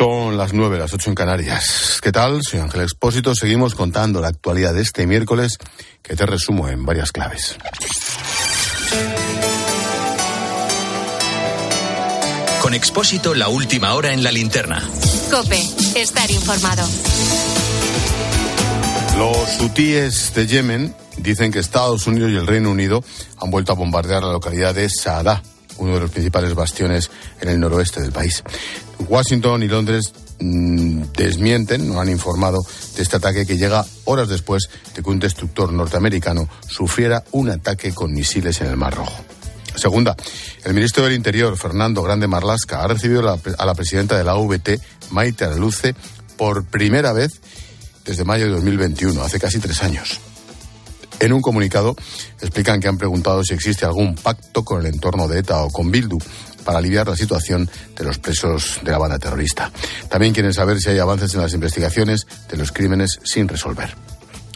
Son 0.00 0.38
las 0.38 0.54
nueve, 0.54 0.78
las 0.78 0.94
ocho 0.94 1.10
en 1.10 1.14
Canarias. 1.14 2.00
¿Qué 2.02 2.10
tal? 2.10 2.42
Soy 2.42 2.58
Ángel 2.58 2.80
Expósito. 2.80 3.34
Seguimos 3.34 3.74
contando 3.74 4.22
la 4.22 4.28
actualidad 4.28 4.72
de 4.72 4.80
este 4.80 5.06
miércoles 5.06 5.58
que 6.00 6.16
te 6.16 6.24
resumo 6.24 6.68
en 6.68 6.86
varias 6.86 7.12
claves. 7.12 7.58
Con 12.62 12.72
Expósito, 12.72 13.34
la 13.34 13.48
última 13.48 13.92
hora 13.92 14.14
en 14.14 14.22
la 14.22 14.32
linterna. 14.32 14.82
Cope, 15.30 15.60
estar 15.94 16.30
informado. 16.30 16.88
Los 19.18 19.60
hutíes 19.60 20.32
de 20.32 20.46
Yemen 20.46 20.94
dicen 21.18 21.52
que 21.52 21.58
Estados 21.58 22.06
Unidos 22.06 22.30
y 22.30 22.36
el 22.36 22.46
Reino 22.46 22.70
Unido 22.70 23.04
han 23.36 23.50
vuelto 23.50 23.72
a 23.72 23.74
bombardear 23.74 24.22
la 24.22 24.32
localidad 24.32 24.74
de 24.74 24.88
Saadá, 24.88 25.42
uno 25.80 25.94
de 25.94 26.00
los 26.00 26.10
principales 26.10 26.54
bastiones 26.54 27.10
en 27.40 27.48
el 27.48 27.58
noroeste 27.58 28.00
del 28.00 28.12
país. 28.12 28.42
Washington 29.08 29.62
y 29.62 29.68
Londres 29.68 30.12
mm, 30.38 31.02
desmienten, 31.16 31.88
no 31.88 32.00
han 32.00 32.08
informado 32.08 32.58
de 32.96 33.02
este 33.02 33.16
ataque 33.16 33.46
que 33.46 33.56
llega 33.56 33.84
horas 34.04 34.28
después 34.28 34.68
de 34.94 35.02
que 35.02 35.10
un 35.10 35.18
destructor 35.18 35.72
norteamericano 35.72 36.48
sufriera 36.68 37.24
un 37.32 37.50
ataque 37.50 37.92
con 37.92 38.12
misiles 38.12 38.60
en 38.60 38.68
el 38.68 38.76
Mar 38.76 38.94
Rojo. 38.94 39.24
Segunda, 39.74 40.16
el 40.64 40.74
ministro 40.74 41.04
del 41.04 41.14
Interior, 41.14 41.56
Fernando 41.56 42.02
Grande 42.02 42.26
Marlasca, 42.26 42.82
ha 42.82 42.88
recibido 42.88 43.20
a 43.30 43.64
la 43.66 43.74
presidenta 43.74 44.18
de 44.18 44.24
la 44.24 44.34
VT, 44.34 44.80
Maite 45.10 45.44
Araluce, 45.44 45.94
por 46.36 46.64
primera 46.64 47.12
vez 47.12 47.40
desde 48.04 48.24
mayo 48.24 48.46
de 48.46 48.52
2021, 48.52 49.22
hace 49.22 49.38
casi 49.38 49.58
tres 49.60 49.82
años. 49.82 50.20
En 51.20 51.34
un 51.34 51.42
comunicado 51.42 51.94
explican 52.40 52.80
que 52.80 52.88
han 52.88 52.96
preguntado 52.96 53.44
si 53.44 53.52
existe 53.52 53.84
algún 53.84 54.14
pacto 54.14 54.64
con 54.64 54.80
el 54.80 54.86
entorno 54.86 55.28
de 55.28 55.40
ETA 55.40 55.62
o 55.62 55.70
con 55.70 55.90
Bildu 55.90 56.18
para 56.64 56.78
aliviar 56.78 57.08
la 57.08 57.16
situación 57.16 57.70
de 57.96 58.04
los 58.04 58.18
presos 58.18 58.80
de 58.82 58.90
la 58.90 58.98
banda 58.98 59.18
terrorista. 59.18 59.70
También 60.08 60.32
quieren 60.32 60.54
saber 60.54 60.80
si 60.80 60.88
hay 60.88 60.98
avances 60.98 61.34
en 61.34 61.42
las 61.42 61.52
investigaciones 61.52 62.26
de 62.48 62.56
los 62.56 62.72
crímenes 62.72 63.18
sin 63.22 63.48
resolver. 63.48 63.94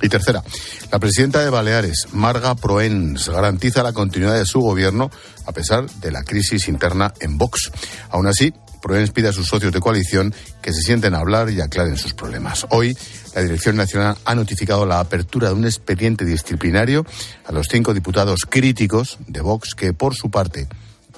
Y 0.01 0.09
tercera, 0.09 0.43
la 0.91 0.99
presidenta 0.99 1.43
de 1.43 1.51
Baleares, 1.51 2.09
Marga 2.13 2.55
Proens, 2.55 3.29
garantiza 3.29 3.83
la 3.83 3.93
continuidad 3.93 4.35
de 4.35 4.47
su 4.47 4.61
gobierno 4.61 5.11
a 5.47 5.53
pesar 5.53 5.89
de 5.89 6.11
la 6.11 6.25
crisis 6.25 6.69
interna 6.69 7.13
en 7.21 7.39
Vox. 7.39 7.71
Aún 8.11 8.27
así, 8.27 8.53
Proens 8.83 9.13
pide 9.13 9.29
a 9.29 9.33
sus 9.33 9.49
socios 9.49 9.73
de 9.73 9.81
coalición 9.81 10.35
que 10.61 10.73
se 10.73 10.83
sienten 10.83 11.15
a 11.15 11.21
hablar 11.21 11.49
y 11.49 11.61
aclaren 11.63 11.97
sus 11.97 12.13
problemas. 12.13 12.67
Hoy, 12.69 12.95
la 13.35 13.43
Dirección 13.43 13.77
Nacional 13.77 14.17
ha 14.25 14.35
notificado 14.35 14.87
la 14.87 15.01
apertura 15.01 15.49
de 15.49 15.55
un 15.55 15.65
expediente 15.65 16.25
disciplinario 16.25 17.05
a 17.45 17.53
los 17.53 17.67
cinco 17.71 17.93
diputados 17.93 18.41
críticos 18.49 19.19
de 19.27 19.41
Vox 19.41 19.75
que, 19.75 19.93
por 19.93 20.15
su 20.15 20.31
parte, 20.31 20.69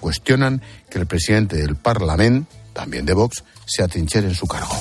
cuestionan 0.01 0.63
que 0.91 0.99
el 0.99 1.07
presidente 1.07 1.57
del 1.57 1.77
Parlamento, 1.77 2.51
también 2.73 3.05
de 3.05 3.13
Vox, 3.13 3.45
se 3.67 3.83
atrinchere 3.83 4.29
en 4.29 4.35
su 4.35 4.47
cargo. 4.47 4.77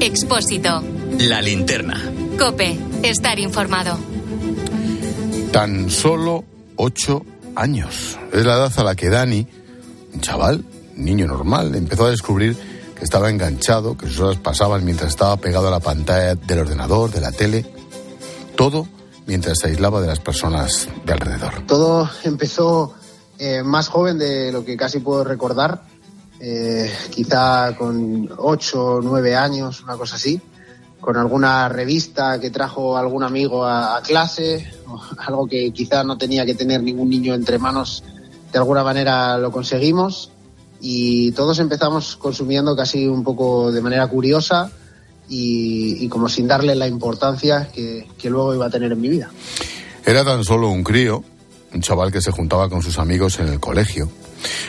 Expósito. 0.00 0.82
La 1.20 1.40
linterna. 1.40 2.12
Cope, 2.36 2.76
estar 3.04 3.38
informado. 3.38 4.11
Tan 5.52 5.90
solo 5.90 6.44
ocho 6.76 7.26
años. 7.54 8.18
Es 8.32 8.46
la 8.46 8.54
edad 8.54 8.72
a 8.74 8.84
la 8.84 8.94
que 8.94 9.10
Dani, 9.10 9.46
un 10.14 10.20
chaval, 10.22 10.64
un 10.96 11.04
niño 11.04 11.26
normal, 11.26 11.74
empezó 11.74 12.06
a 12.06 12.10
descubrir 12.10 12.56
que 12.96 13.04
estaba 13.04 13.28
enganchado, 13.28 13.96
que 13.98 14.06
sus 14.06 14.20
horas 14.20 14.38
pasaban 14.38 14.82
mientras 14.82 15.10
estaba 15.10 15.36
pegado 15.36 15.68
a 15.68 15.70
la 15.70 15.80
pantalla 15.80 16.34
del 16.36 16.60
ordenador, 16.60 17.10
de 17.10 17.20
la 17.20 17.32
tele. 17.32 17.66
Todo 18.56 18.88
mientras 19.26 19.58
se 19.58 19.68
aislaba 19.68 20.00
de 20.00 20.06
las 20.06 20.20
personas 20.20 20.88
de 21.04 21.12
alrededor. 21.12 21.66
Todo 21.66 22.08
empezó 22.24 22.94
eh, 23.38 23.62
más 23.62 23.88
joven 23.88 24.18
de 24.18 24.52
lo 24.52 24.64
que 24.64 24.76
casi 24.78 25.00
puedo 25.00 25.22
recordar 25.22 25.82
eh, 26.40 26.90
quizá 27.10 27.76
con 27.76 28.28
ocho 28.38 28.84
o 28.84 29.00
nueve 29.02 29.36
años, 29.36 29.82
una 29.82 29.96
cosa 29.96 30.16
así, 30.16 30.40
con 31.02 31.18
alguna 31.18 31.68
revista 31.68 32.40
que 32.40 32.48
trajo 32.48 32.96
algún 32.96 33.24
amigo 33.24 33.66
a, 33.66 34.00
clase, 34.02 34.72
algo 35.18 35.46
que 35.46 35.70
quizá 35.72 36.02
no 36.04 36.16
tenía 36.16 36.46
que 36.46 36.54
tener 36.54 36.82
ningún 36.82 37.10
niño 37.10 37.34
entre 37.34 37.58
manos, 37.58 38.02
de 38.50 38.58
alguna 38.58 38.82
manera 38.82 39.36
lo 39.36 39.50
conseguimos 39.50 40.30
y 40.80 41.32
todos 41.32 41.58
empezamos 41.58 42.16
consumiendo 42.16 42.74
casi 42.74 43.06
un 43.06 43.22
poco 43.22 43.70
de 43.70 43.80
manera 43.82 44.06
curiosa 44.06 44.70
y, 45.28 46.08
como 46.08 46.28
sin 46.28 46.46
darle 46.46 46.74
la 46.74 46.86
importancia 46.86 47.68
que, 47.72 48.06
que 48.16 48.30
luego 48.30 48.54
iba 48.54 48.66
a 48.66 48.70
tener 48.70 48.92
en 48.92 49.00
mi 49.00 49.08
vida. 49.08 49.30
Era 50.06 50.24
tan 50.24 50.44
solo 50.44 50.70
un 50.70 50.84
crío, 50.84 51.22
un 51.74 51.80
chaval 51.80 52.12
que 52.12 52.20
se 52.20 52.30
juntaba 52.30 52.68
con 52.68 52.80
sus 52.80 52.98
amigos 52.98 53.38
en 53.40 53.48
el 53.48 53.60
colegio 53.60 54.08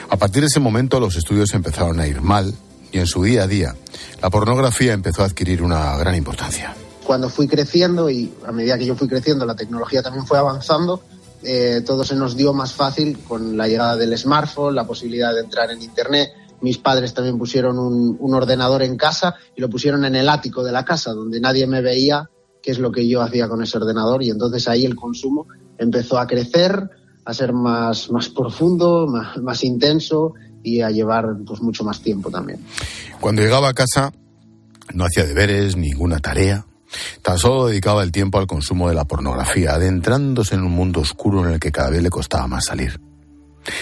a 0.10 0.18
partir 0.18 0.42
de 0.42 0.48
ese 0.48 0.60
momento 0.60 1.00
los 1.00 1.16
estudios 1.16 1.54
empezaron 1.54 2.00
a 2.00 2.08
ir 2.08 2.22
mal 2.22 2.54
y 2.94 3.00
en 3.00 3.08
su 3.08 3.24
día 3.24 3.44
a 3.44 3.48
día 3.48 3.76
la 4.22 4.30
pornografía 4.30 4.94
empezó 4.94 5.24
a 5.24 5.26
adquirir 5.26 5.62
una 5.62 5.98
gran 5.98 6.16
importancia. 6.16 6.74
Cuando 7.04 7.30
fui 7.30 7.48
creciendo 7.48 8.10
y 8.10 8.34
a 8.46 8.54
medida 8.54 8.78
que 8.78 8.86
yo 8.86 8.96
fui 8.96 9.10
creciendo 9.10 9.46
la 9.46 9.56
tecnología 9.56 10.02
también 10.02 10.26
fue 10.26 10.38
avanzando, 10.38 11.02
eh, 11.42 11.82
todo 11.86 12.06
se 12.06 12.16
nos 12.16 12.38
dio 12.38 12.54
más 12.54 12.74
fácil 12.74 13.20
con 13.28 13.58
la 13.58 13.68
llegada 13.68 13.98
del 13.98 14.18
smartphone, 14.18 14.76
la 14.76 14.88
posibilidad 14.88 15.34
de 15.34 15.42
entrar 15.42 15.70
en 15.72 15.82
Internet. 15.82 16.30
Mis 16.62 16.78
padres 16.78 17.14
también 17.14 17.38
pusieron 17.38 17.78
un, 17.78 18.16
un 18.18 18.34
ordenador 18.34 18.84
en 18.84 18.96
casa 18.96 19.36
y 19.54 19.60
lo 19.60 19.70
pusieron 19.70 20.06
en 20.06 20.16
el 20.16 20.30
ático 20.30 20.64
de 20.64 20.72
la 20.72 20.86
casa, 20.86 21.12
donde 21.12 21.42
nadie 21.42 21.68
me 21.68 21.82
veía 21.82 22.30
qué 22.62 22.72
es 22.72 22.80
lo 22.80 22.92
que 22.92 23.06
yo 23.06 23.22
hacía 23.22 23.50
con 23.50 23.62
ese 23.62 23.78
ordenador 23.78 24.24
y 24.24 24.30
entonces 24.30 24.70
ahí 24.70 24.86
el 24.86 24.96
consumo 24.96 25.48
empezó 25.78 26.18
a 26.18 26.28
crecer, 26.28 26.90
a 27.26 27.34
ser 27.34 27.52
más, 27.52 28.10
más 28.10 28.30
profundo, 28.30 29.08
más, 29.08 29.38
más 29.40 29.64
intenso 29.66 30.36
y 30.64 30.82
a 30.82 30.90
llevar 30.90 31.36
pues 31.46 31.62
mucho 31.62 31.84
más 31.84 32.02
tiempo 32.02 32.30
también. 32.30 32.60
Cuando 33.20 33.42
llegaba 33.42 33.70
a 33.70 33.74
casa 33.74 34.12
no 34.94 35.06
hacía 35.06 35.26
deberes, 35.26 35.76
ninguna 35.76 36.20
tarea. 36.20 36.66
Tan 37.22 37.38
solo 37.38 37.68
dedicaba 37.68 38.04
el 38.04 38.12
tiempo 38.12 38.38
al 38.38 38.48
consumo 38.48 38.88
de 38.88 38.96
la 38.96 39.06
pornografía, 39.06 39.74
adentrándose 39.74 40.56
en 40.56 40.62
un 40.62 40.72
mundo 40.72 41.02
oscuro 41.02 41.46
en 41.46 41.54
el 41.54 41.60
que 41.60 41.72
cada 41.72 41.90
vez 41.90 42.04
le 42.04 42.10
costaba 42.10 42.48
más 42.48 42.66
salir. 42.66 43.00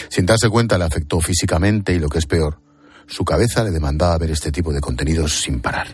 Sin 0.09 0.25
darse 0.25 0.49
cuenta 0.49 0.77
le 0.77 0.85
afectó 0.85 1.19
físicamente 1.19 1.93
y 1.93 1.99
lo 1.99 2.07
que 2.07 2.19
es 2.19 2.25
peor, 2.25 2.61
su 3.07 3.25
cabeza 3.25 3.63
le 3.63 3.71
demandaba 3.71 4.17
ver 4.17 4.31
este 4.31 4.51
tipo 4.51 4.71
de 4.71 4.79
contenidos 4.79 5.33
sin 5.33 5.59
parar. 5.59 5.87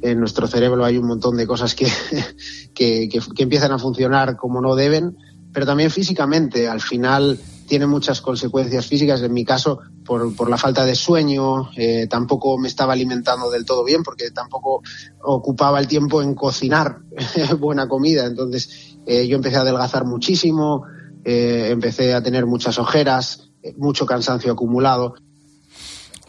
En 0.00 0.18
nuestro 0.18 0.46
cerebro 0.46 0.84
hay 0.84 0.96
un 0.96 1.06
montón 1.06 1.36
de 1.36 1.46
cosas 1.46 1.74
que, 1.74 1.86
que, 2.74 3.08
que, 3.08 3.20
que 3.34 3.42
empiezan 3.42 3.72
a 3.72 3.78
funcionar 3.78 4.36
como 4.36 4.60
no 4.60 4.74
deben 4.74 5.16
pero 5.52 5.66
también 5.66 5.90
físicamente. 5.90 6.68
Al 6.68 6.80
final 6.80 7.38
tiene 7.68 7.86
muchas 7.86 8.20
consecuencias 8.20 8.86
físicas. 8.86 9.22
En 9.22 9.32
mi 9.32 9.44
caso, 9.44 9.78
por, 10.04 10.34
por 10.34 10.50
la 10.50 10.56
falta 10.56 10.84
de 10.84 10.94
sueño, 10.94 11.70
eh, 11.76 12.06
tampoco 12.08 12.58
me 12.58 12.66
estaba 12.66 12.94
alimentando 12.94 13.50
del 13.50 13.64
todo 13.64 13.84
bien 13.84 14.02
porque 14.02 14.30
tampoco 14.30 14.82
ocupaba 15.22 15.78
el 15.78 15.86
tiempo 15.86 16.22
en 16.22 16.34
cocinar 16.34 17.00
buena 17.58 17.86
comida. 17.86 18.24
Entonces 18.24 18.96
eh, 19.06 19.28
yo 19.28 19.36
empecé 19.36 19.56
a 19.58 19.60
adelgazar 19.60 20.04
muchísimo, 20.04 20.84
eh, 21.24 21.68
empecé 21.70 22.14
a 22.14 22.22
tener 22.22 22.46
muchas 22.46 22.78
ojeras, 22.78 23.50
mucho 23.76 24.06
cansancio 24.06 24.52
acumulado. 24.52 25.14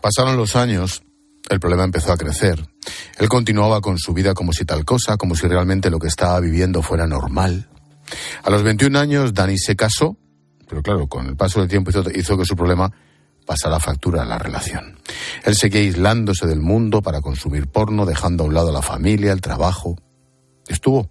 Pasaron 0.02 0.38
los 0.38 0.56
años, 0.56 1.04
el 1.50 1.60
problema 1.60 1.84
empezó 1.84 2.12
a 2.12 2.18
crecer. 2.18 2.68
Él 3.18 3.30
continuaba 3.30 3.82
con 3.82 3.98
su 3.98 4.14
vida 4.14 4.34
como 4.34 4.54
si 4.54 4.66
tal 4.66 4.86
cosa, 4.86 5.18
como 5.18 5.36
si 5.36 5.48
realmente 5.48 5.90
lo 5.90 6.00
que 6.00 6.08
estaba 6.08 6.40
viviendo 6.40 6.82
fuera 6.82 7.08
normal. 7.08 7.70
A 8.44 8.50
los 8.50 8.64
21 8.64 8.98
años, 8.98 9.34
Dani 9.34 9.58
se 9.58 9.76
casó, 9.76 10.18
pero 10.70 10.84
claro, 10.84 11.08
con 11.08 11.26
el 11.26 11.36
paso 11.36 11.60
del 11.60 11.68
tiempo 11.68 11.90
hizo, 11.90 12.38
que 12.38 12.46
su 12.46 12.56
problema 12.56 12.92
pasara 13.46 13.80
factura 13.80 14.22
a 14.22 14.26
la 14.26 14.38
relación. 14.38 15.00
Él 15.44 15.56
seguía 15.56 15.82
aislándose 15.82 16.46
del 16.46 16.62
mundo 16.62 17.02
para 17.02 17.20
consumir 17.22 17.68
porno, 17.68 18.06
dejando 18.06 18.44
a 18.44 18.48
un 18.48 18.54
lado 18.54 18.72
la 18.72 18.84
familia, 18.84 19.34
el 19.34 19.42
trabajo. 19.42 19.98
Estuvo 20.68 21.10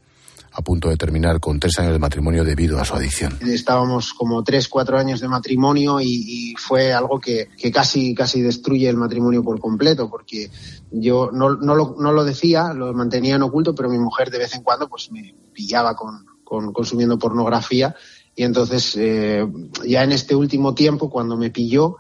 a 0.52 0.62
punto 0.62 0.88
de 0.88 0.96
terminar 0.96 1.40
con 1.40 1.58
tres 1.58 1.76
años 1.80 1.92
de 1.92 1.98
matrimonio 1.98 2.44
debido 2.44 2.80
a 2.80 2.84
su 2.84 2.94
adicción. 2.94 3.36
Estábamos 3.42 4.14
como 4.14 4.44
tres, 4.44 4.68
cuatro 4.68 4.96
años 4.96 5.20
de 5.20 5.26
matrimonio 5.26 6.00
y, 6.00 6.54
fue 6.56 6.92
algo 6.92 7.18
que, 7.18 7.48
casi, 7.72 8.14
casi 8.14 8.40
destruye 8.40 8.88
el 8.88 8.96
matrimonio 8.96 9.42
por 9.42 9.58
completo, 9.60 10.08
porque 10.08 10.50
yo 10.92 11.30
no, 11.32 11.56
no, 11.56 11.74
lo, 11.74 11.96
no 11.98 12.12
lo 12.12 12.24
decía, 12.24 12.72
lo 12.72 12.92
mantenía 12.94 13.34
en 13.34 13.42
oculto, 13.42 13.74
pero 13.74 13.88
mi 13.88 13.98
mujer 13.98 14.30
de 14.30 14.38
vez 14.38 14.54
en 14.54 14.62
cuando 14.62 14.88
pues 14.88 15.10
me 15.10 15.34
pillaba 15.52 15.96
con, 15.96 16.24
con, 16.44 16.72
consumiendo 16.72 17.18
pornografía. 17.18 17.94
Y 18.38 18.44
entonces, 18.44 18.94
eh, 18.96 19.44
ya 19.84 20.04
en 20.04 20.12
este 20.12 20.36
último 20.36 20.72
tiempo, 20.72 21.10
cuando 21.10 21.36
me 21.36 21.50
pilló, 21.50 21.96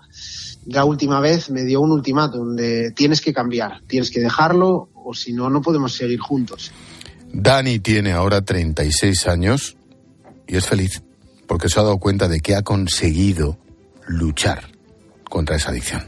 la 0.66 0.84
última 0.84 1.18
vez 1.18 1.50
me 1.50 1.64
dio 1.64 1.80
un 1.80 1.90
ultimátum 1.90 2.54
de 2.54 2.92
tienes 2.92 3.20
que 3.20 3.32
cambiar, 3.32 3.82
tienes 3.88 4.12
que 4.12 4.20
dejarlo 4.20 4.88
o 4.94 5.14
si 5.14 5.32
no, 5.32 5.50
no 5.50 5.60
podemos 5.60 5.96
seguir 5.96 6.20
juntos. 6.20 6.70
Dani 7.32 7.80
tiene 7.80 8.12
ahora 8.12 8.42
36 8.42 9.26
años 9.26 9.76
y 10.46 10.54
es 10.54 10.64
feliz 10.64 11.02
porque 11.48 11.68
se 11.68 11.80
ha 11.80 11.82
dado 11.82 11.98
cuenta 11.98 12.28
de 12.28 12.38
que 12.38 12.54
ha 12.54 12.62
conseguido 12.62 13.58
luchar 14.06 14.70
contra 15.28 15.56
esa 15.56 15.70
adicción. 15.70 16.02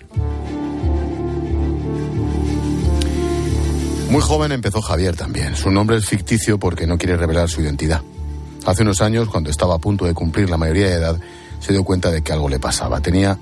Muy 4.10 4.20
joven 4.22 4.52
empezó 4.52 4.80
Javier 4.80 5.16
también. 5.16 5.56
Su 5.56 5.72
nombre 5.72 5.96
es 5.96 6.06
ficticio 6.06 6.60
porque 6.60 6.86
no 6.86 6.98
quiere 6.98 7.16
revelar 7.16 7.48
su 7.48 7.62
identidad. 7.62 8.02
Hace 8.66 8.82
unos 8.82 9.00
años, 9.00 9.28
cuando 9.28 9.50
estaba 9.50 9.76
a 9.76 9.78
punto 9.78 10.04
de 10.04 10.14
cumplir 10.14 10.50
la 10.50 10.56
mayoría 10.56 10.86
de 10.86 10.94
edad, 10.94 11.20
se 11.60 11.72
dio 11.72 11.84
cuenta 11.84 12.10
de 12.10 12.22
que 12.22 12.32
algo 12.32 12.48
le 12.48 12.58
pasaba. 12.58 13.00
Tenía, 13.00 13.38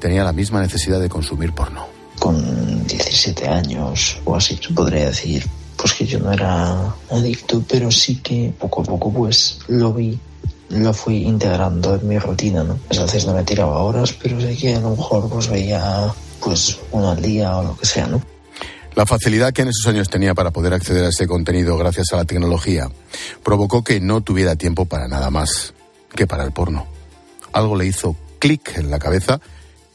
tenía 0.00 0.24
la 0.24 0.32
misma 0.32 0.60
necesidad 0.60 1.00
de 1.00 1.08
consumir 1.08 1.52
porno. 1.52 1.86
Con 2.18 2.86
17 2.86 3.46
años 3.46 4.18
o 4.24 4.34
así, 4.34 4.58
se 4.60 4.72
podría 4.74 5.06
decir, 5.06 5.46
pues 5.76 5.92
que 5.92 6.06
yo 6.06 6.18
no 6.18 6.32
era 6.32 6.92
adicto, 7.10 7.62
pero 7.68 7.90
sí 7.90 8.16
que 8.16 8.52
poco 8.58 8.82
a 8.82 8.84
poco 8.84 9.12
pues 9.12 9.60
lo 9.68 9.92
vi, 9.92 10.18
lo 10.70 10.92
fui 10.92 11.22
integrando 11.22 11.94
en 11.94 12.08
mi 12.08 12.18
rutina, 12.18 12.64
¿no? 12.64 12.78
A 12.98 13.02
veces 13.02 13.26
no 13.26 13.34
me 13.34 13.44
tiraba 13.44 13.78
horas, 13.78 14.12
pero 14.20 14.40
sé 14.40 14.56
que 14.56 14.74
a 14.74 14.80
lo 14.80 14.90
mejor 14.90 15.28
pues 15.28 15.48
veía 15.48 16.12
pues 16.40 16.78
uno 16.90 17.10
al 17.10 17.22
día 17.22 17.56
o 17.56 17.62
lo 17.62 17.76
que 17.76 17.86
sea, 17.86 18.08
¿no? 18.08 18.20
La 18.98 19.06
facilidad 19.06 19.52
que 19.52 19.62
en 19.62 19.68
esos 19.68 19.86
años 19.86 20.08
tenía 20.08 20.34
para 20.34 20.50
poder 20.50 20.74
acceder 20.74 21.04
a 21.04 21.10
ese 21.10 21.28
contenido 21.28 21.78
gracias 21.78 22.06
a 22.12 22.16
la 22.16 22.24
tecnología 22.24 22.90
provocó 23.44 23.84
que 23.84 24.00
no 24.00 24.22
tuviera 24.22 24.56
tiempo 24.56 24.86
para 24.86 25.06
nada 25.06 25.30
más 25.30 25.72
que 26.16 26.26
para 26.26 26.42
el 26.42 26.50
porno. 26.50 26.88
Algo 27.52 27.76
le 27.76 27.86
hizo 27.86 28.16
clic 28.40 28.76
en 28.76 28.90
la 28.90 28.98
cabeza 28.98 29.40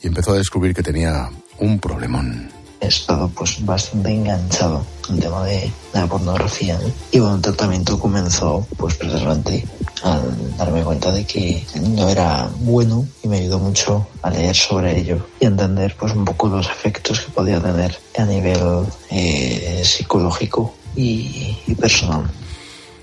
y 0.02 0.08
empezó 0.08 0.32
a 0.32 0.38
descubrir 0.38 0.74
que 0.74 0.84
tenía 0.84 1.30
un 1.60 1.80
problemón 1.80 2.50
he 2.83 2.88
estado 2.88 3.30
pues 3.30 3.63
bastante 3.65 4.12
enganchado 4.12 4.85
el 5.09 5.19
tema 5.19 5.44
de, 5.45 5.71
la 5.94 6.07
pornografía 6.07 6.80
y 7.12 7.19
bueno 7.19 7.35
el 7.35 7.41
tratamiento 7.41 8.00
comenzó 8.00 8.65
pues 8.77 8.95
precisamente 8.95 9.65
al 10.03 10.57
darme 10.57 10.83
cuenta 10.83 11.12
de 11.12 11.25
que 11.25 11.65
no 11.81 12.09
era 12.09 12.50
bueno 12.59 13.06
y 13.21 13.27
me 13.27 13.38
ayudó 13.38 13.59
mucho 13.59 14.07
a 14.21 14.30
leer 14.30 14.56
sobre 14.56 15.00
ello 15.00 15.25
y 15.39 15.45
entender 15.45 15.95
pues 15.97 16.13
un 16.13 16.25
poco 16.25 16.47
los 16.47 16.68
efectos 16.68 17.21
que 17.21 17.31
podía 17.31 17.62
tener 17.62 17.97
a 18.18 18.25
nivel 18.25 18.85
eh, 19.09 19.81
psicológico 19.85 20.74
y, 20.95 21.57
y 21.68 21.75
personal. 21.75 22.30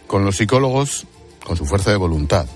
Con 0.06 0.24
los 0.24 0.36
psicólogos, 0.36 1.06
con 1.46 1.56
su 1.56 1.64
fuerza 1.64 1.90
de 1.90 1.96
voluntad, 1.96 2.46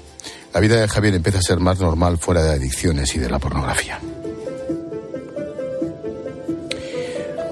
la 0.53 0.61
vida 0.61 0.81
de 0.81 0.89
Javier 0.89 1.15
empieza 1.15 1.39
a 1.39 1.43
ser 1.43 1.59
más 1.59 1.79
normal 1.81 2.19
fuera 2.19 2.43
de 2.43 2.53
adicciones 2.53 3.15
y 3.15 3.19
de 3.19 3.31
la 3.31 3.39
pornografía. 3.39 4.01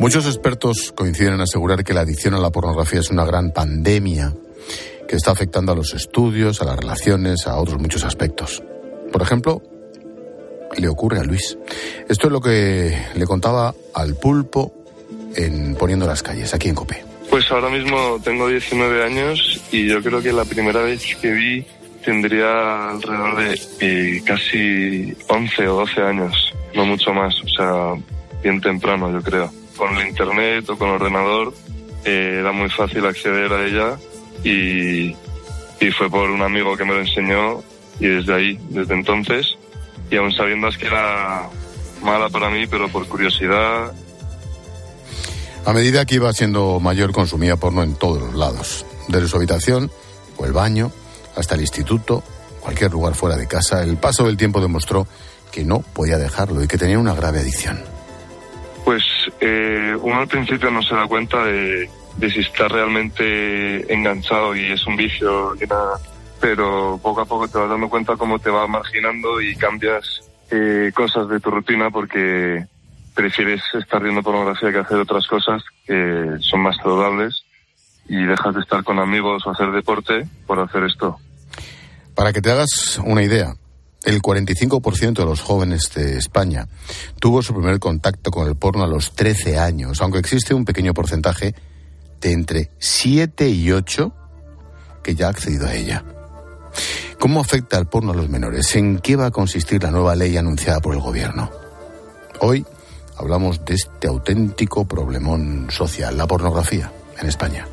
Muchos 0.02 0.26
expertos 0.26 0.92
coinciden 0.96 1.34
en 1.34 1.42
asegurar 1.42 1.84
que 1.84 1.94
la 1.94 2.00
adicción 2.00 2.34
a 2.34 2.40
la 2.40 2.50
pornografía 2.50 2.98
es 2.98 3.10
una 3.10 3.24
gran 3.24 3.52
pandemia 3.52 4.34
que 5.08 5.14
está 5.14 5.30
afectando 5.30 5.70
a 5.70 5.76
los 5.76 5.94
estudios, 5.94 6.60
a 6.60 6.64
las 6.64 6.76
relaciones, 6.76 7.46
a 7.46 7.54
otros 7.54 7.80
muchos 7.80 8.02
aspectos. 8.02 8.64
Por 9.12 9.22
ejemplo, 9.22 9.62
le 10.76 10.88
ocurre 10.88 11.20
a 11.20 11.22
Luis. 11.22 11.56
Esto 12.08 12.26
es 12.26 12.32
lo 12.32 12.40
que 12.40 13.00
le 13.14 13.26
contaba 13.26 13.76
al 13.94 14.16
pulpo 14.16 14.74
en 15.36 15.76
Poniendo 15.76 16.04
las 16.04 16.24
calles, 16.24 16.52
aquí 16.52 16.68
en 16.68 16.74
Copé. 16.74 17.04
Pues 17.30 17.48
ahora 17.52 17.70
mismo 17.70 18.18
tengo 18.24 18.48
19 18.48 19.04
años 19.04 19.62
y 19.70 19.86
yo 19.86 20.02
creo 20.02 20.20
que 20.20 20.32
la 20.32 20.44
primera 20.44 20.82
vez 20.82 21.14
que 21.14 21.30
vi 21.30 21.64
tendría 22.04 22.90
alrededor 22.90 23.36
de 23.36 23.60
eh, 23.78 24.22
casi 24.26 25.16
11 25.28 25.68
o 25.68 25.76
12 25.76 26.00
años, 26.02 26.52
no 26.74 26.86
mucho 26.86 27.14
más, 27.14 27.36
o 27.44 27.48
sea, 27.48 27.94
bien 28.42 28.60
temprano 28.60 29.08
yo 29.12 29.22
creo 29.22 29.61
con 29.76 29.96
el 29.96 30.08
internet 30.08 30.68
o 30.68 30.76
con 30.76 30.88
el 30.88 30.94
ordenador 30.94 31.54
eh, 32.04 32.38
era 32.40 32.52
muy 32.52 32.68
fácil 32.68 33.06
acceder 33.06 33.52
a 33.52 33.64
ella 33.64 33.98
y, 34.44 35.16
fue 35.98 36.08
por 36.08 36.30
un 36.30 36.42
amigo 36.42 36.76
que 36.76 36.84
me 36.84 36.94
lo 36.94 37.00
enseñó 37.00 37.62
y 37.98 38.06
desde 38.06 38.34
ahí, 38.34 38.58
desde 38.70 38.94
entonces, 38.94 39.58
y 40.10 40.16
aún 40.16 40.32
sabiendo 40.32 40.68
que 40.70 40.86
era 40.86 41.48
mala 42.02 42.28
para 42.28 42.50
mí, 42.50 42.66
pero 42.66 42.88
por 42.88 43.06
curiosidad. 43.08 43.92
A 45.64 45.72
medida 45.72 46.04
que 46.04 46.16
iba 46.16 46.32
siendo 46.32 46.80
mayor 46.80 47.12
consumía 47.12 47.56
porno 47.56 47.82
en 47.82 47.94
todos 47.94 48.22
los 48.22 48.34
lados, 48.34 48.86
desde 49.08 49.28
su 49.28 49.36
habitación 49.36 49.90
o 50.36 50.46
el 50.46 50.52
baño 50.52 50.92
hasta 51.36 51.56
el 51.56 51.62
instituto, 51.62 52.22
cualquier 52.60 52.92
lugar 52.92 53.14
fuera 53.14 53.36
de 53.36 53.46
casa. 53.46 53.82
El 53.82 53.96
paso 53.96 54.26
del 54.26 54.36
tiempo 54.36 54.60
demostró 54.60 55.06
que 55.50 55.64
no 55.64 55.80
podía 55.80 56.16
dejarlo 56.16 56.62
y 56.62 56.68
que 56.68 56.78
tenía 56.78 56.98
una 56.98 57.14
grave 57.14 57.40
adicción. 57.40 57.91
Pues 58.84 59.02
eh, 59.40 59.96
uno 60.00 60.20
al 60.20 60.28
principio 60.28 60.70
no 60.70 60.82
se 60.82 60.94
da 60.94 61.06
cuenta 61.06 61.44
de, 61.44 61.88
si 62.20 62.40
está 62.40 62.68
realmente 62.68 63.92
enganchado 63.92 64.54
y 64.56 64.72
es 64.72 64.86
un 64.86 64.96
vicio 64.96 65.54
ni 65.54 65.66
nada, 65.66 65.98
pero 66.40 66.98
poco 67.02 67.20
a 67.20 67.24
poco 67.24 67.48
te 67.48 67.58
vas 67.58 67.70
dando 67.70 67.88
cuenta 67.88 68.16
cómo 68.16 68.38
te 68.38 68.50
va 68.50 68.66
marginando 68.66 69.40
y 69.40 69.54
cambias 69.56 70.28
eh, 70.50 70.90
cosas 70.94 71.28
de 71.28 71.40
tu 71.40 71.50
rutina 71.50 71.90
porque 71.90 72.66
prefieres 73.14 73.62
estar 73.74 74.02
viendo 74.02 74.22
pornografía 74.22 74.72
que 74.72 74.78
hacer 74.78 74.98
otras 74.98 75.26
cosas 75.26 75.62
que 75.86 76.36
son 76.40 76.60
más 76.60 76.76
saludables 76.76 77.44
y 78.08 78.24
dejas 78.24 78.54
de 78.54 78.60
estar 78.60 78.82
con 78.82 78.98
amigos 78.98 79.46
o 79.46 79.50
hacer 79.50 79.70
deporte 79.70 80.26
por 80.46 80.58
hacer 80.58 80.84
esto. 80.84 81.18
Para 82.14 82.32
que 82.32 82.42
te 82.42 82.50
hagas 82.50 83.00
una 83.04 83.22
idea, 83.22 83.54
el 84.04 84.20
45% 84.20 85.14
de 85.14 85.24
los 85.24 85.40
jóvenes 85.40 85.90
de 85.94 86.18
España 86.18 86.68
tuvo 87.18 87.42
su 87.42 87.54
primer 87.54 87.78
contacto 87.78 88.30
con 88.30 88.48
el 88.48 88.56
porno 88.56 88.84
a 88.84 88.88
los 88.88 89.12
13 89.12 89.58
años, 89.58 90.00
aunque 90.00 90.18
existe 90.18 90.54
un 90.54 90.64
pequeño 90.64 90.94
porcentaje 90.94 91.54
de 92.20 92.32
entre 92.32 92.70
7 92.78 93.48
y 93.48 93.70
8 93.70 94.12
que 95.02 95.14
ya 95.14 95.26
ha 95.26 95.30
accedido 95.30 95.66
a 95.66 95.74
ella. 95.74 96.04
¿Cómo 97.18 97.40
afecta 97.40 97.78
el 97.78 97.86
porno 97.86 98.12
a 98.12 98.16
los 98.16 98.28
menores? 98.28 98.74
¿En 98.74 98.98
qué 98.98 99.16
va 99.16 99.26
a 99.26 99.30
consistir 99.30 99.82
la 99.82 99.90
nueva 99.90 100.16
ley 100.16 100.36
anunciada 100.36 100.80
por 100.80 100.94
el 100.94 101.00
gobierno? 101.00 101.50
Hoy 102.40 102.66
hablamos 103.16 103.64
de 103.64 103.74
este 103.74 104.08
auténtico 104.08 104.84
problemón 104.84 105.68
social, 105.70 106.16
la 106.16 106.26
pornografía 106.26 106.90
en 107.20 107.28
España. 107.28 107.66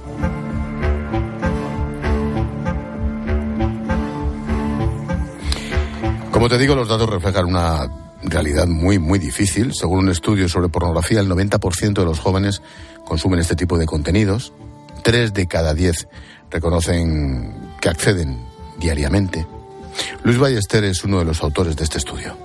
Como 6.39 6.47
te 6.47 6.57
digo, 6.57 6.73
los 6.73 6.87
datos 6.87 7.09
reflejan 7.09 7.47
una 7.47 7.91
realidad 8.23 8.65
muy, 8.65 8.97
muy 8.97 9.19
difícil. 9.19 9.73
Según 9.73 9.99
un 9.99 10.09
estudio 10.09 10.47
sobre 10.47 10.69
pornografía, 10.69 11.19
el 11.19 11.27
90% 11.29 11.91
de 11.91 12.05
los 12.05 12.21
jóvenes 12.21 12.61
consumen 13.03 13.41
este 13.41 13.57
tipo 13.57 13.77
de 13.77 13.85
contenidos. 13.85 14.53
Tres 15.03 15.33
de 15.33 15.47
cada 15.47 15.73
diez 15.73 16.07
reconocen 16.49 17.53
que 17.81 17.89
acceden 17.89 18.39
diariamente. 18.77 19.45
Luis 20.23 20.37
Ballester 20.37 20.85
es 20.85 21.03
uno 21.03 21.19
de 21.19 21.25
los 21.25 21.43
autores 21.43 21.75
de 21.75 21.83
este 21.83 21.97
estudio. 21.97 22.37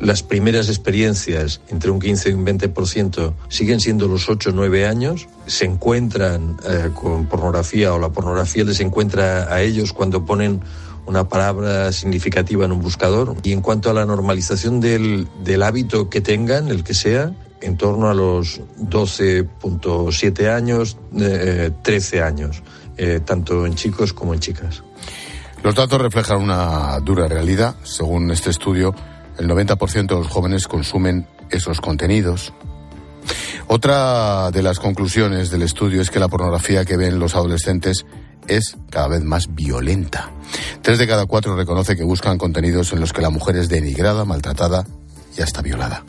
Las 0.00 0.22
primeras 0.22 0.68
experiencias, 0.68 1.62
entre 1.68 1.90
un 1.90 1.98
15 1.98 2.28
y 2.28 2.32
un 2.34 2.44
20%, 2.44 3.32
siguen 3.48 3.80
siendo 3.80 4.06
los 4.06 4.28
8 4.28 4.50
o 4.50 4.52
9 4.52 4.86
años. 4.86 5.28
Se 5.46 5.64
encuentran 5.64 6.58
eh, 6.68 6.90
con 6.92 7.24
pornografía 7.24 7.94
o 7.94 7.98
la 7.98 8.10
pornografía 8.10 8.64
les 8.64 8.80
encuentra 8.80 9.50
a 9.50 9.62
ellos 9.62 9.94
cuando 9.94 10.26
ponen 10.26 10.60
una 11.10 11.28
palabra 11.28 11.92
significativa 11.92 12.64
en 12.64 12.72
un 12.72 12.80
buscador. 12.80 13.36
Y 13.42 13.52
en 13.52 13.60
cuanto 13.60 13.90
a 13.90 13.92
la 13.92 14.06
normalización 14.06 14.80
del, 14.80 15.28
del 15.44 15.62
hábito 15.62 16.08
que 16.08 16.20
tengan, 16.20 16.68
el 16.68 16.84
que 16.84 16.94
sea, 16.94 17.32
en 17.60 17.76
torno 17.76 18.08
a 18.08 18.14
los 18.14 18.60
12.7 18.78 20.48
años, 20.54 20.96
13 21.82 22.16
eh, 22.16 22.22
años, 22.22 22.62
eh, 22.96 23.20
tanto 23.24 23.66
en 23.66 23.74
chicos 23.74 24.12
como 24.12 24.34
en 24.34 24.40
chicas. 24.40 24.82
Los 25.62 25.74
datos 25.74 26.00
reflejan 26.00 26.40
una 26.40 26.98
dura 27.00 27.28
realidad. 27.28 27.74
Según 27.82 28.30
este 28.30 28.50
estudio, 28.50 28.94
el 29.38 29.48
90% 29.48 30.06
de 30.06 30.14
los 30.14 30.28
jóvenes 30.28 30.68
consumen 30.68 31.26
esos 31.50 31.80
contenidos. 31.80 32.52
Otra 33.66 34.50
de 34.50 34.62
las 34.62 34.78
conclusiones 34.78 35.50
del 35.50 35.62
estudio 35.62 36.00
es 36.00 36.10
que 36.10 36.18
la 36.18 36.28
pornografía 36.28 36.84
que 36.84 36.96
ven 36.96 37.18
los 37.18 37.34
adolescentes 37.34 38.06
es 38.50 38.76
cada 38.90 39.08
vez 39.08 39.22
más 39.22 39.54
violenta. 39.54 40.30
Tres 40.82 40.98
de 40.98 41.06
cada 41.06 41.26
cuatro 41.26 41.56
reconoce 41.56 41.96
que 41.96 42.04
buscan 42.04 42.36
contenidos 42.36 42.92
en 42.92 43.00
los 43.00 43.12
que 43.12 43.22
la 43.22 43.30
mujer 43.30 43.56
es 43.56 43.68
denigrada, 43.68 44.24
maltratada 44.24 44.84
y 45.38 45.42
hasta 45.42 45.62
violada. 45.62 46.04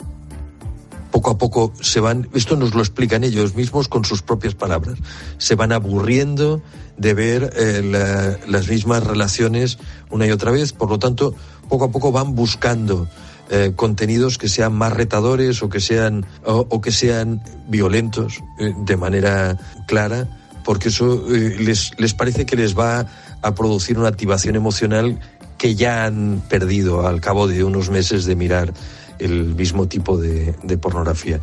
Poco 1.12 1.30
a 1.30 1.38
poco 1.38 1.72
se 1.80 2.00
van, 2.00 2.28
esto 2.34 2.56
nos 2.56 2.74
lo 2.74 2.80
explican 2.80 3.22
ellos 3.22 3.54
mismos 3.54 3.86
con 3.86 4.04
sus 4.04 4.22
propias 4.22 4.54
palabras, 4.54 4.98
se 5.38 5.54
van 5.54 5.72
aburriendo 5.72 6.62
de 6.96 7.14
ver 7.14 7.52
eh, 7.54 8.40
las 8.46 8.68
mismas 8.68 9.04
relaciones 9.04 9.78
una 10.10 10.26
y 10.26 10.30
otra 10.30 10.50
vez, 10.50 10.72
por 10.72 10.88
lo 10.90 10.98
tanto, 10.98 11.34
poco 11.68 11.84
a 11.84 11.90
poco 11.90 12.12
van 12.12 12.34
buscando 12.34 13.08
eh, 13.50 13.72
contenidos 13.76 14.38
que 14.38 14.48
sean 14.48 14.72
más 14.72 14.92
retadores 14.92 15.62
o 15.62 15.68
que 15.68 15.80
sean, 15.80 16.26
o 16.44 16.80
que 16.80 16.90
sean 16.92 17.42
violentos 17.68 18.40
eh, 18.58 18.72
de 18.84 18.96
manera 18.96 19.58
clara 19.86 20.41
porque 20.64 20.88
eso 20.88 21.24
eh, 21.34 21.56
les, 21.58 21.92
les 21.98 22.14
parece 22.14 22.46
que 22.46 22.56
les 22.56 22.78
va 22.78 23.06
a 23.42 23.54
producir 23.54 23.98
una 23.98 24.08
activación 24.08 24.56
emocional 24.56 25.18
que 25.58 25.74
ya 25.74 26.04
han 26.04 26.42
perdido 26.48 27.06
al 27.06 27.20
cabo 27.20 27.46
de 27.46 27.64
unos 27.64 27.90
meses 27.90 28.24
de 28.24 28.34
mirar 28.34 28.72
el 29.18 29.54
mismo 29.54 29.86
tipo 29.86 30.16
de, 30.16 30.54
de 30.62 30.78
pornografía. 30.78 31.40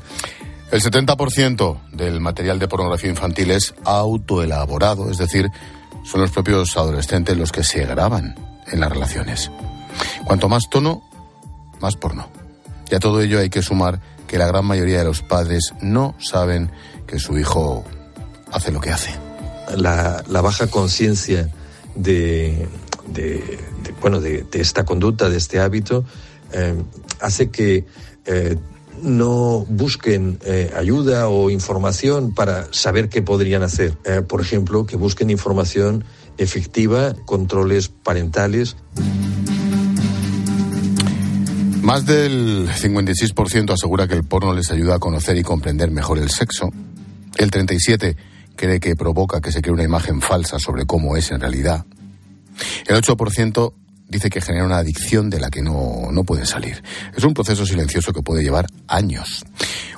El 0.71 0.81
70% 0.81 1.79
del 1.93 2.19
material 2.19 2.59
de 2.59 2.67
pornografía 2.67 3.09
infantil 3.09 3.51
es 3.51 3.73
autoelaborado, 3.85 5.09
es 5.09 5.17
decir, 5.17 5.49
son 6.03 6.21
los 6.21 6.31
propios 6.31 6.77
adolescentes 6.77 7.37
los 7.37 7.51
que 7.51 7.63
se 7.63 7.85
graban 7.85 8.35
en 8.67 8.79
las 8.79 8.89
relaciones. 8.91 9.51
Cuanto 10.25 10.47
más 10.47 10.69
tono, 10.69 11.01
más 11.81 11.95
porno. 11.95 12.29
Y 12.89 12.95
a 12.95 12.99
todo 12.99 13.21
ello 13.21 13.39
hay 13.39 13.49
que 13.49 13.61
sumar 13.61 13.99
que 14.27 14.37
la 14.37 14.47
gran 14.47 14.65
mayoría 14.65 14.99
de 14.99 15.05
los 15.05 15.21
padres 15.21 15.73
no 15.81 16.15
saben 16.19 16.71
que 17.07 17.19
su 17.19 17.37
hijo 17.37 17.83
hace 18.51 18.71
lo 18.71 18.79
que 18.79 18.91
hace. 18.91 19.11
La, 19.75 20.23
baja 20.27 20.67
conciencia 20.67 21.49
de, 21.95 22.67
bueno, 24.01 24.19
de, 24.19 24.45
esta 24.53 24.85
conducta, 24.85 25.29
de 25.29 25.37
este 25.37 25.59
hábito, 25.59 26.05
eh, 26.51 26.75
hace 27.21 27.49
que 27.49 27.85
eh, 28.25 28.57
no 29.03 29.65
busquen 29.69 30.39
eh, 30.43 30.71
ayuda 30.75 31.29
o 31.29 31.49
información 31.49 32.33
para 32.33 32.67
saber 32.71 33.09
qué 33.09 33.21
podrían 33.21 33.63
hacer. 33.63 33.93
por 34.27 34.41
ejemplo, 34.41 34.85
que 34.85 34.97
busquen 34.97 35.29
información 35.29 36.03
efectiva, 36.37 37.13
controles 37.25 37.89
parentales. 37.89 38.75
Más 41.81 42.05
del 42.05 42.69
56% 42.69 43.73
asegura 43.73 44.07
que 44.07 44.13
el 44.13 44.23
porno 44.23 44.53
les 44.53 44.69
ayuda 44.69 44.95
a 44.95 44.99
conocer 44.99 45.37
y 45.37 45.43
comprender 45.43 45.91
mejor 45.91 46.19
el 46.19 46.29
sexo. 46.29 46.69
El 47.37 47.51
37% 47.51 48.15
cree 48.59 48.81
que 48.81 48.95
provoca 48.95 49.39
que 49.39 49.53
se 49.53 49.61
cree 49.61 49.73
una 49.73 49.83
imagen 49.83 50.19
falsa 50.19 50.59
sobre 50.59 50.85
cómo 50.85 51.15
es 51.15 51.31
en 51.31 51.39
realidad. 51.39 51.85
El 52.85 53.01
8% 53.01 53.73
dice 54.09 54.29
que 54.29 54.41
genera 54.41 54.65
una 54.65 54.79
adicción 54.79 55.29
de 55.29 55.39
la 55.39 55.49
que 55.49 55.61
no, 55.61 56.11
no 56.11 56.25
pueden 56.25 56.45
salir. 56.45 56.83
Es 57.15 57.23
un 57.23 57.33
proceso 57.33 57.65
silencioso 57.65 58.11
que 58.11 58.21
puede 58.21 58.43
llevar 58.43 58.65
años. 58.89 59.45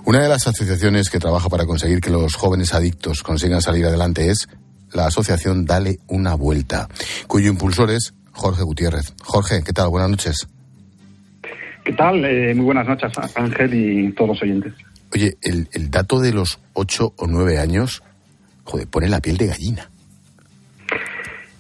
Una 0.06 0.22
de 0.22 0.30
las 0.30 0.46
asociaciones 0.46 1.10
que 1.10 1.18
trabaja 1.18 1.50
para 1.50 1.66
conseguir 1.66 2.02
que 2.02 2.12
los 2.12 2.36
jóvenes 2.36 2.76
adictos 2.76 3.24
consigan 3.24 3.64
salir 3.64 3.86
adelante 3.88 4.30
es 4.30 4.48
la 4.94 5.08
asociación 5.08 5.66
Dale 5.66 5.98
una 6.08 6.36
Vuelta, 6.36 6.88
cuyo 7.26 7.50
impulsor 7.50 7.90
es 7.90 8.14
Jorge 8.32 8.62
Gutiérrez. 8.62 9.14
Jorge, 9.24 9.64
¿qué 9.64 9.74
tal? 9.74 9.90
Buenas 9.90 10.12
noches. 10.12 10.48
¿Qué 11.84 11.94
tal? 11.94 12.24
Eh, 12.26 12.54
muy 12.54 12.66
buenas 12.66 12.88
noches, 12.88 13.12
Ángel 13.36 13.74
y 13.74 14.12
todos 14.12 14.30
los 14.30 14.44
oyentes. 14.44 14.74
Oye, 15.16 15.38
el, 15.42 15.68
el 15.74 15.90
dato 15.90 16.20
de 16.20 16.32
los 16.32 16.60
ocho 16.74 17.14
o 17.18 17.26
nueve 17.26 17.58
años, 17.58 18.04
joder, 18.64 18.88
pone 18.88 19.10
la 19.10 19.20
piel 19.20 19.38
de 19.38 19.48
gallina. 19.48 19.90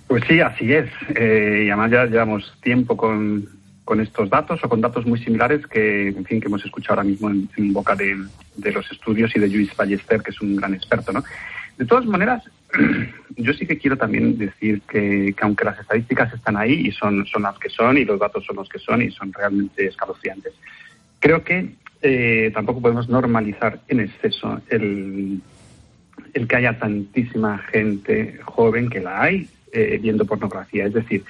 Pues 0.08 0.24
sí, 0.28 0.42
así 0.42 0.74
es. 0.74 0.90
Eh, 1.16 1.64
y 1.66 1.70
además 1.70 1.92
ya 1.92 2.06
llevamos 2.06 2.58
tiempo 2.62 2.98
con, 2.98 3.48
con, 3.86 4.02
estos 4.02 4.30
datos 4.30 4.60
o 4.64 4.68
con 4.68 4.82
datos 4.82 5.06
muy 5.06 5.18
similares 5.24 5.66
que, 5.68 6.10
en 6.10 6.26
fin, 6.26 6.42
que 6.42 6.48
hemos 6.48 6.66
escuchado 6.66 7.00
ahora 7.00 7.10
mismo 7.10 7.30
en, 7.30 7.74
boca 7.74 7.96
de, 7.96 8.18
de, 8.58 8.72
los 8.74 8.92
estudios 8.92 9.34
y 9.36 9.40
de 9.40 9.48
Luis 9.48 9.74
Ballester, 9.76 10.22
que 10.22 10.32
es 10.32 10.42
un 10.42 10.58
gran 10.58 10.74
experto, 10.74 11.14
¿no? 11.14 11.24
De 11.78 11.86
todas 11.86 12.06
maneras, 12.06 12.44
yo 13.38 13.54
sí 13.54 13.66
que 13.66 13.78
quiero 13.78 13.98
también 13.98 14.38
decir 14.38 14.82
que, 14.82 15.34
aunque 15.42 15.66
las 15.66 15.80
estadísticas 15.80 16.34
están 16.34 16.58
ahí 16.58 16.74
y 16.88 16.92
son, 16.92 17.26
son 17.26 17.44
las 17.44 17.58
que 17.58 17.70
son 17.70 17.98
y 17.98 18.06
los 18.06 18.20
datos 18.20 18.46
son 18.46 18.58
los 18.58 18.70
que 18.70 18.80
son 18.80 19.02
y 19.02 19.12
son 19.12 19.32
realmente 19.34 19.88
escalofriantes, 19.88 20.54
creo 21.20 21.44
que 21.44 21.76
eh, 22.02 22.52
tampoco 22.54 22.82
podemos 22.82 23.10
normalizar 23.10 23.80
en 23.88 24.02
exceso 24.02 24.62
el, 24.70 25.42
el 26.34 26.48
que 26.48 26.56
haya 26.56 26.78
tantísima 26.78 27.58
gente 27.58 28.40
joven 28.44 28.90
que 28.90 29.00
la 29.00 29.24
hay 29.24 29.48
eh, 29.72 30.00
viendo 30.02 30.26
pornografía. 30.26 30.86
Es 30.86 30.94
decir, 30.94 31.24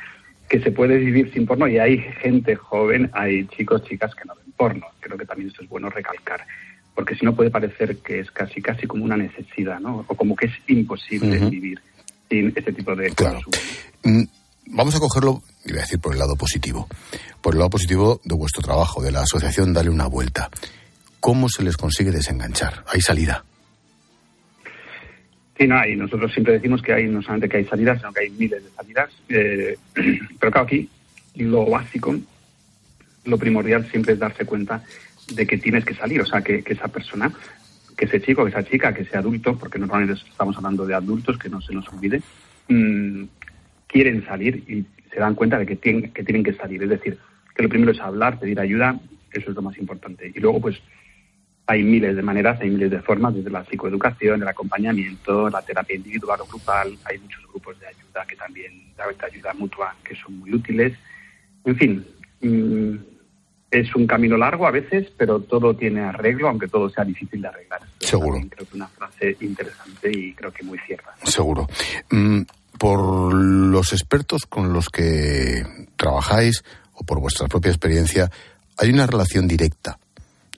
que 0.49 0.59
se 0.59 0.71
puede 0.71 0.97
vivir 0.97 1.31
sin 1.33 1.45
porno 1.45 1.67
y 1.67 1.79
hay 1.79 1.97
gente 1.97 2.55
joven, 2.55 3.09
hay 3.13 3.45
chicos, 3.47 3.83
chicas 3.83 4.13
que 4.15 4.25
no 4.25 4.35
ven 4.35 4.53
porno. 4.55 4.87
Creo 4.99 5.17
que 5.17 5.25
también 5.25 5.49
esto 5.49 5.63
es 5.63 5.69
bueno 5.69 5.89
recalcar 5.89 6.41
porque 6.95 7.15
si 7.15 7.25
no 7.25 7.35
puede 7.35 7.49
parecer 7.49 7.97
que 7.97 8.19
es 8.19 8.31
casi 8.31 8.61
casi 8.61 8.87
como 8.87 9.05
una 9.05 9.17
necesidad, 9.17 9.79
¿no? 9.79 10.05
O 10.07 10.15
como 10.15 10.35
que 10.35 10.47
es 10.47 10.53
imposible 10.67 11.37
vivir 11.49 11.81
sin 12.29 12.53
este 12.55 12.73
tipo 12.73 12.95
de 12.95 13.09
claro. 13.11 13.39
Mm, 14.03 14.23
vamos 14.67 14.95
a 14.95 14.99
cogerlo, 14.99 15.41
iba 15.65 15.79
a 15.79 15.81
decir 15.81 15.99
por 15.99 16.13
el 16.13 16.19
lado 16.19 16.35
positivo, 16.35 16.87
por 17.41 17.53
el 17.53 17.59
lado 17.59 17.69
positivo 17.69 18.21
de 18.23 18.35
vuestro 18.35 18.61
trabajo, 18.61 19.01
de 19.01 19.11
la 19.11 19.21
asociación 19.21 19.73
Dale 19.73 19.89
una 19.89 20.07
vuelta. 20.07 20.49
¿Cómo 21.19 21.49
se 21.49 21.63
les 21.63 21.77
consigue 21.77 22.11
desenganchar? 22.11 22.83
¿Hay 22.87 23.01
salida? 23.01 23.45
Sí, 25.61 25.67
no 25.67 25.77
hay. 25.77 25.95
Nosotros 25.95 26.33
siempre 26.33 26.53
decimos 26.53 26.81
que 26.81 26.91
hay 26.91 27.05
no 27.05 27.21
solamente 27.21 27.47
que 27.47 27.57
hay 27.57 27.65
salidas, 27.65 27.99
sino 27.99 28.11
que 28.11 28.21
hay 28.21 28.31
miles 28.31 28.63
de 28.63 28.69
salidas. 28.71 29.11
Eh, 29.29 29.77
pero 30.39 30.51
claro, 30.51 30.65
aquí 30.65 30.89
lo 31.35 31.67
básico, 31.67 32.15
lo 33.25 33.37
primordial 33.37 33.87
siempre 33.91 34.13
es 34.13 34.19
darse 34.19 34.43
cuenta 34.43 34.83
de 35.31 35.45
que 35.45 35.59
tienes 35.59 35.85
que 35.85 35.93
salir, 35.93 36.19
o 36.19 36.25
sea, 36.25 36.41
que, 36.41 36.63
esa 36.65 36.87
persona, 36.87 37.31
que 37.95 38.05
ese 38.05 38.19
chico, 38.23 38.43
que 38.43 38.49
esa 38.49 38.63
chica, 38.63 38.91
que 38.91 39.03
ese 39.03 39.15
adulto, 39.15 39.55
porque 39.55 39.77
normalmente 39.77 40.19
estamos 40.27 40.57
hablando 40.57 40.87
de 40.87 40.95
adultos, 40.95 41.37
que 41.37 41.47
no 41.47 41.61
se 41.61 41.75
nos 41.75 41.87
olvide, 41.89 42.23
mm, 42.67 43.25
quieren 43.85 44.25
salir 44.25 44.63
y 44.67 44.83
se 45.13 45.19
dan 45.19 45.35
cuenta 45.35 45.59
de 45.59 45.67
que 45.67 45.75
tienen, 45.75 46.11
que 46.11 46.23
tienen 46.23 46.43
que 46.43 46.53
salir. 46.53 46.81
Es 46.81 46.89
decir, 46.89 47.19
que 47.55 47.61
lo 47.61 47.69
primero 47.69 47.91
es 47.91 47.99
hablar, 47.99 48.39
pedir 48.39 48.59
ayuda, 48.59 48.99
eso 49.31 49.51
es 49.51 49.55
lo 49.55 49.61
más 49.61 49.77
importante. 49.77 50.31
Y 50.33 50.39
luego, 50.39 50.59
pues, 50.59 50.81
hay 51.67 51.83
miles 51.83 52.15
de 52.15 52.21
maneras, 52.21 52.59
hay 52.61 52.69
miles 52.69 52.91
de 52.91 53.01
formas, 53.01 53.33
desde 53.33 53.49
la 53.49 53.63
psicoeducación, 53.63 54.41
el 54.41 54.47
acompañamiento, 54.47 55.49
la 55.49 55.61
terapia 55.61 55.95
individual 55.95 56.41
o 56.41 56.45
grupal, 56.45 56.97
hay 57.05 57.17
muchos 57.19 57.47
grupos 57.47 57.79
de 57.79 57.87
ayuda 57.87 58.25
que 58.27 58.35
también, 58.35 58.73
de 58.95 59.25
ayuda 59.25 59.53
mutua, 59.53 59.95
que 60.03 60.15
son 60.15 60.39
muy 60.39 60.53
útiles. 60.53 60.93
En 61.63 61.75
fin, 61.75 62.05
mm, 62.41 62.95
es 63.71 63.95
un 63.95 64.05
camino 64.05 64.37
largo 64.37 64.67
a 64.67 64.71
veces, 64.71 65.07
pero 65.15 65.39
todo 65.39 65.75
tiene 65.75 66.01
arreglo, 66.01 66.49
aunque 66.49 66.67
todo 66.67 66.89
sea 66.89 67.05
difícil 67.05 67.41
de 67.41 67.47
arreglar. 67.47 67.81
Seguro. 67.99 68.37
Creo 68.37 68.49
que 68.49 68.63
es 68.63 68.73
una 68.73 68.87
frase 68.87 69.37
interesante 69.39 70.11
y 70.11 70.33
creo 70.33 70.51
que 70.51 70.63
muy 70.63 70.77
cierta. 70.79 71.15
Seguro. 71.23 71.67
Mm, 72.09 72.41
por 72.77 73.33
los 73.33 73.93
expertos 73.93 74.45
con 74.45 74.73
los 74.73 74.89
que 74.89 75.63
trabajáis 75.95 76.63
o 76.93 77.03
por 77.05 77.21
vuestra 77.21 77.47
propia 77.47 77.69
experiencia, 77.69 78.29
¿hay 78.77 78.89
una 78.89 79.07
relación 79.07 79.47
directa 79.47 79.97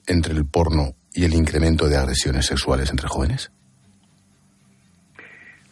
entre 0.06 0.34
el 0.34 0.44
porno 0.44 0.94
y 1.12 1.24
el 1.24 1.34
incremento 1.34 1.88
de 1.88 1.96
agresiones 1.96 2.46
sexuales 2.46 2.90
entre 2.90 3.08
jóvenes? 3.08 3.50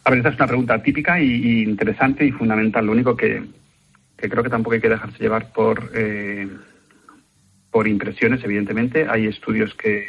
A 0.04 0.10
ver, 0.10 0.18
esta 0.18 0.30
es 0.30 0.36
una 0.36 0.46
pregunta 0.46 0.82
típica 0.82 1.20
y, 1.20 1.62
interesante 1.62 2.24
y 2.24 2.32
fundamental. 2.32 2.86
Lo 2.86 2.92
único 2.92 3.16
que, 3.16 3.42
creo 4.16 4.42
que 4.42 4.50
tampoco 4.50 4.74
hay 4.74 4.80
que 4.80 4.88
dejarse 4.88 5.18
llevar 5.18 5.52
por... 5.52 5.90
Eh, 5.94 6.48
por 7.72 7.88
impresiones, 7.88 8.44
evidentemente. 8.44 9.08
Hay 9.08 9.26
estudios 9.26 9.74
que 9.74 10.04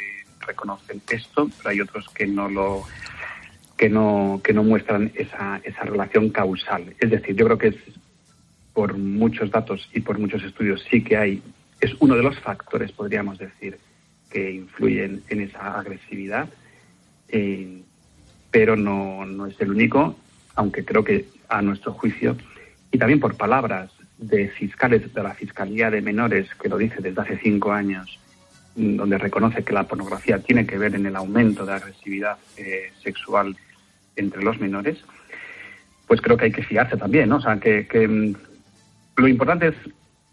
reconocen 0.45 1.01
esto, 1.09 1.49
pero 1.57 1.69
hay 1.69 1.81
otros 1.81 2.07
que 2.09 2.27
no 2.27 2.49
lo 2.49 2.83
que 3.77 3.89
no 3.89 4.41
que 4.43 4.53
no 4.53 4.63
muestran 4.63 5.11
esa, 5.15 5.59
esa 5.63 5.81
relación 5.83 6.29
causal. 6.29 6.93
Es 6.99 7.09
decir, 7.09 7.35
yo 7.35 7.45
creo 7.45 7.57
que 7.57 7.67
es 7.69 7.75
por 8.73 8.97
muchos 8.97 9.49
datos 9.49 9.89
y 9.93 10.01
por 10.01 10.19
muchos 10.19 10.43
estudios 10.43 10.85
sí 10.91 11.03
que 11.03 11.17
hay 11.17 11.41
es 11.79 11.91
uno 11.99 12.15
de 12.15 12.23
los 12.23 12.37
factores, 12.39 12.91
podríamos 12.91 13.37
decir, 13.37 13.77
que 14.33 14.51
influyen 14.51 15.21
en 15.29 15.41
esa 15.41 15.79
agresividad, 15.79 16.49
eh, 17.29 17.83
pero 18.49 18.75
no, 18.75 19.25
no 19.25 19.45
es 19.45 19.61
el 19.61 19.69
único, 19.69 20.15
aunque 20.55 20.83
creo 20.83 21.03
que 21.03 21.27
a 21.47 21.61
nuestro 21.61 21.93
juicio 21.93 22.35
y 22.91 22.97
también 22.97 23.19
por 23.19 23.37
palabras 23.37 23.91
de 24.17 24.49
fiscales 24.49 25.13
de 25.13 25.23
la 25.23 25.35
Fiscalía 25.35 25.91
de 25.91 26.01
Menores, 26.01 26.47
que 26.55 26.69
lo 26.69 26.77
dice 26.77 27.01
desde 27.01 27.21
hace 27.21 27.37
cinco 27.37 27.71
años, 27.71 28.19
mm, 28.75 28.95
donde 28.95 29.17
reconoce 29.19 29.63
que 29.63 29.73
la 29.73 29.83
pornografía 29.83 30.39
tiene 30.39 30.65
que 30.65 30.77
ver 30.77 30.95
en 30.95 31.05
el 31.05 31.15
aumento 31.15 31.65
de 31.65 31.73
agresividad 31.73 32.37
eh, 32.57 32.91
sexual 33.03 33.55
entre 34.15 34.43
los 34.43 34.59
menores, 34.59 34.97
pues 36.07 36.21
creo 36.21 36.37
que 36.37 36.45
hay 36.45 36.51
que 36.51 36.63
fiarse 36.63 36.97
también. 36.97 37.31
O 37.31 37.41
sea, 37.41 37.59
que, 37.59 37.85
mm, 38.07 38.33
lo 39.17 39.27
importante 39.27 39.67
es, 39.67 39.75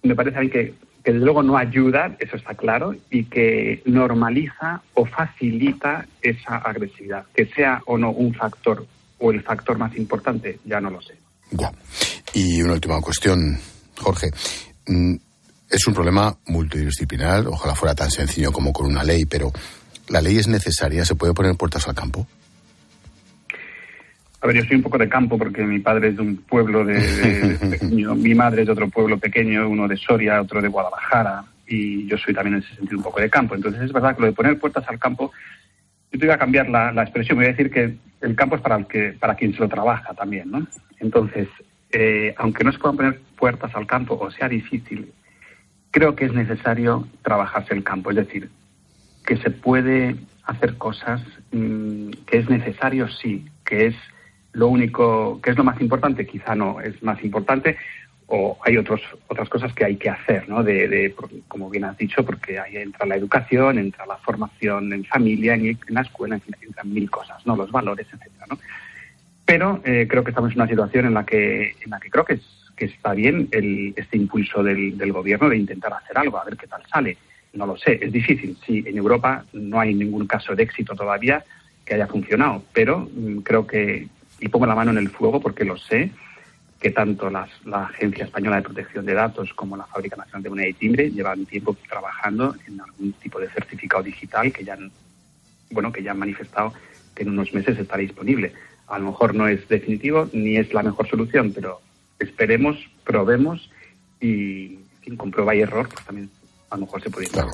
me 0.02 0.14
parece 0.14 0.38
a 0.38 0.40
mí 0.40 0.49
que, 0.49 0.75
que 1.04 1.12
desde 1.12 1.25
luego 1.25 1.42
no 1.42 1.57
ayuda, 1.57 2.16
eso 2.19 2.37
está 2.37 2.54
claro, 2.54 2.95
y 3.11 3.25
que 3.25 3.83
normaliza 3.87 4.83
o 4.95 5.07
facilita 5.07 6.07
esa 6.21 6.57
agresividad. 6.57 7.25
Que 7.35 7.47
sea 7.47 7.83
o 7.87 7.97
no 7.97 8.11
un 8.11 8.35
factor 8.35 8.87
o 9.19 9.30
el 9.30 9.42
factor 9.42 9.78
más 9.78 9.97
importante, 9.97 10.59
ya 10.64 10.80
no 10.80 10.90
lo 10.90 11.00
sé. 11.00 11.14
Ya. 11.52 11.73
Y 12.35 12.62
una 12.62 12.75
última 12.75 13.00
cuestión, 13.00 13.59
Jorge. 13.99 14.30
Mm, 14.87 15.14
es 15.71 15.87
un 15.87 15.95
problema 15.95 16.37
multidisciplinar, 16.47 17.47
ojalá 17.47 17.75
fuera 17.75 17.95
tan 17.95 18.11
sencillo 18.11 18.50
como 18.52 18.73
con 18.73 18.87
una 18.87 19.04
ley, 19.04 19.25
pero 19.25 19.52
¿la 20.09 20.21
ley 20.21 20.38
es 20.38 20.49
necesaria? 20.49 21.04
¿Se 21.04 21.14
puede 21.14 21.33
poner 21.33 21.57
puertas 21.57 21.87
al 21.87 21.95
campo? 21.95 22.26
A 24.42 24.47
ver, 24.47 24.56
yo 24.56 24.64
soy 24.64 24.76
un 24.76 24.82
poco 24.82 24.97
de 24.97 25.09
campo 25.09 25.37
porque 25.37 25.62
mi 25.64 25.80
padre 25.80 26.09
es 26.09 26.16
de 26.16 26.23
un 26.23 26.37
pueblo 26.38 26.85
de, 26.85 27.59
pequeño, 27.70 28.14
mi 28.14 28.35
madre 28.35 28.62
es 28.62 28.66
de 28.66 28.73
otro 28.73 28.88
pueblo 28.88 29.18
pequeño, 29.18 29.68
uno 29.68 29.87
de 29.87 29.97
Soria, 29.97 30.40
otro 30.40 30.62
de 30.62 30.68
Guadalajara, 30.68 31.44
y 31.66 32.06
yo 32.06 32.16
soy 32.16 32.32
también 32.32 32.56
en 32.56 32.62
ese 32.62 32.75
sentido 32.76 32.99
un 32.99 33.04
poco 33.04 33.20
de 33.20 33.28
campo. 33.28 33.54
Entonces 33.54 33.82
es 33.82 33.92
verdad 33.92 34.14
que 34.14 34.23
lo 34.23 34.28
de 34.28 34.32
poner 34.32 34.59
puertas 34.59 34.88
al 34.88 34.99
campo, 34.99 35.30
yo 36.11 36.18
te 36.18 36.26
voy 36.26 36.35
a 36.35 36.38
cambiar 36.38 36.68
la, 36.68 36.90
la 36.90 37.02
expresión, 37.02 37.37
voy 37.37 37.47
a 37.47 37.50
decir 37.50 37.70
que 37.70 37.97
el 38.23 38.35
campo 38.35 38.56
es 38.56 38.62
para, 38.62 38.76
el 38.76 38.87
que, 38.87 39.14
para 39.18 39.35
quien 39.35 39.52
se 39.52 39.61
lo 39.61 39.68
trabaja 39.68 40.14
también, 40.14 40.50
¿no? 40.50 40.66
Entonces, 40.99 41.49
eh, 41.92 42.35
aunque 42.38 42.64
no 42.64 42.73
se 42.73 42.78
puedan 42.78 42.97
poner 42.97 43.20
puertas 43.37 43.75
al 43.75 43.87
campo 43.87 44.18
o 44.20 44.30
sea 44.30 44.49
difícil, 44.49 45.12
creo 45.90 46.14
que 46.14 46.26
es 46.26 46.32
necesario 46.32 47.06
trabajarse 47.23 47.75
el 47.75 47.82
campo. 47.82 48.11
Es 48.11 48.16
decir, 48.16 48.50
que 49.26 49.37
se 49.37 49.50
puede 49.50 50.16
hacer 50.44 50.76
cosas, 50.76 51.20
mm, 51.52 52.11
que 52.26 52.38
es 52.38 52.49
necesario, 52.49 53.09
sí, 53.09 53.47
que 53.64 53.87
es 53.87 53.94
lo 54.52 54.69
único, 54.69 55.40
que 55.40 55.50
es 55.50 55.57
lo 55.57 55.64
más 55.64 55.80
importante, 55.80 56.26
quizá 56.26 56.54
no 56.54 56.80
es 56.80 57.02
más 57.02 57.23
importante, 57.23 57.76
o 58.26 58.57
hay 58.64 58.76
otros, 58.76 59.00
otras 59.26 59.49
cosas 59.49 59.73
que 59.73 59.85
hay 59.85 59.97
que 59.97 60.09
hacer, 60.09 60.49
¿no? 60.49 60.62
De, 60.62 61.14
como 61.49 61.69
bien 61.69 61.85
has 61.85 61.99
dicho, 61.99 62.25
porque 62.25 62.61
ahí 62.61 62.76
entra 62.76 63.07
la 63.07 63.16
educación, 63.16 63.78
entra 63.78 64.07
la 64.07 64.16
formación 64.19 64.92
en 64.92 65.04
familia, 65.04 65.54
en, 65.54 65.78
la 65.88 66.02
escuela, 66.02 66.37
en 66.37 66.40
fin, 66.40 66.54
entran 66.62 66.92
mil 66.92 67.11
cosas, 67.11 67.45
¿no? 67.45 67.57
Los 67.57 67.73
valores, 67.73 68.07
etcétera, 68.07 68.47
¿no? 68.49 68.59
Pero 69.45 69.80
eh, 69.85 70.07
creo 70.09 70.23
que 70.23 70.30
estamos 70.30 70.52
en 70.52 70.59
una 70.59 70.69
situación 70.69 71.07
en 71.07 71.14
la 71.14 71.26
que, 71.26 71.75
en 71.83 71.90
la 71.90 71.99
que 71.99 72.09
creo 72.09 72.25
que, 72.25 72.35
es, 72.35 72.42
que 72.76 72.85
está 72.85 73.14
bien 73.14 73.49
el, 73.50 73.95
este 73.97 74.16
impulso 74.16 74.62
del, 74.62 74.97
del 74.97 75.12
gobierno 75.12 75.49
de 75.49 75.57
intentar 75.57 75.92
hacer 75.92 76.16
algo, 76.16 76.38
a 76.38 76.45
ver 76.45 76.57
qué 76.57 76.69
tal 76.69 76.83
sale. 76.87 77.16
No 77.52 77.66
lo 77.66 77.76
sé, 77.76 77.99
es 78.00 78.12
difícil. 78.12 78.57
Sí, 78.64 78.85
en 78.87 78.97
Europa 78.97 79.45
no 79.52 79.80
hay 79.80 79.92
ningún 79.92 80.28
caso 80.28 80.54
de 80.54 80.62
éxito 80.62 80.95
todavía 80.95 81.42
que 81.85 81.95
haya 81.95 82.07
funcionado, 82.07 82.62
pero 82.73 83.09
mm, 83.12 83.38
creo 83.38 83.66
que, 83.66 84.07
y 84.40 84.49
pongo 84.49 84.66
la 84.66 84.75
mano 84.75 84.90
en 84.90 84.99
el 84.99 85.11
fuego 85.11 85.40
porque 85.40 85.64
lo 85.64 85.76
sé, 85.76 86.11
que 86.80 86.90
tanto 86.90 87.28
la 87.28 87.47
Agencia 87.73 88.25
Española 88.25 88.56
de 88.56 88.62
Protección 88.62 89.04
de 89.04 89.12
Datos 89.12 89.52
como 89.54 89.76
la 89.76 89.85
Fábrica 89.85 90.16
Nacional 90.16 90.42
de 90.42 90.49
Moneda 90.49 90.68
y 90.68 90.73
Timbre 90.73 91.11
llevan 91.11 91.44
tiempo 91.44 91.76
trabajando 91.87 92.56
en 92.66 92.80
algún 92.80 93.12
tipo 93.14 93.38
de 93.38 93.50
certificado 93.50 94.02
digital 94.02 94.50
que 94.50 94.64
ya 94.64 94.73
han, 94.73 94.90
bueno, 95.70 95.92
que 95.92 96.02
ya 96.02 96.12
han 96.12 96.18
manifestado 96.18 96.73
que 97.14 97.25
en 97.25 97.30
unos 97.30 97.52
meses 97.52 97.78
estará 97.78 98.00
disponible. 98.00 98.54
A 98.88 98.99
lo 98.99 99.11
mejor 99.11 99.35
no 99.35 99.47
es 99.47 99.68
definitivo 99.68 100.30
ni 100.32 100.56
es 100.56 100.73
la 100.73 100.82
mejor 100.82 101.06
solución, 101.09 101.52
pero 101.52 101.80
esperemos, 102.18 102.78
probemos 103.04 103.70
y 104.20 104.78
sin 105.04 105.16
con 105.16 105.30
prueba 105.30 105.54
y 105.54 105.61
error, 105.61 105.87
pues 105.88 106.04
también 106.04 106.30
a 106.70 106.76
lo 106.76 106.87
mejor 106.87 107.02
se 107.02 107.11
puede 107.11 107.26
ir 107.26 107.32
claro 107.32 107.50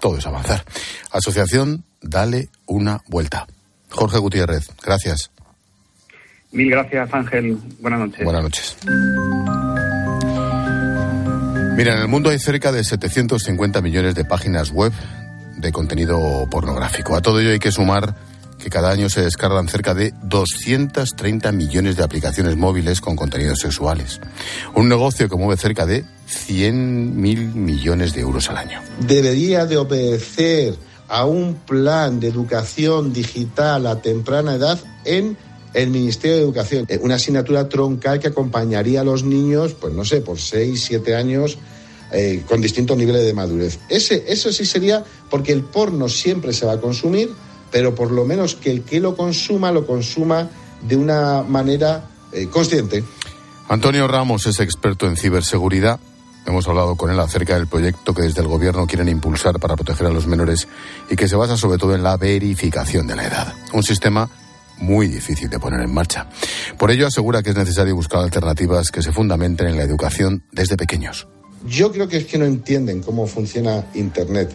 Todo 0.00 0.16
es 0.16 0.26
avanzar. 0.26 0.64
Asociación, 1.10 1.84
dale 2.00 2.50
una 2.66 3.00
vuelta. 3.08 3.46
Jorge 3.90 4.18
Gutiérrez, 4.18 4.70
gracias. 4.82 5.32
Mil 6.52 6.70
gracias, 6.70 7.12
Ángel. 7.12 7.58
Buenas 7.80 8.00
noches. 8.00 8.24
Buenas 8.24 8.42
noches. 8.42 8.76
Mira, 11.76 11.94
en 11.94 12.02
el 12.02 12.08
mundo 12.08 12.30
hay 12.30 12.38
cerca 12.38 12.72
de 12.72 12.84
750 12.84 13.80
millones 13.80 14.14
de 14.14 14.24
páginas 14.24 14.70
web 14.70 14.92
de 15.56 15.72
contenido 15.72 16.48
pornográfico. 16.50 17.14
A 17.14 17.22
todo 17.22 17.40
ello 17.40 17.50
hay 17.50 17.58
que 17.58 17.72
sumar 17.72 18.14
que 18.58 18.68
cada 18.68 18.90
año 18.90 19.08
se 19.08 19.22
descargan 19.22 19.68
cerca 19.68 19.94
de 19.94 20.12
230 20.24 21.52
millones 21.52 21.96
de 21.96 22.04
aplicaciones 22.04 22.56
móviles 22.56 23.00
con 23.00 23.16
contenidos 23.16 23.60
sexuales. 23.60 24.20
Un 24.74 24.88
negocio 24.88 25.28
que 25.28 25.36
mueve 25.36 25.56
cerca 25.56 25.86
de 25.86 26.04
100 26.26 27.18
mil 27.18 27.54
millones 27.54 28.12
de 28.12 28.20
euros 28.20 28.50
al 28.50 28.58
año. 28.58 28.80
Debería 28.98 29.64
de 29.64 29.78
obedecer 29.78 30.74
a 31.08 31.24
un 31.24 31.54
plan 31.54 32.20
de 32.20 32.28
educación 32.28 33.12
digital 33.12 33.86
a 33.86 34.02
temprana 34.02 34.54
edad 34.54 34.78
en 35.04 35.36
el 35.74 35.90
Ministerio 35.90 36.36
de 36.36 36.42
Educación. 36.42 36.86
Eh, 36.88 36.98
una 37.02 37.16
asignatura 37.16 37.68
troncal 37.68 38.18
que 38.18 38.28
acompañaría 38.28 39.00
a 39.00 39.04
los 39.04 39.24
niños, 39.24 39.74
pues 39.74 39.92
no 39.94 40.04
sé, 40.04 40.20
por 40.20 40.38
6, 40.38 40.82
7 40.82 41.14
años. 41.14 41.58
Eh, 42.12 42.42
con 42.48 42.60
distintos 42.60 42.96
niveles 42.96 43.24
de 43.24 43.32
madurez. 43.32 43.78
Ese, 43.88 44.24
eso 44.26 44.52
sí 44.52 44.66
sería 44.66 45.04
porque 45.30 45.52
el 45.52 45.62
porno 45.62 46.08
siempre 46.08 46.52
se 46.52 46.66
va 46.66 46.72
a 46.72 46.80
consumir, 46.80 47.30
pero 47.70 47.94
por 47.94 48.10
lo 48.10 48.24
menos 48.24 48.56
que 48.56 48.72
el 48.72 48.82
que 48.82 48.98
lo 48.98 49.14
consuma 49.14 49.70
lo 49.70 49.86
consuma 49.86 50.50
de 50.82 50.96
una 50.96 51.44
manera 51.44 52.10
eh, 52.32 52.48
consciente. 52.48 53.04
Antonio 53.68 54.08
Ramos 54.08 54.46
es 54.46 54.58
experto 54.58 55.06
en 55.06 55.16
ciberseguridad. 55.16 56.00
Hemos 56.46 56.66
hablado 56.66 56.96
con 56.96 57.10
él 57.10 57.20
acerca 57.20 57.54
del 57.54 57.68
proyecto 57.68 58.12
que 58.12 58.22
desde 58.22 58.40
el 58.40 58.48
gobierno 58.48 58.88
quieren 58.88 59.08
impulsar 59.08 59.60
para 59.60 59.76
proteger 59.76 60.08
a 60.08 60.10
los 60.10 60.26
menores 60.26 60.66
y 61.10 61.14
que 61.14 61.28
se 61.28 61.36
basa 61.36 61.56
sobre 61.56 61.78
todo 61.78 61.94
en 61.94 62.02
la 62.02 62.16
verificación 62.16 63.06
de 63.06 63.14
la 63.14 63.26
edad. 63.26 63.54
Un 63.72 63.84
sistema 63.84 64.28
muy 64.80 65.08
difícil 65.08 65.48
de 65.48 65.58
poner 65.58 65.80
en 65.80 65.92
marcha. 65.92 66.28
Por 66.78 66.90
ello 66.90 67.06
asegura 67.06 67.42
que 67.42 67.50
es 67.50 67.56
necesario 67.56 67.94
buscar 67.94 68.22
alternativas 68.22 68.90
que 68.90 69.02
se 69.02 69.12
fundamenten 69.12 69.68
en 69.68 69.76
la 69.76 69.82
educación 69.82 70.42
desde 70.52 70.76
pequeños. 70.76 71.26
Yo 71.66 71.92
creo 71.92 72.08
que 72.08 72.18
es 72.18 72.24
que 72.26 72.38
no 72.38 72.46
entienden 72.46 73.02
cómo 73.02 73.26
funciona 73.26 73.84
Internet. 73.94 74.50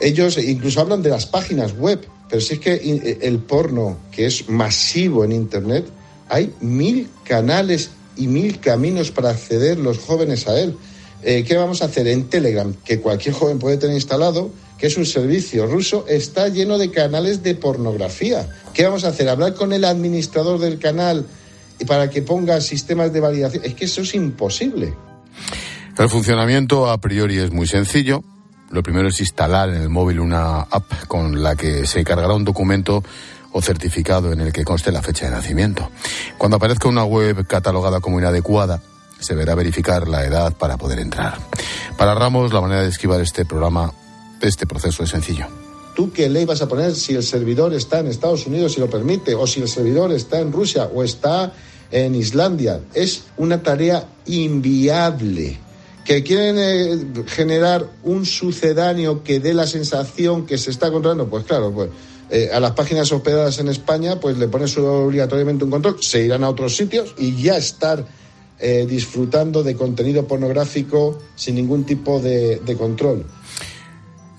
Ellos 0.00 0.38
incluso 0.38 0.80
hablan 0.80 1.02
de 1.02 1.10
las 1.10 1.26
páginas 1.26 1.76
web, 1.76 2.06
pero 2.28 2.40
si 2.40 2.54
es 2.54 2.60
que 2.60 2.74
eh, 2.74 3.18
el 3.22 3.38
porno, 3.38 3.98
que 4.12 4.26
es 4.26 4.48
masivo 4.48 5.24
en 5.24 5.32
Internet, 5.32 5.86
hay 6.28 6.52
mil 6.60 7.08
canales 7.24 7.90
y 8.16 8.26
mil 8.26 8.60
caminos 8.60 9.10
para 9.10 9.30
acceder 9.30 9.78
los 9.78 9.98
jóvenes 9.98 10.46
a 10.48 10.58
él. 10.58 10.76
Eh, 11.22 11.44
¿Qué 11.44 11.56
vamos 11.56 11.82
a 11.82 11.86
hacer 11.86 12.06
en 12.08 12.28
Telegram? 12.28 12.72
Que 12.84 13.00
cualquier 13.00 13.34
joven 13.34 13.58
puede 13.58 13.76
tener 13.76 13.96
instalado 13.96 14.50
que 14.78 14.86
es 14.86 14.96
un 14.96 15.04
servicio 15.04 15.66
ruso, 15.66 16.04
está 16.08 16.48
lleno 16.48 16.78
de 16.78 16.90
canales 16.90 17.42
de 17.42 17.56
pornografía. 17.56 18.48
¿Qué 18.72 18.84
vamos 18.84 19.04
a 19.04 19.08
hacer? 19.08 19.28
¿Hablar 19.28 19.54
con 19.54 19.72
el 19.72 19.84
administrador 19.84 20.60
del 20.60 20.78
canal 20.78 21.26
para 21.86 22.08
que 22.08 22.22
ponga 22.22 22.60
sistemas 22.60 23.12
de 23.12 23.20
validación? 23.20 23.64
Es 23.64 23.74
que 23.74 23.86
eso 23.86 24.02
es 24.02 24.14
imposible. 24.14 24.94
El 25.98 26.08
funcionamiento 26.08 26.88
a 26.88 26.98
priori 26.98 27.38
es 27.38 27.50
muy 27.50 27.66
sencillo. 27.66 28.22
Lo 28.70 28.84
primero 28.84 29.08
es 29.08 29.18
instalar 29.18 29.70
en 29.70 29.82
el 29.82 29.88
móvil 29.88 30.20
una 30.20 30.60
app 30.60 31.06
con 31.08 31.42
la 31.42 31.56
que 31.56 31.84
se 31.86 32.04
cargará 32.04 32.34
un 32.34 32.44
documento 32.44 33.02
o 33.50 33.60
certificado 33.60 34.32
en 34.32 34.40
el 34.40 34.52
que 34.52 34.62
conste 34.62 34.92
la 34.92 35.02
fecha 35.02 35.24
de 35.24 35.32
nacimiento. 35.32 35.90
Cuando 36.36 36.58
aparezca 36.58 36.86
una 36.86 37.04
web 37.04 37.46
catalogada 37.48 37.98
como 37.98 38.20
inadecuada, 38.20 38.80
se 39.20 39.34
verá 39.34 39.54
verificar 39.54 40.08
la 40.08 40.24
edad 40.24 40.54
para 40.56 40.76
poder 40.76 40.98
entrar. 41.00 41.38
Para 41.96 42.14
Ramos, 42.14 42.52
la 42.52 42.60
manera 42.60 42.82
de 42.82 42.88
esquivar 42.88 43.20
este 43.20 43.44
programa 43.44 43.92
este 44.40 44.66
proceso 44.66 45.02
es 45.02 45.10
sencillo. 45.10 45.46
¿Tú 45.94 46.12
qué 46.12 46.28
ley 46.28 46.44
vas 46.44 46.62
a 46.62 46.68
poner 46.68 46.94
si 46.94 47.14
el 47.14 47.24
servidor 47.24 47.74
está 47.74 47.98
en 47.98 48.06
Estados 48.06 48.46
Unidos 48.46 48.76
y 48.76 48.80
lo 48.80 48.88
permite, 48.88 49.34
o 49.34 49.46
si 49.46 49.60
el 49.60 49.68
servidor 49.68 50.12
está 50.12 50.38
en 50.38 50.52
Rusia 50.52 50.88
o 50.94 51.02
está 51.02 51.52
en 51.90 52.14
Islandia? 52.14 52.80
Es 52.94 53.24
una 53.36 53.62
tarea 53.62 54.06
inviable. 54.26 55.58
Que 56.04 56.22
quieren 56.22 56.56
eh, 56.56 57.24
generar 57.26 57.90
un 58.04 58.24
sucedáneo 58.24 59.24
que 59.24 59.40
dé 59.40 59.52
la 59.52 59.66
sensación 59.66 60.46
que 60.46 60.56
se 60.56 60.70
está 60.70 60.90
controlando, 60.90 61.28
pues 61.28 61.44
claro, 61.44 61.72
pues 61.72 61.90
eh, 62.30 62.50
a 62.52 62.60
las 62.60 62.72
páginas 62.72 63.10
hospedadas 63.10 63.58
en 63.58 63.68
España, 63.68 64.20
pues 64.20 64.38
le 64.38 64.48
pones 64.48 64.78
obligatoriamente 64.78 65.64
un 65.64 65.70
control, 65.70 65.96
se 66.00 66.22
irán 66.22 66.44
a 66.44 66.50
otros 66.50 66.76
sitios 66.76 67.14
y 67.18 67.42
ya 67.42 67.56
estar 67.56 68.06
eh, 68.58 68.86
disfrutando 68.88 69.62
de 69.62 69.76
contenido 69.76 70.26
pornográfico 70.26 71.18
sin 71.34 71.56
ningún 71.56 71.84
tipo 71.84 72.20
de 72.20 72.76
control. 72.78 73.26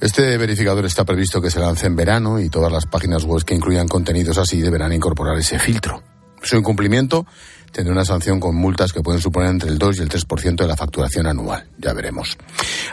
Este 0.01 0.37
verificador 0.37 0.85
está 0.85 1.03
previsto 1.03 1.41
que 1.41 1.51
se 1.51 1.59
lance 1.59 1.85
en 1.85 1.95
verano 1.95 2.39
y 2.39 2.49
todas 2.49 2.71
las 2.71 2.85
páginas 2.85 3.25
web 3.25 3.43
que 3.43 3.53
incluyan 3.53 3.89
contenidos 3.89 4.37
así 4.37 4.61
deberán 4.61 4.93
incorporar 4.93 5.37
ese 5.37 5.59
filtro. 5.59 6.01
Su 6.41 6.55
incumplimiento 6.55 7.25
tendrá 7.73 7.91
una 7.91 8.05
sanción 8.05 8.39
con 8.39 8.55
multas 8.55 8.93
que 8.93 9.01
pueden 9.01 9.19
suponer 9.19 9.49
entre 9.49 9.69
el 9.69 9.77
2 9.77 9.97
y 9.97 10.01
el 10.03 10.09
3% 10.09 10.55
de 10.55 10.67
la 10.67 10.77
facturación 10.77 11.27
anual. 11.27 11.67
Ya 11.77 11.91
veremos. 11.91 12.37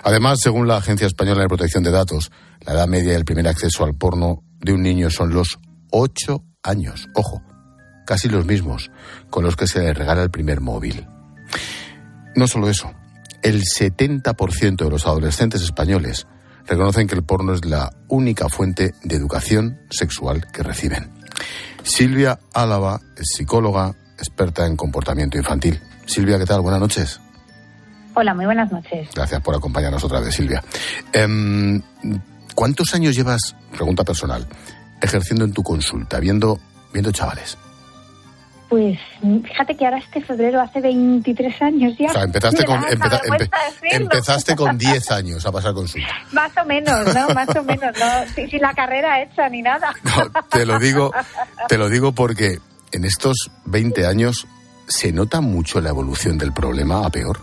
Además, 0.03 0.41
según 0.43 0.67
la 0.67 0.79
Agencia 0.79 1.07
Española 1.07 1.43
de 1.43 1.49
Protección 1.49 1.85
de 1.85 1.93
Datos, 1.93 2.33
la 2.63 2.73
edad 2.73 2.89
media 2.89 3.13
del 3.13 3.25
primer 3.25 3.47
acceso 3.47 3.85
al 3.85 3.95
porno 3.95 4.43
de 4.59 4.73
un 4.73 4.83
niño 4.83 5.09
son 5.09 5.33
los 5.33 5.61
8 5.93 6.43
años. 6.65 7.09
Ojo, 7.15 7.41
casi 8.05 8.29
los 8.29 8.47
mismos 8.47 8.91
con 9.31 9.45
los 9.45 9.55
que 9.55 9.69
se 9.69 9.79
le 9.79 9.95
regala 9.95 10.25
el 10.25 10.31
primer 10.31 10.61
móvil. 10.61 11.07
No 12.37 12.47
solo 12.47 12.69
eso, 12.69 12.93
el 13.43 13.63
70% 13.63 14.77
de 14.77 14.91
los 14.91 15.07
adolescentes 15.07 15.63
españoles 15.63 16.27
reconocen 16.67 17.07
que 17.07 17.15
el 17.15 17.25
porno 17.25 17.55
es 17.55 17.65
la 17.65 17.91
única 18.09 18.51
fuente 18.51 18.93
de 19.03 19.17
educación 19.17 19.81
sexual 19.89 20.47
que 20.53 20.63
reciben. 20.63 21.11
Silvia 21.83 22.39
Álava 22.53 23.01
es 23.17 23.29
psicóloga, 23.35 23.95
experta 24.19 24.67
en 24.67 24.77
comportamiento 24.77 25.39
infantil. 25.39 25.81
Silvia, 26.05 26.39
¿qué 26.39 26.45
tal? 26.45 26.61
Buenas 26.61 26.81
noches. 26.81 27.21
Hola, 28.15 28.35
muy 28.35 28.45
buenas 28.45 28.71
noches. 28.71 29.09
Gracias 29.15 29.41
por 29.41 29.55
acompañarnos 29.55 30.05
otra 30.05 30.21
vez, 30.21 30.35
Silvia. 30.35 30.63
Em, 31.15 31.81
¿Cuántos 32.55 32.95
años 32.95 33.15
llevas, 33.15 33.57
pregunta 33.73 34.05
personal, 34.05 34.47
ejerciendo 35.01 35.45
en 35.47 35.53
tu 35.53 35.63
consulta, 35.63 36.21
viendo, 36.21 36.59
viendo 36.93 37.13
chavales? 37.13 37.57
Pues 38.69 38.99
fíjate 39.21 39.77
que 39.77 39.85
ahora 39.85 39.99
este 39.99 40.21
febrero 40.21 40.61
hace 40.61 40.81
23 40.81 41.63
años 41.63 41.97
ya. 41.99 42.11
O 42.11 42.13
sea, 42.13 42.23
empezaste, 42.25 42.65
con, 42.65 42.85
empezaste 43.83 44.57
con 44.57 44.77
10 44.77 45.11
años 45.13 45.47
a 45.47 45.53
pasar 45.53 45.73
consulta. 45.73 46.09
Más 46.33 46.51
o 46.57 46.65
menos, 46.65 47.15
¿no? 47.15 47.29
Más 47.29 47.49
o 47.55 47.63
menos, 47.63 47.95
¿no? 47.97 48.35
Sin, 48.35 48.61
la 48.61 48.75
carrera 48.75 49.23
hecha 49.23 49.49
ni 49.49 49.63
nada. 49.63 49.95
No, 50.03 50.43
te 50.51 50.67
lo 50.67 50.81
digo, 50.81 51.13
te 51.69 51.79
lo 51.79 51.89
digo 51.89 52.13
porque 52.13 52.59
en 52.91 53.05
estos 53.05 53.51
20 53.67 54.05
años 54.07 54.49
se 54.89 55.13
nota 55.13 55.41
mucho 55.41 55.81
la 55.81 55.91
evolución 55.91 56.37
del 56.37 56.53
problema 56.53 57.07
a 57.07 57.11
peor. 57.11 57.39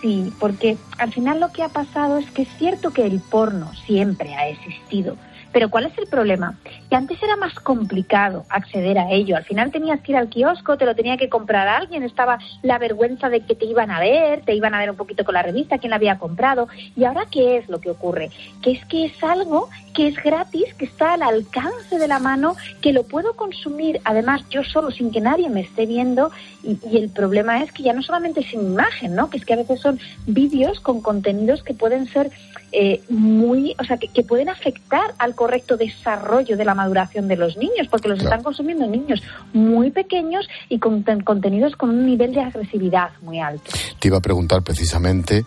Sí, 0.00 0.32
porque 0.40 0.76
al 0.98 1.12
final 1.12 1.38
lo 1.38 1.52
que 1.52 1.62
ha 1.62 1.68
pasado 1.68 2.18
es 2.18 2.28
que 2.32 2.42
es 2.42 2.48
cierto 2.58 2.90
que 2.90 3.06
el 3.06 3.20
porno 3.20 3.70
siempre 3.86 4.34
ha 4.34 4.48
existido, 4.48 5.16
Pero 5.52 5.70
¿cuál 5.70 5.86
es 5.86 5.96
el 5.98 6.06
problema? 6.06 6.58
Que 6.88 6.96
antes 6.96 7.22
era 7.22 7.36
más 7.36 7.54
complicado 7.54 8.44
acceder 8.48 8.98
a 8.98 9.10
ello. 9.10 9.36
Al 9.36 9.44
final 9.44 9.70
tenías 9.70 10.00
que 10.00 10.12
ir 10.12 10.18
al 10.18 10.28
kiosco, 10.28 10.76
te 10.76 10.86
lo 10.86 10.94
tenía 10.94 11.16
que 11.16 11.28
comprar 11.28 11.68
alguien, 11.68 12.02
estaba 12.02 12.38
la 12.62 12.78
vergüenza 12.78 13.28
de 13.28 13.40
que 13.40 13.54
te 13.54 13.66
iban 13.66 13.90
a 13.90 14.00
ver, 14.00 14.42
te 14.42 14.54
iban 14.54 14.74
a 14.74 14.78
ver 14.78 14.90
un 14.90 14.96
poquito 14.96 15.24
con 15.24 15.34
la 15.34 15.42
revista, 15.42 15.78
quién 15.78 15.90
la 15.90 15.96
había 15.96 16.18
comprado. 16.18 16.68
¿Y 16.96 17.04
ahora 17.04 17.26
qué 17.30 17.58
es 17.58 17.68
lo 17.68 17.80
que 17.80 17.90
ocurre? 17.90 18.30
Que 18.62 18.72
es 18.72 18.84
que 18.86 19.06
es 19.06 19.22
algo 19.22 19.68
que 19.94 20.08
es 20.08 20.16
gratis, 20.16 20.72
que 20.74 20.86
está 20.86 21.14
al 21.14 21.22
alcance 21.22 21.98
de 21.98 22.08
la 22.08 22.18
mano, 22.18 22.56
que 22.80 22.92
lo 22.92 23.04
puedo 23.04 23.34
consumir, 23.34 24.00
además 24.04 24.42
yo 24.48 24.64
solo, 24.64 24.90
sin 24.90 25.10
que 25.10 25.20
nadie 25.20 25.48
me 25.48 25.60
esté 25.60 25.86
viendo, 25.86 26.30
y, 26.62 26.78
el 26.96 27.10
problema 27.10 27.62
es 27.62 27.72
que 27.72 27.82
ya 27.82 27.92
no 27.92 28.02
solamente 28.02 28.42
sin 28.42 28.60
imagen, 28.60 29.14
¿no? 29.14 29.28
Que 29.28 29.38
es 29.38 29.44
que 29.44 29.52
a 29.52 29.56
veces 29.56 29.80
son 29.80 29.98
vídeos 30.26 30.80
con 30.80 31.00
contenidos 31.00 31.62
que 31.62 31.74
pueden 31.74 32.06
ser 32.06 32.30
eh, 32.72 33.02
muy, 33.10 33.74
o 33.78 33.84
sea, 33.84 33.98
que, 33.98 34.08
que, 34.08 34.22
pueden 34.22 34.48
afectar 34.48 35.14
al 35.18 35.34
correcto 35.34 35.76
desarrollo 35.76 36.56
de 36.56 36.64
la 36.64 36.74
maduración 36.74 37.28
de 37.28 37.36
los 37.36 37.58
niños, 37.58 37.86
porque 37.90 38.08
los 38.08 38.18
claro. 38.18 38.30
están 38.30 38.42
consumiendo 38.42 38.86
niños 38.86 39.22
muy 39.52 39.90
pequeños 39.90 40.48
y 40.70 40.78
con 40.78 41.02
contenidos 41.02 41.76
con 41.76 41.90
un 41.90 42.06
nivel 42.06 42.32
de 42.32 42.40
agresividad 42.40 43.10
muy 43.20 43.40
alto. 43.40 43.70
Te 44.00 44.08
iba 44.08 44.16
a 44.16 44.22
preguntar 44.22 44.62
precisamente 44.62 45.44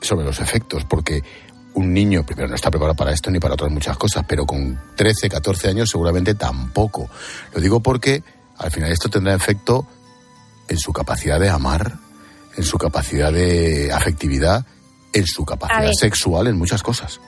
sobre 0.00 0.24
los 0.24 0.40
efectos, 0.40 0.84
porque 0.84 1.22
un 1.74 1.92
niño, 1.92 2.24
primero, 2.24 2.48
no 2.48 2.54
está 2.54 2.70
preparado 2.70 2.96
para 2.96 3.12
esto 3.12 3.30
ni 3.30 3.38
para 3.38 3.54
otras 3.54 3.70
muchas 3.70 3.96
cosas, 3.98 4.24
pero 4.26 4.46
con 4.46 4.80
13, 4.96 5.28
14 5.28 5.68
años 5.68 5.90
seguramente 5.90 6.34
tampoco. 6.34 7.10
Lo 7.54 7.60
digo 7.60 7.80
porque 7.80 8.22
al 8.58 8.70
final 8.70 8.92
esto 8.92 9.08
tendrá 9.08 9.34
efecto 9.34 9.86
en 10.68 10.78
su 10.78 10.92
capacidad 10.92 11.38
de 11.38 11.50
amar, 11.50 11.98
en 12.56 12.64
su 12.64 12.78
capacidad 12.78 13.32
de 13.32 13.92
afectividad, 13.92 14.64
en 15.14 15.26
su 15.26 15.44
capacidad 15.44 15.92
sexual, 15.92 16.48
en 16.48 16.58
muchas 16.58 16.82
cosas. 16.82 17.20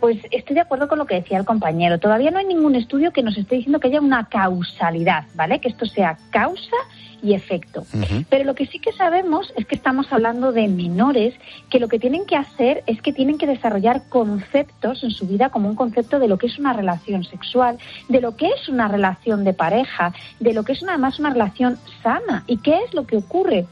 Pues 0.00 0.18
estoy 0.30 0.54
de 0.54 0.60
acuerdo 0.60 0.86
con 0.86 0.98
lo 0.98 1.06
que 1.06 1.16
decía 1.16 1.38
el 1.38 1.44
compañero. 1.44 1.98
Todavía 1.98 2.30
no 2.30 2.38
hay 2.38 2.46
ningún 2.46 2.76
estudio 2.76 3.12
que 3.12 3.22
nos 3.22 3.36
esté 3.36 3.56
diciendo 3.56 3.80
que 3.80 3.88
haya 3.88 4.00
una 4.00 4.26
causalidad, 4.26 5.24
¿vale? 5.34 5.60
Que 5.60 5.68
esto 5.68 5.84
sea 5.84 6.16
causa 6.30 6.76
y 7.24 7.34
efecto. 7.34 7.80
Uh 7.92 7.98
-huh. 8.00 8.26
Pero 8.28 8.44
lo 8.44 8.54
que 8.54 8.66
sí 8.66 8.78
que 8.78 8.92
sabemos 8.92 9.52
es 9.56 9.66
que 9.66 9.74
estamos 9.74 10.12
hablando 10.12 10.52
de 10.52 10.68
menores 10.68 11.34
que 11.70 11.80
lo 11.80 11.88
que 11.88 11.98
tienen 11.98 12.24
que 12.26 12.36
hacer 12.36 12.84
es 12.86 13.00
que 13.02 13.12
tienen 13.12 13.38
que 13.38 13.46
desarrollar 13.46 14.02
conceptos 14.08 15.02
en 15.02 15.10
su 15.10 15.26
vida 15.26 15.48
como 15.48 15.68
un 15.68 15.74
concepto 15.74 16.18
de 16.18 16.28
lo 16.28 16.36
que 16.38 16.46
es 16.46 16.58
una 16.58 16.72
relación 16.72 17.24
sexual, 17.24 17.78
de 18.08 18.20
lo 18.20 18.36
que 18.36 18.46
es 18.46 18.68
una 18.68 18.88
relación 18.88 19.42
de 19.42 19.54
pareja, 19.54 20.12
de 20.38 20.52
lo 20.52 20.62
que 20.62 20.72
es 20.72 20.82
además 20.86 21.18
una 21.18 21.30
relación 21.30 21.78
sana. 22.02 22.44
¿Y 22.46 22.58
qué 22.58 22.78
es 22.86 22.94
lo 22.94 23.06
que 23.06 23.16
ocurre? 23.16 23.66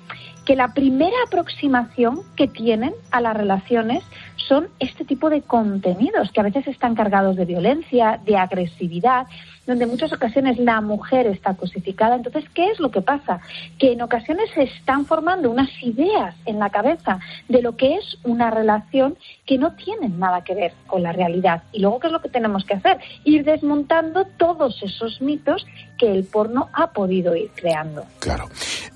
Que 0.52 0.56
la 0.56 0.74
primera 0.74 1.16
aproximación 1.26 2.20
que 2.36 2.46
tienen 2.46 2.92
a 3.10 3.22
las 3.22 3.34
relaciones 3.34 4.04
son 4.36 4.68
este 4.80 5.06
tipo 5.06 5.30
de 5.30 5.40
contenidos 5.40 6.30
que 6.30 6.40
a 6.40 6.44
veces 6.44 6.66
están 6.66 6.94
cargados 6.94 7.36
de 7.36 7.46
violencia, 7.46 8.20
de 8.22 8.36
agresividad, 8.36 9.26
donde 9.66 9.84
en 9.84 9.90
muchas 9.90 10.12
ocasiones 10.12 10.58
la 10.58 10.80
mujer 10.80 11.26
está 11.26 11.54
cosificada. 11.54 12.16
Entonces, 12.16 12.44
¿qué 12.52 12.70
es 12.70 12.80
lo 12.80 12.90
que 12.90 13.00
pasa? 13.00 13.40
Que 13.78 13.92
en 13.92 14.02
ocasiones 14.02 14.50
se 14.54 14.64
están 14.64 15.06
formando 15.06 15.50
unas 15.50 15.70
ideas 15.82 16.34
en 16.46 16.58
la 16.58 16.70
cabeza 16.70 17.20
de 17.48 17.62
lo 17.62 17.76
que 17.76 17.94
es 17.94 18.18
una 18.24 18.50
relación 18.50 19.16
que 19.46 19.58
no 19.58 19.72
tienen 19.72 20.18
nada 20.18 20.42
que 20.42 20.54
ver 20.54 20.72
con 20.86 21.02
la 21.02 21.12
realidad. 21.12 21.62
Y 21.72 21.80
luego, 21.80 22.00
¿qué 22.00 22.08
es 22.08 22.12
lo 22.12 22.20
que 22.20 22.28
tenemos 22.28 22.64
que 22.64 22.74
hacer? 22.74 22.98
Ir 23.24 23.44
desmontando 23.44 24.26
todos 24.36 24.82
esos 24.82 25.20
mitos 25.20 25.64
que 25.96 26.10
el 26.12 26.24
porno 26.24 26.68
ha 26.72 26.88
podido 26.88 27.36
ir 27.36 27.50
creando. 27.54 28.04
Claro. 28.18 28.48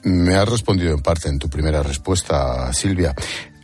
Me 0.03 0.35
has 0.35 0.49
respondido 0.49 0.95
en 0.95 1.03
parte 1.03 1.29
en 1.29 1.38
tu 1.38 1.45
primera 1.48 1.82
respuesta, 1.82 2.72
Silvia. 2.72 3.14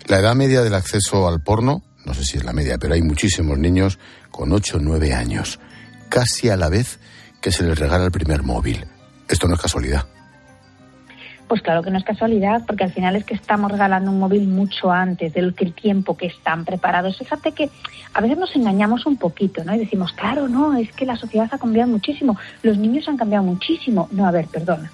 La 0.06 0.18
edad 0.18 0.34
media 0.34 0.62
del 0.62 0.74
acceso 0.74 1.28
al 1.28 1.42
porno, 1.42 1.82
no 2.04 2.14
sé 2.14 2.24
si 2.24 2.38
es 2.38 2.44
la 2.44 2.52
media, 2.52 2.78
pero 2.78 2.94
hay 2.94 3.02
muchísimos 3.02 3.58
niños 3.58 3.98
con 4.30 4.52
8 4.52 4.78
o 4.78 4.80
9 4.80 5.14
años 5.14 5.60
casi 6.08 6.50
a 6.50 6.56
la 6.56 6.68
vez 6.68 6.98
que 7.40 7.52
se 7.52 7.64
les 7.64 7.78
regala 7.78 8.04
el 8.04 8.12
primer 8.12 8.42
móvil. 8.42 8.84
Esto 9.28 9.48
no 9.48 9.54
es 9.54 9.60
casualidad. 9.60 10.04
Pues 11.48 11.60
claro 11.60 11.82
que 11.82 11.90
no 11.90 11.98
es 11.98 12.04
casualidad, 12.04 12.62
porque 12.66 12.84
al 12.84 12.92
final 12.92 13.16
es 13.16 13.24
que 13.24 13.34
estamos 13.34 13.70
regalando 13.70 14.10
un 14.10 14.18
móvil 14.18 14.46
mucho 14.46 14.90
antes 14.90 15.34
del 15.34 15.54
tiempo 15.54 16.16
que 16.16 16.26
están 16.26 16.64
preparados. 16.64 17.18
Fíjate 17.18 17.52
que 17.52 17.68
a 18.14 18.20
veces 18.20 18.38
nos 18.38 18.56
engañamos 18.56 19.04
un 19.04 19.18
poquito, 19.18 19.62
¿no? 19.64 19.74
Y 19.74 19.78
decimos, 19.78 20.12
claro, 20.12 20.48
no, 20.48 20.74
es 20.76 20.92
que 20.92 21.04
la 21.04 21.16
sociedad 21.16 21.48
ha 21.50 21.58
cambiado 21.58 21.90
muchísimo, 21.90 22.38
los 22.62 22.78
niños 22.78 23.06
han 23.08 23.18
cambiado 23.18 23.44
muchísimo. 23.44 24.08
No, 24.12 24.26
a 24.26 24.30
ver, 24.30 24.46
perdona. 24.46 24.90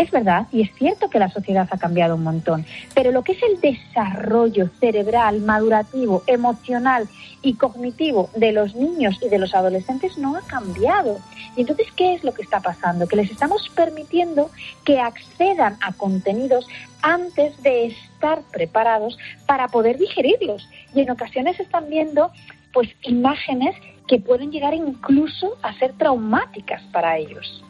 Es 0.00 0.10
verdad 0.10 0.46
y 0.50 0.62
es 0.62 0.74
cierto 0.76 1.10
que 1.10 1.18
la 1.18 1.28
sociedad 1.28 1.68
ha 1.70 1.76
cambiado 1.76 2.14
un 2.14 2.22
montón, 2.22 2.64
pero 2.94 3.12
lo 3.12 3.22
que 3.22 3.32
es 3.32 3.42
el 3.42 3.60
desarrollo 3.60 4.70
cerebral, 4.80 5.42
madurativo, 5.42 6.22
emocional 6.26 7.06
y 7.42 7.52
cognitivo 7.52 8.30
de 8.34 8.52
los 8.52 8.74
niños 8.74 9.18
y 9.20 9.28
de 9.28 9.38
los 9.38 9.54
adolescentes 9.54 10.16
no 10.16 10.36
ha 10.36 10.40
cambiado. 10.40 11.18
Y 11.54 11.60
entonces, 11.60 11.86
¿qué 11.96 12.14
es 12.14 12.24
lo 12.24 12.32
que 12.32 12.40
está 12.40 12.60
pasando? 12.60 13.06
Que 13.06 13.16
les 13.16 13.30
estamos 13.30 13.68
permitiendo 13.76 14.50
que 14.86 15.00
accedan 15.00 15.76
a 15.82 15.92
contenidos 15.92 16.66
antes 17.02 17.62
de 17.62 17.88
estar 17.88 18.40
preparados 18.52 19.18
para 19.44 19.68
poder 19.68 19.98
digerirlos. 19.98 20.66
Y 20.94 21.02
en 21.02 21.10
ocasiones 21.10 21.60
están 21.60 21.90
viendo 21.90 22.32
pues 22.72 22.88
imágenes 23.02 23.76
que 24.08 24.18
pueden 24.18 24.50
llegar 24.50 24.72
incluso 24.72 25.58
a 25.60 25.78
ser 25.78 25.92
traumáticas 25.98 26.82
para 26.90 27.18
ellos. 27.18 27.62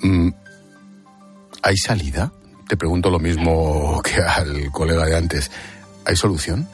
Mm 0.00 0.43
¿Hay 1.64 1.78
salida? 1.78 2.30
Te 2.68 2.76
pregunto 2.76 3.08
lo 3.08 3.18
mismo 3.18 4.02
que 4.02 4.20
al 4.20 4.70
colega 4.70 5.06
de 5.06 5.16
antes. 5.16 5.50
¿Hay 6.04 6.14
solución? 6.14 6.68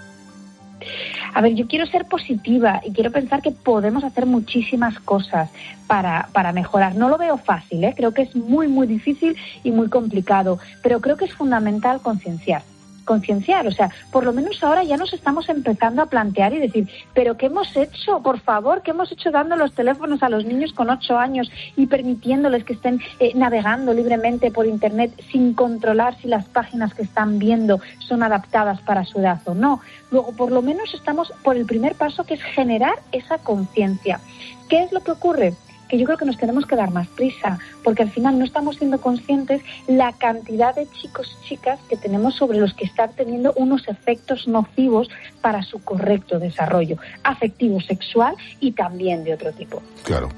A 1.33 1.41
ver, 1.41 1.55
yo 1.55 1.69
quiero 1.69 1.87
ser 1.87 2.07
positiva 2.07 2.81
y 2.85 2.93
quiero 2.93 3.13
pensar 3.13 3.41
que 3.41 3.53
podemos 3.53 4.03
hacer 4.03 4.27
muchísimas 4.27 4.99
cosas 4.99 5.49
para, 5.87 6.29
para 6.33 6.51
mejorar. 6.51 6.97
No 6.97 7.09
lo 7.09 7.19
veo 7.19 7.39
fácil, 7.39 7.85
¿eh? 7.85 7.95
creo 7.97 8.13
que 8.13 8.23
es 8.23 8.35
muy, 8.35 8.67
muy 8.67 8.89
difícil 8.89 9.37
y 9.63 9.71
muy 9.71 9.89
complicado, 9.89 10.59
pero 10.83 11.01
creo 11.01 11.17
que 11.17 11.27
es 11.27 11.35
fundamental 11.35 12.01
concienciar 12.01 12.63
concienciar, 13.11 13.67
o 13.67 13.73
sea, 13.73 13.91
por 14.13 14.23
lo 14.23 14.33
menos 14.33 14.63
ahora 14.63 14.85
ya 14.85 14.97
nos 14.97 15.13
estamos 15.13 15.49
empezando 15.49 16.01
a 16.01 16.07
plantear 16.07 16.53
y 16.53 16.61
decir, 16.61 16.89
pero 17.13 17.37
¿qué 17.37 17.47
hemos 17.47 17.77
hecho? 17.77 18.21
Por 18.23 18.39
favor, 18.39 18.83
¿qué 18.83 18.93
hemos 18.93 19.11
hecho 19.11 19.33
dando 19.33 19.57
los 19.57 19.73
teléfonos 19.75 20.23
a 20.23 20.29
los 20.29 20.45
niños 20.45 20.73
con 20.73 20.91
ocho 20.91 21.19
años 21.19 21.51
y 21.75 21.89
permitiéndoles 21.89 22.63
que 22.63 22.75
estén 22.75 23.01
eh, 23.19 23.33
navegando 23.35 23.93
libremente 23.93 24.53
por 24.53 24.65
Internet 24.65 25.11
sin 25.33 25.55
controlar 25.55 26.17
si 26.21 26.29
las 26.29 26.45
páginas 26.45 26.95
que 26.95 27.03
están 27.03 27.41
viendo 27.41 27.81
son 27.99 28.23
adaptadas 28.23 28.81
para 28.83 29.05
su 29.05 29.19
edad 29.19 29.41
o 29.47 29.55
no? 29.55 29.81
Luego, 30.13 30.31
por 30.37 30.53
lo 30.53 30.63
menos 30.63 30.95
estamos 30.95 31.33
por 31.43 31.57
el 31.57 31.67
primer 31.67 31.97
paso 31.97 32.23
que 32.23 32.35
es 32.35 32.43
generar 32.43 32.95
esa 33.11 33.39
conciencia. 33.39 34.21
¿Qué 34.69 34.85
es 34.85 34.93
lo 34.93 35.01
que 35.01 35.11
ocurre? 35.11 35.55
Que 35.91 35.99
yo 35.99 36.07
creo 36.07 36.17
que 36.17 36.25
nos 36.25 36.39
tenemos 36.39 36.67
que 36.67 36.77
dar 36.77 36.91
más 36.93 37.09
prisa, 37.09 37.59
porque 37.83 38.03
al 38.03 38.11
final 38.11 38.39
no 38.39 38.45
estamos 38.45 38.77
siendo 38.77 39.01
conscientes 39.01 39.61
la 39.89 40.13
cantidad 40.13 40.75
de 40.75 40.87
chicos 40.93 41.37
y 41.43 41.49
chicas 41.49 41.81
que 41.89 41.97
tenemos 41.97 42.37
sobre 42.37 42.59
los 42.59 42.73
que 42.75 42.85
están 42.85 43.11
teniendo 43.17 43.53
unos 43.57 43.89
efectos 43.89 44.47
nocivos 44.47 45.09
para 45.41 45.63
su 45.63 45.81
correcto 45.81 46.39
desarrollo 46.39 46.97
afectivo, 47.25 47.81
sexual 47.81 48.37
y 48.61 48.73
también 48.73 49.25
de 49.25 49.35
otro 49.35 49.53
tipo. 49.53 49.83
Claro. 50.05 50.29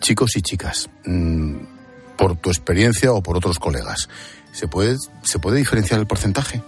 Chicos 0.00 0.36
y 0.36 0.42
chicas, 0.42 0.90
mmm, 1.06 1.56
por 2.16 2.36
tu 2.36 2.50
experiencia 2.50 3.12
o 3.12 3.22
por 3.22 3.36
otros 3.36 3.58
colegas, 3.58 4.08
¿se 4.52 4.68
puede, 4.68 4.96
¿se 5.22 5.38
puede 5.38 5.58
diferenciar 5.58 5.98
el 5.98 6.06
porcentaje? 6.06 6.62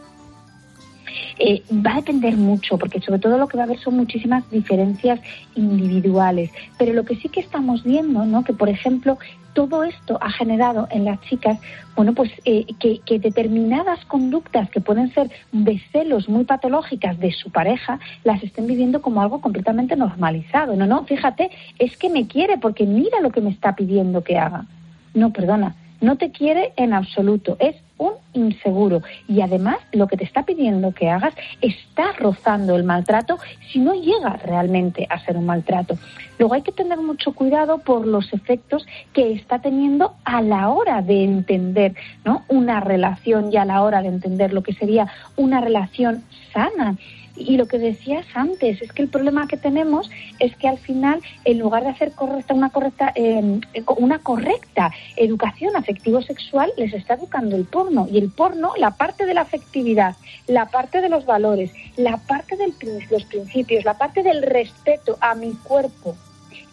Eh, 1.45 1.61
va 1.85 1.95
a 1.95 1.97
depender 1.97 2.37
mucho, 2.37 2.79
porque 2.79 3.01
sobre 3.01 3.19
todo 3.19 3.37
lo 3.37 3.49
que 3.49 3.57
va 3.57 3.65
a 3.65 3.67
haber 3.67 3.81
son 3.81 3.97
muchísimas 3.97 4.49
diferencias 4.53 5.19
individuales. 5.57 6.53
Pero 6.79 6.93
lo 6.93 7.05
que 7.05 7.17
sí 7.17 7.29
que 7.29 7.41
estamos 7.41 7.83
viendo, 7.83 8.25
¿no? 8.25 8.45
Que 8.45 8.53
por 8.53 8.69
ejemplo 8.69 9.19
todo 9.53 9.83
esto 9.83 10.19
ha 10.21 10.31
generado 10.31 10.87
en 10.93 11.05
las 11.05 11.21
chicas, 11.23 11.59
bueno, 11.97 12.13
pues 12.15 12.31
eh, 12.45 12.65
que, 12.79 13.01
que, 13.01 13.19
determinadas 13.19 14.05
conductas 14.05 14.71
que 14.71 14.81
pueden 14.81 15.13
ser 15.13 15.33
de 15.51 15.83
celos 15.91 16.29
muy 16.29 16.45
patológicas 16.45 17.19
de 17.19 17.33
su 17.33 17.51
pareja, 17.51 17.99
las 18.23 18.41
estén 18.45 18.69
viviendo 18.69 19.03
como 19.03 19.21
algo 19.21 19.41
completamente 19.41 19.97
normalizado. 19.97 20.77
No, 20.77 20.87
no, 20.87 21.03
fíjate, 21.07 21.51
es 21.81 21.97
que 21.97 22.09
me 22.09 22.29
quiere 22.29 22.57
porque 22.57 22.87
mira 22.87 23.21
lo 23.21 23.31
que 23.31 23.41
me 23.41 23.51
está 23.51 23.75
pidiendo 23.75 24.23
que 24.23 24.39
haga. 24.39 24.65
No, 25.13 25.33
perdona, 25.33 25.75
no 26.03 26.17
te 26.17 26.31
quiere 26.31 26.73
en 26.77 26.93
absoluto, 26.93 27.57
es 27.59 27.77
un 27.97 28.13
inseguro 28.35 29.03
y 29.29 29.41
además 29.41 29.77
lo 29.93 30.09
que 30.09 30.17
te 30.17 30.25
está 30.25 30.43
pidiendo 30.43 30.93
que 30.93 31.09
hagas 31.09 31.33
está 31.61 32.13
rozando 32.19 32.75
el 32.75 32.83
maltrato 32.83 33.39
si 33.71 33.79
no 33.79 33.95
llega 33.95 34.37
realmente 34.37 35.07
a 35.09 35.25
ser 35.25 35.37
un 35.37 35.47
maltrato. 35.47 35.97
Luego 36.39 36.55
hay 36.55 36.63
que 36.63 36.73
tener 36.73 36.99
mucho 36.99 37.33
cuidado 37.33 37.79
por 37.79 38.07
los 38.07 38.33
efectos 38.33 38.85
que 39.13 39.33
está 39.33 39.61
teniendo 39.61 40.15
a 40.25 40.43
la 40.43 40.71
hora 40.71 41.03
de 41.03 41.23
entender 41.23 41.95
¿no? 42.25 42.43
una 42.49 42.81
relación 42.81 43.53
y 43.53 43.57
a 43.57 43.65
la 43.65 43.83
hora 43.83 44.03
de 44.03 44.09
entender 44.09 44.53
lo 44.53 44.63
que 44.63 44.75
sería 44.75 45.07
una 45.37 45.61
relación 45.61 46.25
sana. 46.53 46.97
Y 47.35 47.57
lo 47.57 47.67
que 47.67 47.79
decías 47.79 48.27
antes, 48.35 48.83
es 48.83 48.93
que 48.93 49.03
el 49.03 49.09
problema 49.09 49.47
que 49.49 49.57
tenemos 49.57 50.11
es 50.39 50.55
que 50.57 50.69
al 50.69 50.79
final, 50.79 51.21
en 51.45 51.59
lugar 51.59 51.85
de 51.85 51.91
hacer 51.91 52.13
correcta 52.13 52.53
una 52.55 52.71
correcta 52.71 53.13
em, 53.15 53.61
una 53.97 54.19
correcta 54.19 54.93
educación 55.17 55.75
afectivo-sexual, 55.77 56.73
les 56.77 56.93
está 56.93 57.15
educando 57.15 57.57
el 57.57 57.65
porno. 57.65 58.07
Y 58.11 58.19
el 58.19 58.31
porno, 58.31 58.73
la 58.77 58.93
parte 58.97 59.25
de 59.25 59.35
la 59.35 59.43
afectividad, 59.43 60.17
la 60.47 60.67
parte 60.67 61.01
de 61.01 61.09
los 61.09 61.25
valores, 61.25 61.73
la 61.97 62.19
parte 62.19 62.57
de 62.57 62.73
los 63.11 63.25
principios, 63.25 63.85
la 63.85 63.97
parte 63.97 64.23
del 64.23 64.43
respeto 64.43 65.17
a 65.21 65.35
mi 65.35 65.53
cuerpo 65.55 66.17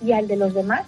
y 0.03 0.11
al 0.11 0.27
de 0.27 0.35
los 0.35 0.53
demás, 0.53 0.83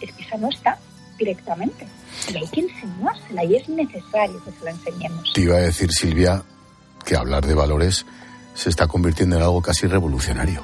es 0.00 0.12
que 0.12 0.22
esa 0.22 0.36
no 0.36 0.48
está 0.50 0.78
directamente. 1.18 1.86
Y 2.32 2.36
hay 2.36 2.46
que 2.48 2.60
enseñársela 2.60 3.44
y 3.44 3.56
es 3.56 3.68
necesario 3.68 4.42
que 4.44 4.50
se 4.52 4.64
la 4.64 4.70
enseñemos. 4.72 5.32
Te 5.32 5.40
iba 5.42 5.56
a 5.56 5.60
decir, 5.60 5.90
Silvia, 5.90 6.42
que 7.04 7.16
hablar 7.16 7.46
de 7.46 7.54
valores 7.54 8.04
se 8.56 8.70
está 8.70 8.88
convirtiendo 8.88 9.36
en 9.36 9.42
algo 9.42 9.60
casi 9.62 9.86
revolucionario. 9.86 10.62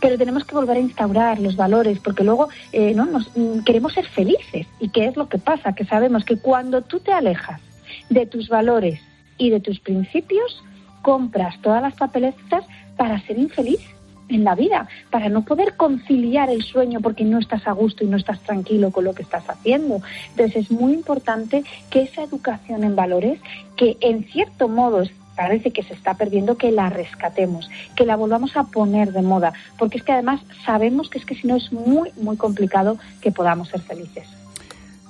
Pero 0.00 0.16
tenemos 0.16 0.44
que 0.44 0.54
volver 0.54 0.76
a 0.78 0.80
instaurar 0.80 1.40
los 1.40 1.56
valores, 1.56 1.98
porque 1.98 2.24
luego 2.24 2.48
eh, 2.72 2.94
no 2.94 3.04
nos, 3.04 3.28
mm, 3.36 3.60
queremos 3.60 3.92
ser 3.92 4.06
felices. 4.06 4.66
¿Y 4.78 4.88
qué 4.88 5.06
es 5.06 5.16
lo 5.16 5.28
que 5.28 5.38
pasa? 5.38 5.74
Que 5.74 5.84
sabemos 5.84 6.24
que 6.24 6.38
cuando 6.38 6.80
tú 6.82 7.00
te 7.00 7.12
alejas 7.12 7.60
de 8.08 8.24
tus 8.24 8.48
valores 8.48 9.00
y 9.36 9.50
de 9.50 9.60
tus 9.60 9.80
principios, 9.80 10.62
compras 11.02 11.60
todas 11.60 11.82
las 11.82 11.94
papeletas 11.94 12.64
para 12.96 13.20
ser 13.26 13.38
infeliz 13.38 13.80
en 14.28 14.44
la 14.44 14.54
vida, 14.54 14.88
para 15.10 15.28
no 15.28 15.44
poder 15.44 15.76
conciliar 15.76 16.50
el 16.50 16.62
sueño 16.62 17.00
porque 17.00 17.24
no 17.24 17.38
estás 17.38 17.66
a 17.66 17.72
gusto 17.72 18.04
y 18.04 18.06
no 18.06 18.16
estás 18.16 18.40
tranquilo 18.40 18.92
con 18.92 19.04
lo 19.04 19.12
que 19.12 19.22
estás 19.22 19.48
haciendo. 19.50 20.00
Entonces 20.30 20.56
es 20.56 20.70
muy 20.70 20.92
importante 20.92 21.64
que 21.90 22.02
esa 22.02 22.22
educación 22.22 22.84
en 22.84 22.94
valores, 22.94 23.40
que 23.76 23.96
en 24.00 24.24
cierto 24.24 24.68
modo 24.68 25.02
parece 25.40 25.70
que 25.70 25.82
se 25.82 25.94
está 25.94 26.12
perdiendo, 26.18 26.58
que 26.58 26.70
la 26.70 26.90
rescatemos, 26.90 27.70
que 27.96 28.04
la 28.04 28.14
volvamos 28.14 28.58
a 28.58 28.64
poner 28.64 29.10
de 29.10 29.22
moda, 29.22 29.54
porque 29.78 29.96
es 29.96 30.04
que 30.04 30.12
además 30.12 30.42
sabemos 30.66 31.08
que 31.08 31.18
es 31.18 31.24
que 31.24 31.34
si 31.34 31.46
no 31.46 31.56
es 31.56 31.72
muy, 31.72 32.12
muy 32.20 32.36
complicado 32.36 32.98
que 33.22 33.32
podamos 33.32 33.70
ser 33.70 33.80
felices. 33.80 34.28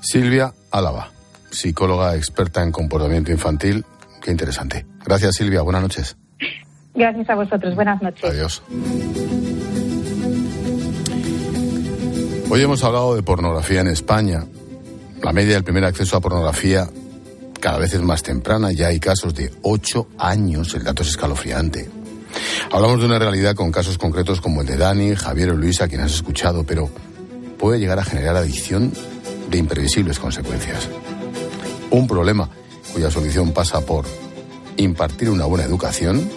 Silvia 0.00 0.52
Álava, 0.70 1.10
psicóloga 1.50 2.14
experta 2.14 2.62
en 2.62 2.70
comportamiento 2.70 3.32
infantil. 3.32 3.84
Qué 4.22 4.30
interesante. 4.30 4.86
Gracias 5.04 5.34
Silvia, 5.34 5.62
buenas 5.62 5.82
noches. 5.82 6.16
Gracias 6.94 7.28
a 7.28 7.34
vosotros. 7.34 7.74
Buenas 7.74 8.00
noches. 8.00 8.22
Adiós. 8.22 8.62
Hoy 12.50 12.62
hemos 12.62 12.84
hablado 12.84 13.16
de 13.16 13.24
pornografía 13.24 13.80
en 13.80 13.88
España. 13.88 14.44
La 15.24 15.32
media 15.32 15.54
del 15.54 15.64
primer 15.64 15.84
acceso 15.84 16.16
a 16.16 16.20
pornografía 16.20 16.86
cada 17.60 17.78
vez 17.78 17.94
es 17.94 18.02
más 18.02 18.22
temprana. 18.22 18.72
Ya 18.72 18.88
hay 18.88 18.98
casos 18.98 19.34
de 19.34 19.52
ocho 19.62 20.08
años. 20.18 20.74
El 20.74 20.84
dato 20.84 21.02
es 21.02 21.10
escalofriante. 21.10 21.88
Hablamos 22.72 23.00
de 23.00 23.06
una 23.06 23.18
realidad 23.18 23.54
con 23.54 23.72
casos 23.72 23.98
concretos 23.98 24.40
como 24.40 24.62
el 24.62 24.66
de 24.66 24.76
Dani, 24.76 25.14
Javier 25.14 25.50
o 25.50 25.56
Luisa, 25.56 25.88
quien 25.88 26.00
has 26.00 26.14
escuchado, 26.14 26.64
pero 26.64 26.88
puede 27.58 27.78
llegar 27.78 27.98
a 27.98 28.04
generar 28.04 28.36
adicción 28.36 28.92
de 29.50 29.58
imprevisibles 29.58 30.18
consecuencias. 30.18 30.88
Un 31.90 32.06
problema 32.06 32.48
cuya 32.92 33.10
solución 33.10 33.52
pasa 33.52 33.80
por 33.80 34.04
impartir 34.76 35.30
una 35.30 35.44
buena 35.44 35.64
educación, 35.64 36.30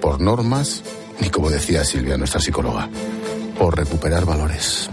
por 0.00 0.20
normas, 0.20 0.82
ni 1.20 1.28
como 1.28 1.50
decía 1.50 1.84
Silvia, 1.84 2.16
nuestra 2.16 2.40
psicóloga, 2.40 2.88
por 3.58 3.76
recuperar 3.76 4.24
valores. 4.24 4.90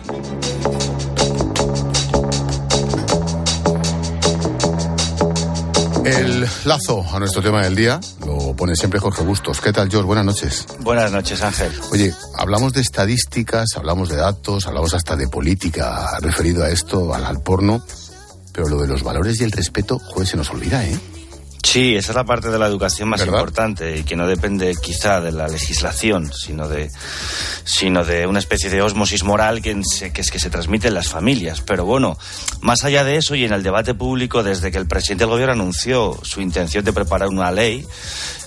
El 6.08 6.48
lazo 6.64 7.06
a 7.12 7.20
nuestro 7.20 7.42
tema 7.42 7.62
del 7.64 7.76
día 7.76 8.00
lo 8.26 8.56
pone 8.56 8.76
siempre 8.76 9.00
Jorge 9.00 9.24
Bustos. 9.24 9.60
¿Qué 9.60 9.74
tal, 9.74 9.90
George? 9.90 10.08
Buenas 10.08 10.26
noches. 10.26 10.66
Buenas 10.80 11.12
noches, 11.12 11.42
Ángel. 11.42 11.72
Oye, 11.92 12.14
hablamos 12.36 12.72
de 12.74 12.82
estadísticas, 12.82 13.68
hablamos 13.76 14.08
de 14.08 14.16
datos, 14.16 14.68
hablamos 14.68 14.94
hasta 14.94 15.16
de 15.18 15.28
política 15.28 16.18
referido 16.22 16.64
a 16.64 16.70
esto, 16.70 17.14
al, 17.14 17.26
al 17.26 17.42
porno, 17.42 17.84
pero 18.54 18.70
lo 18.70 18.82
de 18.82 18.88
los 18.88 19.04
valores 19.04 19.42
y 19.42 19.44
el 19.44 19.52
respeto, 19.52 20.00
joder, 20.00 20.28
se 20.28 20.38
nos 20.38 20.50
olvida, 20.50 20.86
¿eh? 20.86 20.98
Sí, 21.78 21.96
esa 21.96 22.12
es 22.12 22.16
la 22.16 22.24
parte 22.24 22.50
de 22.50 22.58
la 22.58 22.66
educación 22.66 23.08
más 23.08 23.24
importante 23.24 23.98
y 23.98 24.04
que 24.04 24.16
no 24.16 24.26
depende 24.26 24.74
quizá 24.82 25.22
de 25.22 25.32
la 25.32 25.48
legislación, 25.48 26.34
sino 26.34 26.68
de, 26.68 26.90
sino 27.66 28.04
de 28.04 28.26
una 28.26 28.40
especie 28.40 28.72
de 28.72 28.82
osmosis 28.82 29.24
moral 29.24 29.62
que, 29.62 29.80
que 30.12 30.22
es 30.22 30.32
que 30.32 30.40
se 30.40 30.50
transmite 30.50 30.88
en 30.88 30.96
las 30.96 31.10
familias. 31.10 31.62
Pero 31.62 31.86
bueno, 31.86 32.18
más 32.62 32.84
allá 32.84 33.04
de 33.04 33.18
eso 33.18 33.36
y 33.36 33.44
en 33.44 33.54
el 33.54 33.62
debate 33.62 33.94
público, 33.94 34.42
desde 34.42 34.72
que 34.72 34.80
el 34.80 34.88
presidente 34.88 35.26
del 35.26 35.30
gobierno 35.30 35.54
anunció 35.54 36.20
su 36.24 36.42
intención 36.42 36.84
de 36.84 36.94
preparar 36.94 37.28
una 37.30 37.52
ley, 37.52 37.86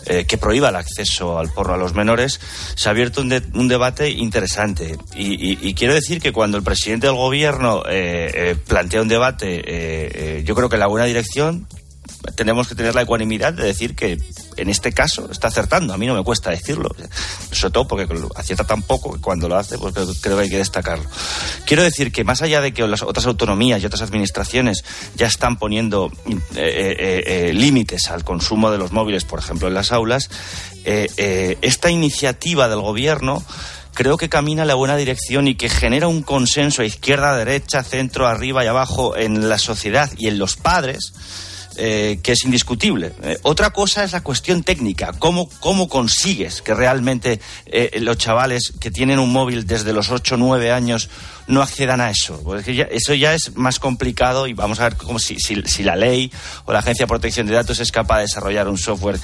eh, 0.06 0.24
que 0.24 0.36
prohíba 0.36 0.70
el 0.70 0.76
acceso 0.76 1.38
al 1.38 1.52
porno 1.52 1.74
a 1.74 1.76
los 1.76 1.94
menores, 1.94 2.40
se 2.74 2.88
ha 2.88 2.90
abierto 2.90 3.20
un, 3.20 3.32
un 3.54 3.68
debate 3.68 4.10
interesante. 4.10 4.98
Y, 5.14 5.72
quiero 5.74 5.94
decir 5.94 6.20
que 6.20 6.32
cuando 6.32 6.56
el 6.56 6.64
presidente 6.64 7.06
del 7.06 7.14
gobierno 7.14 7.84
eh, 7.88 8.32
eh, 8.34 8.56
plantea 8.66 9.02
un 9.02 9.08
debate, 9.08 10.42
yo 10.44 10.56
creo 10.56 10.68
que 10.68 10.74
en 10.74 10.80
la 10.80 10.88
buena 10.88 11.06
dirección, 11.06 11.68
tenemos 12.34 12.68
que 12.68 12.74
tener 12.74 12.94
la 12.94 13.02
ecuanimidad 13.02 13.52
de 13.52 13.64
decir 13.64 13.94
que 13.94 14.18
en 14.56 14.68
este 14.68 14.92
caso 14.92 15.30
está 15.30 15.48
acertando. 15.48 15.94
A 15.94 15.96
mí 15.96 16.06
no 16.06 16.14
me 16.14 16.22
cuesta 16.22 16.50
decirlo, 16.50 16.94
sobre 17.50 17.72
todo 17.72 17.88
porque 17.88 18.08
acierta 18.36 18.64
tan 18.64 18.82
poco 18.82 19.14
que 19.14 19.20
cuando 19.20 19.48
lo 19.48 19.56
hace, 19.56 19.78
pues 19.78 19.94
creo, 19.94 20.36
que 20.36 20.42
hay 20.42 20.50
que 20.50 20.58
destacarlo. 20.58 21.04
Quiero 21.64 21.82
decir 21.82 22.12
que 22.12 22.24
más 22.24 22.42
allá 22.42 22.60
de 22.60 22.72
que 22.72 22.86
las 22.86 23.02
otras 23.02 23.26
autonomías 23.26 23.82
y 23.82 23.86
otras 23.86 24.02
administraciones 24.02 24.84
ya 25.16 25.26
están 25.26 25.56
poniendo 25.58 26.10
eh, 26.28 26.36
eh, 26.56 27.22
eh, 27.26 27.52
límites 27.52 28.10
al 28.10 28.24
consumo 28.24 28.70
de 28.70 28.78
los 28.78 28.92
móviles, 28.92 29.24
por 29.24 29.38
ejemplo, 29.38 29.68
en 29.68 29.74
las 29.74 29.92
aulas, 29.92 30.30
esta 30.82 31.90
iniciativa 31.90 32.68
del 32.68 32.80
gobierno 32.80 33.44
creo 33.92 34.16
que 34.16 34.30
camina 34.30 34.62
en 34.62 34.68
la 34.68 34.74
buena 34.74 34.96
dirección 34.96 35.46
y 35.46 35.56
que 35.56 35.68
genera 35.68 36.08
un 36.08 36.22
consenso 36.22 36.80
a 36.80 36.86
izquierda, 36.86 37.36
derecha, 37.36 37.82
centro, 37.82 38.26
arriba 38.26 38.64
y 38.64 38.66
abajo 38.66 39.14
en 39.16 39.48
la 39.48 39.58
sociedad 39.58 40.10
y 40.16 40.28
en 40.28 40.38
los 40.38 40.56
padres 40.56 41.12
eh, 41.82 42.20
que 42.22 42.32
es 42.32 42.44
indiscutible. 42.44 43.14
Eh, 43.22 43.38
otra 43.40 43.70
cosa 43.70 44.04
es 44.04 44.12
la 44.12 44.20
cuestión 44.20 44.62
técnica, 44.62 45.14
cómo, 45.18 45.48
cómo 45.60 45.88
consigues 45.88 46.60
que 46.60 46.74
realmente 46.74 47.40
eh, 47.64 47.98
los 48.02 48.18
chavales 48.18 48.74
que 48.78 48.90
tienen 48.90 49.18
un 49.18 49.32
móvil 49.32 49.66
desde 49.66 49.94
los 49.94 50.10
8 50.10 50.34
o 50.34 50.38
9 50.38 50.72
años 50.72 51.08
no 51.46 51.62
accedan 51.62 52.00
a 52.00 52.10
eso. 52.10 52.40
Porque 52.42 52.88
eso 52.90 53.14
ya 53.14 53.34
es 53.34 53.56
más 53.56 53.78
complicado 53.78 54.46
y 54.46 54.52
vamos 54.52 54.80
a 54.80 54.84
ver 54.84 54.96
cómo 54.96 55.18
si, 55.18 55.36
la 55.82 55.96
ley 55.96 56.32
o 56.64 56.72
la 56.72 56.80
Agencia 56.80 57.04
de 57.04 57.08
Protección 57.08 57.46
de 57.46 57.54
Datos 57.54 57.80
es 57.80 57.92
capaz 57.92 58.16
de 58.16 58.22
desarrollar 58.22 58.68
un 58.68 58.78
software 58.78 59.18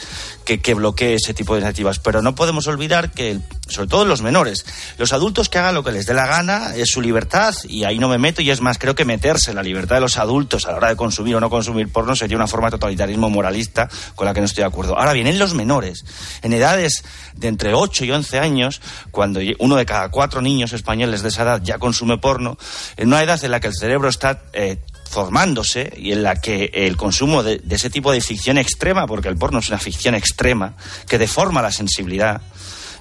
que, 0.45 0.61
que 0.61 0.75
bloquee 0.75 1.15
ese 1.15 1.35
tipo 1.35 1.55
de 1.55 1.61
iniciativas. 1.61 1.99
Pero 1.99 2.23
no 2.23 2.35
podemos 2.35 2.67
olvidar 2.67 3.13
que, 3.13 3.39
sobre 3.69 3.89
todo 3.89 4.05
los 4.05 4.23
menores, 4.23 4.65
los 4.99 5.13
adultos 5.13 5.49
que 5.49 5.59
hagan 5.59 5.75
lo 5.75 5.85
que 5.85 5.93
les 5.93 6.07
dé 6.07 6.15
la 6.15 6.27
gana 6.27 6.75
es 6.77 6.91
su 6.91 7.01
libertad 7.01 7.55
y 7.69 7.85
ahí 7.85 7.99
no 7.99 8.09
me 8.09 8.19
meto 8.19 8.43
y 8.43 8.51
es 8.51 8.61
más, 8.61 8.79
creo 8.79 8.95
que 8.95 9.05
meterse 9.05 9.51
en 9.51 9.57
la 9.57 9.63
libertad 9.63 9.97
de 9.97 10.01
los 10.01 10.19
adultos 10.19 10.67
a 10.67 10.73
la 10.73 10.77
hora 10.79 10.89
de 10.89 10.97
consumir 10.97 11.37
o 11.37 11.41
no 11.41 11.51
consumir 11.51 11.91
porno 11.91 12.17
sería 12.17 12.37
una 12.37 12.47
forma 12.47 12.69
de 12.69 12.73
totalitarismo 12.73 13.31
moralista 13.31 13.89
con 14.15 14.27
la 14.27 14.35
que 14.35 14.41
no 14.41 14.47
estoy 14.47 14.63
de 14.63 14.69
acuerdo. 14.69 14.99
Ahora 14.99 15.13
bien, 15.13 15.27
en 15.27 15.39
los 15.39 15.55
menores, 15.55 16.05
en 16.43 16.53
edades 16.53 17.05
de 17.35 17.49
entre 17.49 17.75
8 17.75 18.05
y 18.05 18.11
11 18.11 18.39
años, 18.39 18.81
cuando 19.11 19.41
uno 19.59 19.77
de 19.77 19.87
cada 19.87 20.11
cuatro 20.11 20.41
niños 20.41 20.73
españoles 20.73 21.23
de 21.23 21.29
esa 21.29 21.43
edad 21.43 21.61
ya 21.63 21.79
consume 21.79 22.16
porno, 22.21 22.59
en 22.97 23.09
una 23.09 23.23
edad 23.23 23.43
en 23.45 23.51
la 23.51 23.61
que 23.61 23.69
el 23.69 23.75
cerebro 23.75 24.09
está 24.09 24.43
eh, 24.53 24.79
formándose 25.09 25.93
y 25.97 26.13
en 26.13 26.23
la 26.23 26.37
que 26.37 26.71
el 26.73 26.97
consumo 26.97 27.43
de, 27.43 27.63
ese 27.71 27.91
tipo 27.91 28.13
de 28.13 28.21
ficción 28.21 28.59
extrema, 28.59 29.07
porque 29.07 29.29
el 29.29 29.37
porno 29.37 29.61
es 29.61 29.69
una 29.69 29.79
ficción 29.79 30.15
extrema, 30.15 30.75
que 31.09 31.19
deforma 31.19 31.63
la 31.63 31.73
sensibilidad, 31.73 32.41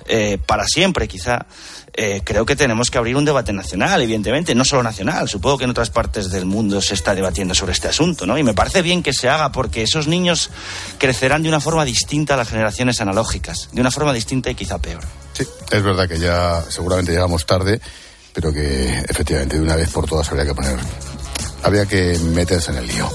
eh, 0.07 0.37
para 0.45 0.65
siempre 0.65 1.07
quizá, 1.07 1.47
eh, 1.97 2.21
creo 2.23 2.45
que 2.45 2.55
tenemos 2.55 2.91
que 2.91 2.97
abrir 2.97 3.15
un 3.15 3.23
debate 3.23 3.53
nacional, 3.53 4.01
evidentemente, 4.01 4.53
no 4.53 4.65
solo 4.65 4.83
nacional. 4.83 5.29
Supongo 5.29 5.57
que 5.57 5.63
en 5.63 5.69
otras 5.69 5.89
partes 5.89 6.29
del 6.29 6.45
mundo 6.45 6.81
se 6.81 6.93
está 6.93 7.15
debatiendo 7.15 7.55
sobre 7.55 7.71
este 7.71 7.87
asunto, 7.87 8.25
¿no? 8.25 8.37
Y 8.37 8.43
me 8.43 8.53
parece 8.53 8.81
bien 8.81 9.01
que 9.01 9.13
se 9.13 9.29
haga 9.29 9.51
porque 9.51 9.83
esos 9.83 10.07
niños 10.07 10.49
crecerán 10.97 11.41
de 11.41 11.49
una 11.49 11.61
forma 11.61 11.85
distinta 11.85 12.33
a 12.33 12.37
las 12.37 12.49
generaciones 12.49 12.99
analógicas, 12.99 13.69
de 13.71 13.79
una 13.79 13.91
forma 13.91 14.11
distinta 14.11 14.51
y 14.51 14.55
quizá 14.55 14.77
peor. 14.77 15.03
Sí, 15.33 15.45
es 15.71 15.83
verdad 15.83 16.07
que 16.07 16.19
ya 16.19 16.63
seguramente 16.69 17.13
llegamos 17.13 17.45
tarde, 17.45 17.79
pero 18.35 18.51
que 18.53 18.99
efectivamente 19.07 19.55
de 19.55 19.63
una 19.63 19.77
vez 19.77 19.89
por 19.89 20.05
todas 20.05 20.29
habría 20.29 20.45
que 20.45 20.53
poner 20.53 20.77
habría 21.63 21.85
que 21.87 22.19
meterse 22.19 22.69
en 22.71 22.77
el 22.77 22.87
lío. 22.87 23.09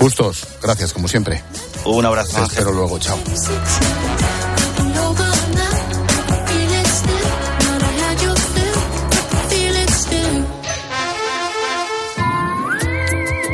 Bustos, 0.00 0.44
gracias 0.60 0.92
como 0.92 1.06
siempre. 1.06 1.40
Un 1.84 2.04
abrazo. 2.04 2.36
Te 2.38 2.42
espero 2.44 2.72
luego, 2.72 2.98
chao. 2.98 3.18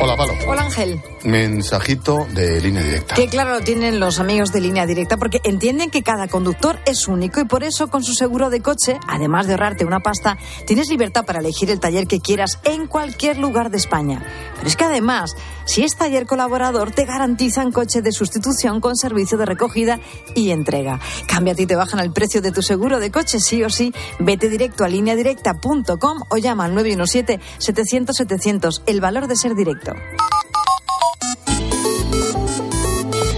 Hola, 0.01 0.15
Palo. 0.15 0.33
Hola, 0.47 0.61
Ángel. 0.63 1.01
Mensajito 1.23 2.25
de 2.33 2.61
línea 2.61 2.83
directa. 2.83 3.15
Que 3.15 3.27
claro 3.27 3.51
lo 3.51 3.61
tienen 3.61 3.99
los 3.99 4.19
amigos 4.19 4.51
de 4.51 4.61
línea 4.61 4.85
directa 4.85 5.17
porque 5.17 5.41
entienden 5.43 5.89
que 5.89 6.03
cada 6.03 6.27
conductor 6.27 6.79
es 6.85 7.07
único 7.07 7.41
y 7.41 7.45
por 7.45 7.63
eso 7.63 7.87
con 7.89 8.03
su 8.03 8.13
seguro 8.13 8.49
de 8.49 8.61
coche, 8.61 8.99
además 9.07 9.47
de 9.47 9.53
ahorrarte 9.53 9.85
una 9.85 9.99
pasta, 9.99 10.37
tienes 10.65 10.89
libertad 10.89 11.25
para 11.25 11.39
elegir 11.39 11.69
el 11.69 11.79
taller 11.79 12.07
que 12.07 12.19
quieras 12.19 12.59
en 12.63 12.87
cualquier 12.87 13.37
lugar 13.37 13.69
de 13.69 13.77
España. 13.77 14.23
Pero 14.55 14.67
es 14.67 14.75
que 14.75 14.83
además, 14.85 15.35
si 15.65 15.83
es 15.83 15.95
taller 15.95 16.25
colaborador, 16.25 16.91
te 16.91 17.05
garantizan 17.05 17.71
coche 17.71 18.01
de 18.01 18.11
sustitución 18.11 18.81
con 18.81 18.95
servicio 18.95 19.37
de 19.37 19.45
recogida 19.45 19.99
y 20.35 20.51
entrega. 20.51 20.99
Cámbiate 21.27 21.63
y 21.63 21.65
te 21.65 21.75
bajan 21.75 21.99
el 21.99 22.11
precio 22.11 22.41
de 22.41 22.51
tu 22.51 22.61
seguro 22.61 22.99
de 22.99 23.11
coche, 23.11 23.39
sí 23.39 23.63
o 23.63 23.69
sí. 23.69 23.93
Vete 24.19 24.49
directo 24.49 24.83
a 24.83 24.89
lineadirecta.com 24.89 26.19
o 26.29 26.37
llama 26.37 26.65
al 26.65 26.75
917 26.75 27.39
700 27.57 28.15
700. 28.15 28.83
El 28.85 29.01
valor 29.01 29.27
de 29.27 29.35
ser 29.35 29.55
directo. 29.55 29.93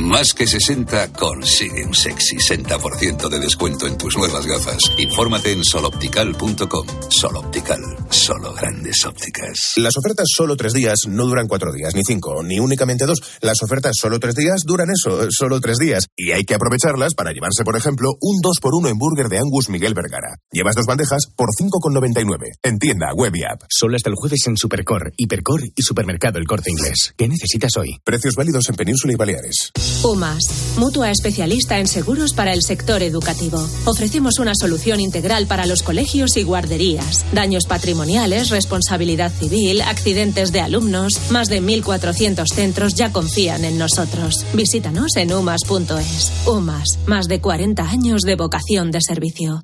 Más 0.00 0.32
que 0.32 0.46
60 0.46 1.12
consigue 1.12 1.84
un 1.84 1.94
sexy 1.94 2.36
60% 2.36 3.28
de 3.28 3.38
descuento 3.38 3.86
en 3.86 3.98
tus 3.98 4.16
nuevas 4.16 4.46
gafas. 4.46 4.78
Infórmate 4.96 5.52
en 5.52 5.62
soloptical.com. 5.62 6.86
Soloptical, 7.10 7.80
solo 8.08 8.54
grandes 8.54 9.04
ópticas. 9.04 9.74
Las 9.76 9.92
ofertas 9.98 10.26
solo 10.34 10.56
tres 10.56 10.72
días 10.72 11.00
no 11.06 11.26
duran 11.26 11.48
cuatro 11.48 11.70
días, 11.70 11.94
ni 11.94 12.00
cinco, 12.02 12.42
ni 12.42 12.58
únicamente 12.58 13.04
dos. 13.04 13.20
Las 13.42 13.62
ofertas 13.62 13.92
solo 14.00 14.18
tres 14.18 14.34
días 14.36 14.62
duran 14.64 14.88
eso, 14.90 15.26
solo 15.30 15.60
tres 15.60 15.76
días. 15.76 16.06
Y 16.16 16.32
hay 16.32 16.44
que 16.44 16.54
aprovecharlas 16.54 17.14
para 17.14 17.32
llevarse, 17.32 17.62
por 17.62 17.76
ejemplo, 17.76 18.08
un 18.22 18.40
2x1 18.40 18.88
en 18.88 18.96
burger 18.96 19.28
de 19.28 19.38
Angus 19.38 19.68
Miguel 19.68 19.92
Vergara. 19.92 20.38
Llevas 20.50 20.76
dos 20.76 20.86
bandejas 20.86 21.26
por 21.36 21.50
5,99. 21.50 22.52
En 22.62 22.78
tienda, 22.78 23.12
web 23.14 23.36
y 23.36 23.44
app. 23.44 23.60
Solo 23.68 23.96
hasta 23.96 24.08
el 24.08 24.16
jueves 24.16 24.40
en 24.46 24.56
Supercor, 24.56 25.12
Hipercor 25.18 25.60
y 25.76 25.82
Supermercado 25.82 26.38
El 26.38 26.46
Corte 26.46 26.70
Inglés. 26.70 27.12
¿Qué 27.18 27.28
necesitas 27.28 27.76
hoy? 27.76 27.98
Precios 28.02 28.34
válidos 28.34 28.66
en 28.70 28.76
Península 28.76 29.12
y 29.12 29.16
Baleares. 29.16 29.72
UMAS, 30.02 30.76
mutua 30.76 31.10
especialista 31.10 31.78
en 31.78 31.86
seguros 31.86 32.32
para 32.32 32.52
el 32.52 32.62
sector 32.62 33.02
educativo. 33.02 33.64
Ofrecemos 33.84 34.38
una 34.38 34.54
solución 34.54 35.00
integral 35.00 35.46
para 35.46 35.66
los 35.66 35.82
colegios 35.82 36.36
y 36.36 36.42
guarderías. 36.42 37.24
Daños 37.32 37.66
patrimoniales, 37.66 38.50
responsabilidad 38.50 39.32
civil, 39.32 39.82
accidentes 39.82 40.52
de 40.52 40.60
alumnos. 40.60 41.20
Más 41.30 41.48
de 41.48 41.62
1.400 41.62 42.46
centros 42.46 42.94
ya 42.94 43.12
confían 43.12 43.64
en 43.64 43.78
nosotros. 43.78 44.44
Visítanos 44.54 45.16
en 45.16 45.32
umas.es. 45.32 46.32
UMAS, 46.46 46.98
más 47.06 47.26
de 47.26 47.40
40 47.40 47.82
años 47.82 48.22
de 48.22 48.36
vocación 48.36 48.90
de 48.90 49.00
servicio. 49.00 49.62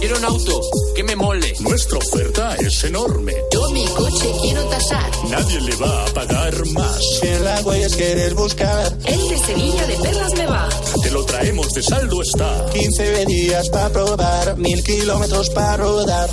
Quiero 0.00 0.18
un 0.18 0.24
auto 0.24 0.60
que 0.94 1.04
me 1.04 1.16
mole. 1.16 1.54
Nuestra 1.60 1.98
oferta 1.98 2.56
es 2.56 2.84
enorme. 2.84 3.32
Yo 3.52 3.70
mi 3.70 3.84
coche 3.86 4.30
quiero 4.42 4.64
tasar. 4.64 5.10
Nadie 5.30 5.60
le 5.60 5.76
va 5.76 6.04
a 6.04 6.06
pagar 6.06 6.66
más. 6.68 7.00
En 7.22 7.44
la 7.44 7.60
huellas 7.62 7.94
quieres 7.94 8.34
buscar. 8.34 8.61
El 9.04 9.28
de 9.28 9.38
Sevilla 9.38 9.86
de 9.86 9.96
Perlas 9.96 10.34
me 10.34 10.46
va. 10.46 10.68
Te 11.02 11.10
lo 11.10 11.24
traemos 11.24 11.74
de 11.74 11.82
saldo 11.82 12.22
está. 12.22 12.66
15 12.72 13.26
días 13.26 13.68
para 13.70 13.90
probar, 13.90 14.56
mil 14.56 14.82
kilómetros 14.84 15.50
para 15.50 15.78
rodar. 15.78 16.30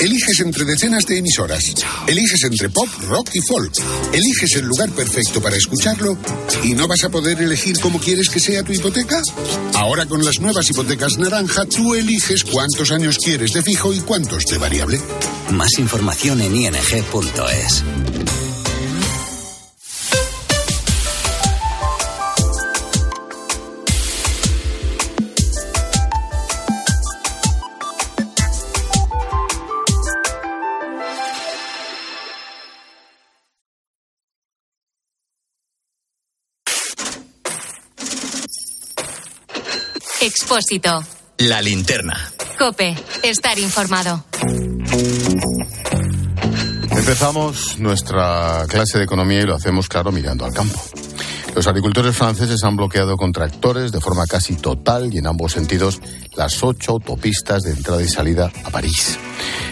Eliges 0.00 0.40
entre 0.40 0.64
decenas 0.64 1.06
de 1.06 1.18
emisoras. 1.18 1.72
Eliges 2.08 2.42
entre 2.42 2.68
pop, 2.70 2.88
rock 3.08 3.30
y 3.34 3.40
folk. 3.40 3.72
Eliges 4.12 4.56
el 4.56 4.66
lugar 4.66 4.90
perfecto 4.90 5.40
para 5.40 5.56
escucharlo 5.56 6.18
y 6.64 6.74
no 6.74 6.88
vas 6.88 7.04
a 7.04 7.08
poder 7.10 7.40
elegir 7.40 7.78
cómo 7.78 8.00
quieres 8.00 8.28
que 8.28 8.40
sea 8.40 8.64
tu 8.64 8.72
hipoteca. 8.72 9.22
Ahora 9.74 10.06
con 10.06 10.24
las 10.24 10.40
nuevas 10.40 10.68
hipotecas 10.68 11.18
naranja, 11.18 11.66
tú 11.66 11.94
eliges 11.94 12.42
cuántos 12.42 12.90
años 12.90 13.16
quieres 13.18 13.52
de 13.52 13.62
fijo 13.62 13.94
y 13.94 14.00
cuántos 14.00 14.42
de 14.44 14.58
variable. 14.58 15.00
Más 15.52 15.78
información 15.78 16.40
en 16.40 16.56
ing.es. 16.56 17.84
Expósito. 40.24 41.04
La 41.36 41.60
linterna. 41.60 42.18
Cope. 42.58 42.96
Estar 43.22 43.58
informado. 43.58 44.24
Empezamos 46.90 47.78
nuestra 47.78 48.64
clase 48.66 48.96
de 48.96 49.04
economía 49.04 49.42
y 49.42 49.44
lo 49.44 49.54
hacemos, 49.54 49.86
claro, 49.86 50.12
mirando 50.12 50.46
al 50.46 50.54
campo. 50.54 50.82
Los 51.54 51.66
agricultores 51.66 52.16
franceses 52.16 52.64
han 52.64 52.74
bloqueado 52.74 53.18
con 53.18 53.32
tractores 53.32 53.92
de 53.92 54.00
forma 54.00 54.26
casi 54.26 54.56
total 54.56 55.12
y 55.12 55.18
en 55.18 55.26
ambos 55.26 55.52
sentidos 55.52 56.00
las 56.34 56.62
ocho 56.62 56.92
autopistas 56.92 57.62
de 57.64 57.72
entrada 57.72 58.00
y 58.00 58.08
salida 58.08 58.50
a 58.64 58.70
París. 58.70 59.18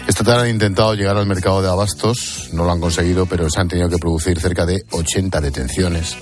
Esta 0.07 0.23
tarde 0.23 0.43
han 0.43 0.49
intentado 0.49 0.93
llegar 0.93 1.17
al 1.17 1.25
mercado 1.25 1.63
de 1.63 1.69
abastos, 1.69 2.49
no 2.53 2.63
lo 2.63 2.71
han 2.71 2.79
conseguido, 2.79 3.25
pero 3.25 3.49
se 3.49 3.59
han 3.59 3.69
tenido 3.69 3.89
que 3.89 3.97
producir 3.97 4.39
cerca 4.39 4.67
de 4.67 4.85
80 4.91 5.41
detenciones. 5.41 6.15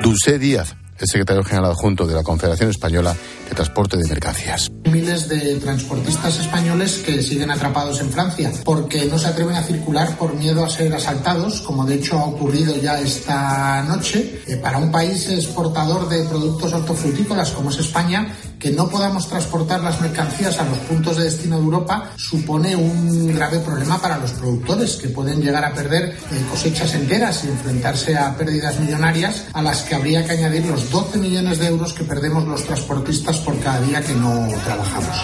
Dulce 0.00 0.38
Díaz 0.38 0.76
es 1.04 1.10
secretario 1.10 1.44
general 1.44 1.70
adjunto 1.70 2.06
de 2.06 2.14
la 2.14 2.22
Confederación 2.22 2.70
Española 2.70 3.14
de 3.48 3.54
Transporte 3.54 3.96
de 3.96 4.08
Mercancías. 4.08 4.70
Miles 4.84 5.28
de 5.28 5.56
transportistas 5.56 6.38
españoles 6.40 7.02
que 7.04 7.22
siguen 7.22 7.50
atrapados 7.50 8.00
en 8.00 8.10
Francia 8.10 8.50
porque 8.64 9.06
no 9.06 9.18
se 9.18 9.28
atreven 9.28 9.56
a 9.56 9.62
circular 9.62 10.16
por 10.16 10.34
miedo 10.34 10.64
a 10.64 10.68
ser 10.68 10.92
asaltados, 10.94 11.60
como 11.62 11.84
de 11.84 11.96
hecho 11.96 12.18
ha 12.18 12.24
ocurrido 12.24 12.76
ya 12.76 13.00
esta 13.00 13.82
noche. 13.84 14.42
Eh, 14.46 14.56
para 14.56 14.78
un 14.78 14.90
país 14.90 15.28
exportador 15.28 16.08
de 16.08 16.24
productos 16.24 16.72
hortofrutícolas 16.72 17.50
como 17.52 17.70
es 17.70 17.78
España, 17.78 18.34
que 18.58 18.70
no 18.70 18.88
podamos 18.88 19.28
transportar 19.28 19.80
las 19.80 20.00
mercancías 20.00 20.58
a 20.58 20.64
los 20.64 20.78
puntos 20.78 21.16
de 21.16 21.24
destino 21.24 21.56
de 21.56 21.64
Europa 21.64 22.12
supone 22.16 22.74
un 22.74 23.34
grave 23.34 23.58
problema 23.60 24.00
para 24.00 24.18
los 24.18 24.32
productores 24.32 24.96
que 24.96 25.08
pueden 25.08 25.40
llegar 25.40 25.64
a 25.64 25.72
perder 25.72 26.10
eh, 26.10 26.46
cosechas 26.50 26.94
enteras 26.94 27.44
y 27.44 27.48
enfrentarse 27.48 28.16
a 28.16 28.36
pérdidas 28.36 28.78
millonarias 28.80 29.46
a 29.52 29.62
las 29.62 29.82
que 29.82 29.94
habría 29.94 30.24
que 30.24 30.32
añadir 30.32 30.66
los 30.66 30.90
12 30.90 31.18
millones 31.18 31.58
de 31.58 31.68
euros 31.68 31.92
que 31.92 32.04
perdemos 32.04 32.46
los 32.46 32.64
transportistas 32.64 33.38
por 33.38 33.58
cada 33.60 33.80
día 33.80 34.00
que 34.00 34.14
no 34.14 34.48
trabajamos. 34.64 35.16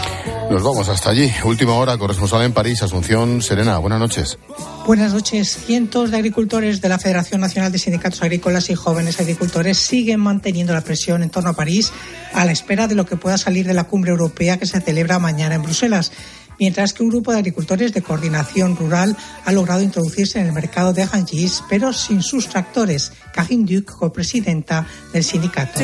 Nos 0.51 0.63
vamos 0.63 0.89
hasta 0.89 1.11
allí. 1.11 1.33
Última 1.45 1.75
hora, 1.75 1.97
corresponsal 1.97 2.43
en 2.43 2.53
París, 2.53 2.83
Asunción 2.83 3.41
Serena. 3.41 3.79
Buenas 3.79 3.99
noches. 3.99 4.39
Buenas 4.87 5.15
noches. 5.15 5.57
Cientos 5.65 6.11
de 6.11 6.19
agricultores 6.19 6.83
de 6.83 6.89
la 6.91 6.99
Federación 6.99 7.41
Nacional 7.41 7.73
de 7.73 7.79
Sindicatos 7.79 8.23
Agrícolas 8.23 8.69
y 8.69 8.75
Jóvenes 8.75 9.19
Agricultores 9.19 9.79
siguen 9.79 10.21
manteniendo 10.21 10.75
la 10.75 10.83
presión 10.83 11.23
en 11.23 11.31
torno 11.31 11.51
a 11.51 11.55
París 11.55 11.91
a 12.35 12.45
la 12.45 12.53
espera 12.53 12.87
de 12.87 12.95
lo 12.95 13.07
que 13.07 13.17
pueda 13.25 13.39
salir 13.39 13.67
de 13.67 13.73
la 13.73 13.85
cumbre 13.85 14.11
europea 14.11 14.59
que 14.59 14.67
se 14.67 14.83
celebra 14.83 15.19
mañana 15.19 15.55
en 15.55 15.63
Bruselas. 15.63 16.13
Mientras 16.59 16.93
que 16.93 17.03
un 17.03 17.11
grupo 17.11 17.33
de 17.33 17.39
agricultores 17.39 17.93
de 17.93 18.03
coordinación 18.03 18.77
rural 18.77 19.17
ha 19.45 19.53
logrado 19.53 19.83
introducirse 19.83 20.41
en 20.41 20.47
el 20.47 20.53
mercado 20.53 20.93
de 20.93 21.05
Hangis, 21.05 21.63
pero 21.69 21.93
sin 21.93 22.23
sus 22.23 22.49
tractores. 22.49 23.13
Karin 23.33 23.67
Duc, 23.67 23.91
copresidenta 23.91 24.87
del 25.13 25.25
sindicato. 25.25 25.81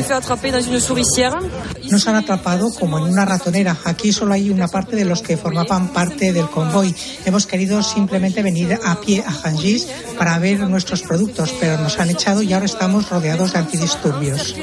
Nos 1.89 2.07
han 2.07 2.15
atrapado 2.15 2.73
como 2.73 2.97
en 2.97 3.11
una 3.11 3.25
ratonera. 3.25 3.77
Aquí 3.83 4.13
solo 4.13 4.33
hay 4.33 4.49
una 4.49 4.69
parte 4.69 4.95
de 4.95 5.03
los 5.03 5.21
que 5.21 5.35
formaban 5.35 5.89
parte 5.89 6.31
del 6.31 6.49
convoy. 6.49 6.95
Hemos 7.25 7.45
querido 7.45 7.83
simplemente 7.83 8.41
venir 8.41 8.79
a 8.83 9.01
pie 9.01 9.23
a 9.25 9.31
Hangis 9.31 9.87
para 10.17 10.39
ver 10.39 10.61
nuestros 10.61 11.01
productos, 11.01 11.53
pero 11.59 11.77
nos 11.77 11.99
han 11.99 12.09
echado 12.09 12.41
y 12.41 12.53
ahora 12.53 12.65
estamos 12.65 13.09
rodeados 13.09 13.51
de 13.51 13.59
antidisturbios. 13.59 14.55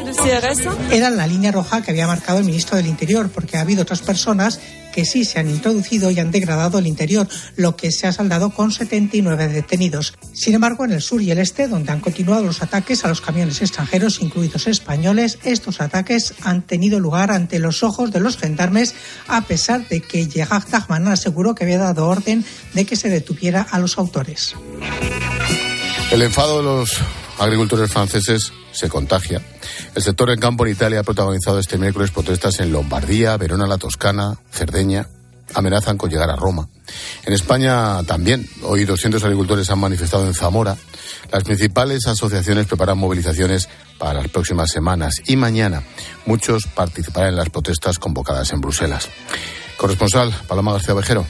Era 0.91 1.11
la 1.11 1.27
línea 1.27 1.53
roja 1.53 1.83
que 1.83 1.91
había 1.91 2.07
marcado 2.07 2.39
el 2.39 2.45
ministro 2.45 2.77
del 2.77 2.87
Interior, 2.87 3.29
porque 3.29 3.59
ha 3.59 3.61
habido 3.61 3.83
otras 3.83 4.01
personas 4.01 4.61
que 4.99 5.05
sí 5.05 5.25
se 5.25 5.39
han 5.39 5.49
introducido 5.49 6.11
y 6.11 6.19
han 6.19 6.33
degradado 6.33 6.81
el 6.81 6.89
interior, 6.89 7.29
lo 7.55 7.77
que 7.77 7.93
se 7.93 8.09
ha 8.09 8.13
saldado 8.13 8.51
con 8.51 8.73
79 8.73 9.47
detenidos. 9.47 10.13
Sin 10.33 10.57
embargo, 10.57 10.85
en 10.85 10.91
el 10.91 11.03
sur 11.03 11.23
y 11.23 11.31
el 11.31 11.39
este, 11.39 11.69
donde 11.69 11.93
han 11.93 12.01
continuado 12.01 12.43
los 12.43 12.65
ataques 12.65 13.05
a 13.05 13.09
los 13.09 13.21
camiones 13.21 13.63
extranjeros, 13.63 14.21
incluidos 14.21 14.67
españoles, 14.67 15.39
estos 15.45 15.81
ataques 15.81 16.35
han 16.43 16.63
tenido 16.63 16.99
lugar 16.99 17.31
ante 17.31 17.61
los 17.61 17.85
ojos 17.85 18.11
de 18.11 18.19
los 18.19 18.39
gendarmes, 18.39 18.97
a 19.29 19.43
pesar 19.43 19.87
de 19.87 20.01
que 20.01 20.29
Gerard 20.29 20.69
Darmanin 20.69 21.13
aseguró 21.13 21.55
que 21.55 21.63
había 21.63 21.79
dado 21.79 22.09
orden 22.09 22.45
de 22.75 22.85
que 22.85 22.97
se 22.97 23.09
detuviera 23.09 23.63
a 23.71 23.79
los 23.79 23.99
autores. 23.99 24.57
El 26.11 26.23
enfado 26.23 26.57
de 26.57 26.65
los 26.65 27.01
agricultores 27.39 27.91
franceses 27.91 28.53
se 28.73 28.89
contagia. 28.89 29.43
El 29.95 30.03
sector 30.03 30.31
en 30.31 30.41
campo 30.41 30.67
en 30.67 30.73
Italia 30.73 31.01
ha 31.01 31.05
protagonizado 31.05 31.59
este 31.59 31.79
miércoles 31.79 32.11
protestas 32.11 32.61
en 32.61 32.73
Lombardía, 32.73 33.37
Verona, 33.37 33.67
la 33.67 33.79
Toscana, 33.79 34.39
Cerdeña. 34.51 35.09
Amenazan 35.55 35.97
con 35.97 36.11
llegar 36.11 36.29
a 36.29 36.37
Roma. 36.37 36.69
En 37.25 37.33
España 37.33 38.03
también. 38.03 38.47
Hoy 38.65 38.85
200 38.85 39.25
agricultores 39.25 39.71
han 39.71 39.79
manifestado 39.79 40.27
en 40.27 40.35
Zamora. 40.35 40.77
Las 41.33 41.43
principales 41.43 42.07
asociaciones 42.07 42.67
preparan 42.67 42.99
movilizaciones 42.99 43.67
para 43.99 44.15
las 44.15 44.29
próximas 44.29 44.71
semanas 44.71 45.23
y 45.27 45.37
mañana 45.37 45.83
muchos 46.27 46.67
participarán 46.67 47.31
en 47.31 47.37
las 47.37 47.49
protestas 47.49 47.99
convocadas 47.99 48.53
en 48.53 48.61
Bruselas. 48.61 49.09
Corresponsal 49.79 50.35
Paloma 50.47 50.73
García 50.73 50.93
Vejero. 50.93 51.27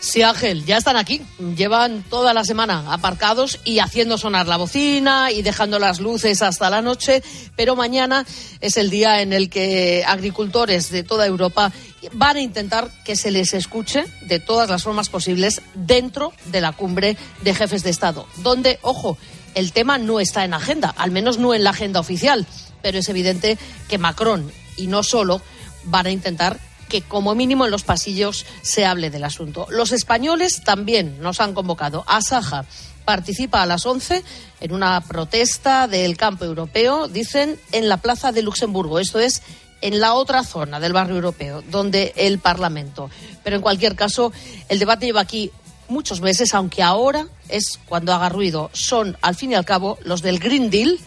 Sí, 0.00 0.22
Ángel, 0.22 0.64
ya 0.64 0.78
están 0.78 0.96
aquí. 0.96 1.20
Llevan 1.56 2.02
toda 2.02 2.32
la 2.32 2.42
semana 2.44 2.90
aparcados 2.90 3.60
y 3.64 3.80
haciendo 3.80 4.16
sonar 4.16 4.48
la 4.48 4.56
bocina 4.56 5.30
y 5.30 5.42
dejando 5.42 5.78
las 5.78 6.00
luces 6.00 6.40
hasta 6.40 6.70
la 6.70 6.80
noche, 6.80 7.22
pero 7.54 7.76
mañana 7.76 8.24
es 8.62 8.78
el 8.78 8.88
día 8.88 9.20
en 9.20 9.34
el 9.34 9.50
que 9.50 10.02
agricultores 10.06 10.90
de 10.90 11.02
toda 11.02 11.26
Europa 11.26 11.70
van 12.12 12.38
a 12.38 12.40
intentar 12.40 12.90
que 13.04 13.14
se 13.14 13.30
les 13.30 13.52
escuche 13.52 14.06
de 14.22 14.40
todas 14.40 14.70
las 14.70 14.82
formas 14.84 15.10
posibles 15.10 15.60
dentro 15.74 16.32
de 16.46 16.62
la 16.62 16.72
cumbre 16.72 17.18
de 17.42 17.54
jefes 17.54 17.82
de 17.82 17.90
Estado, 17.90 18.26
donde, 18.38 18.78
ojo, 18.80 19.18
el 19.54 19.72
tema 19.72 19.98
no 19.98 20.18
está 20.18 20.46
en 20.46 20.54
agenda, 20.54 20.94
al 20.96 21.10
menos 21.10 21.36
no 21.36 21.52
en 21.52 21.62
la 21.62 21.70
agenda 21.70 22.00
oficial, 22.00 22.46
pero 22.80 22.98
es 22.98 23.08
evidente 23.10 23.58
que 23.86 23.98
Macron 23.98 24.50
y 24.78 24.86
no 24.86 25.02
solo 25.02 25.42
van 25.84 26.06
a 26.06 26.10
intentar 26.10 26.58
que 26.90 27.00
como 27.00 27.34
mínimo 27.34 27.64
en 27.64 27.70
los 27.70 27.84
pasillos 27.84 28.44
se 28.60 28.84
hable 28.84 29.08
del 29.08 29.24
asunto. 29.24 29.66
Los 29.70 29.92
españoles 29.92 30.60
también 30.62 31.22
nos 31.22 31.40
han 31.40 31.54
convocado. 31.54 32.04
Asaja 32.06 32.66
participa 33.06 33.62
a 33.62 33.66
las 33.66 33.86
11 33.86 34.22
en 34.60 34.74
una 34.74 35.00
protesta 35.00 35.88
del 35.88 36.18
campo 36.18 36.44
europeo, 36.44 37.08
dicen, 37.08 37.58
en 37.72 37.88
la 37.88 37.96
Plaza 37.96 38.32
de 38.32 38.42
Luxemburgo. 38.42 38.98
Esto 38.98 39.18
es 39.18 39.42
en 39.80 40.00
la 40.00 40.12
otra 40.12 40.44
zona 40.44 40.78
del 40.78 40.92
barrio 40.92 41.16
europeo, 41.16 41.62
donde 41.70 42.12
el 42.16 42.38
Parlamento. 42.38 43.08
Pero 43.42 43.56
en 43.56 43.62
cualquier 43.62 43.96
caso, 43.96 44.32
el 44.68 44.78
debate 44.78 45.06
lleva 45.06 45.22
aquí 45.22 45.50
muchos 45.88 46.20
meses, 46.20 46.54
aunque 46.54 46.82
ahora 46.82 47.26
es 47.48 47.80
cuando 47.86 48.12
haga 48.12 48.28
ruido. 48.28 48.70
Son, 48.72 49.16
al 49.22 49.34
fin 49.34 49.52
y 49.52 49.54
al 49.54 49.64
cabo, 49.64 49.98
los 50.04 50.22
del 50.22 50.38
Green 50.38 50.70
Deal, 50.70 50.98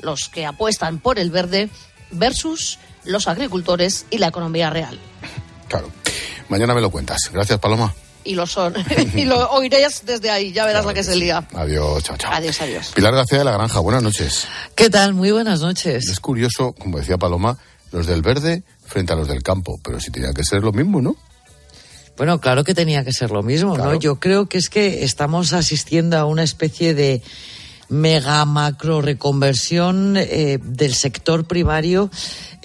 los 0.00 0.28
que 0.28 0.44
apuestan 0.44 0.98
por 0.98 1.18
el 1.18 1.30
verde, 1.30 1.68
versus 2.10 2.78
los 3.06 3.28
agricultores 3.28 4.06
y 4.10 4.18
la 4.18 4.28
economía 4.28 4.70
real. 4.70 4.98
Claro. 5.68 5.90
Mañana 6.48 6.74
me 6.74 6.80
lo 6.80 6.90
cuentas. 6.90 7.18
Gracias, 7.32 7.58
Paloma. 7.58 7.94
Y 8.24 8.34
lo 8.34 8.46
son. 8.46 8.74
y 9.14 9.24
lo 9.24 9.50
oiréis 9.50 10.02
desde 10.04 10.30
ahí. 10.30 10.52
Ya 10.52 10.66
verás 10.66 10.84
la 10.84 10.94
que 10.94 11.00
es 11.00 11.08
el 11.08 11.20
día. 11.20 11.46
Adiós, 11.54 12.02
chao, 12.02 12.16
chao. 12.16 12.32
Adiós, 12.32 12.60
adiós. 12.60 12.92
Pilar 12.94 13.14
García 13.14 13.38
de 13.38 13.44
la 13.44 13.52
Granja, 13.52 13.80
buenas 13.80 14.02
noches. 14.02 14.46
¿Qué 14.74 14.90
tal? 14.90 15.14
Muy 15.14 15.30
buenas 15.30 15.60
noches. 15.60 16.08
Es 16.08 16.20
curioso, 16.20 16.72
como 16.72 16.98
decía 16.98 17.18
Paloma, 17.18 17.58
los 17.92 18.06
del 18.06 18.22
verde 18.22 18.62
frente 18.84 19.12
a 19.12 19.16
los 19.16 19.28
del 19.28 19.42
campo, 19.42 19.78
pero 19.82 20.00
si 20.00 20.10
tenía 20.10 20.32
que 20.32 20.44
ser 20.44 20.62
lo 20.62 20.72
mismo, 20.72 21.00
¿no? 21.00 21.16
Bueno, 22.16 22.40
claro 22.40 22.64
que 22.64 22.74
tenía 22.74 23.04
que 23.04 23.12
ser 23.12 23.30
lo 23.30 23.42
mismo, 23.42 23.76
¿no? 23.76 23.94
Yo 23.94 24.18
creo 24.18 24.46
que 24.46 24.56
es 24.56 24.70
que 24.70 25.04
estamos 25.04 25.52
asistiendo 25.52 26.16
a 26.16 26.24
una 26.24 26.42
especie 26.42 26.94
de 26.94 27.22
mega 27.88 28.44
macro 28.44 29.00
reconversión 29.00 30.16
eh, 30.16 30.58
del 30.62 30.94
sector 30.94 31.44
primario 31.44 32.10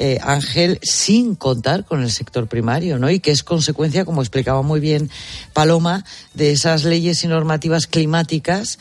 eh, 0.03 0.19
Ángel, 0.23 0.79
sin 0.81 1.35
contar 1.35 1.85
con 1.85 2.01
el 2.01 2.09
sector 2.09 2.47
primario, 2.47 2.97
¿no? 2.97 3.11
Y 3.11 3.19
que 3.19 3.29
es 3.29 3.43
consecuencia, 3.43 4.03
como 4.03 4.21
explicaba 4.21 4.63
muy 4.63 4.79
bien 4.79 5.11
Paloma, 5.53 6.05
de 6.33 6.51
esas 6.51 6.85
leyes 6.85 7.23
y 7.23 7.27
normativas 7.27 7.85
climáticas 7.85 8.79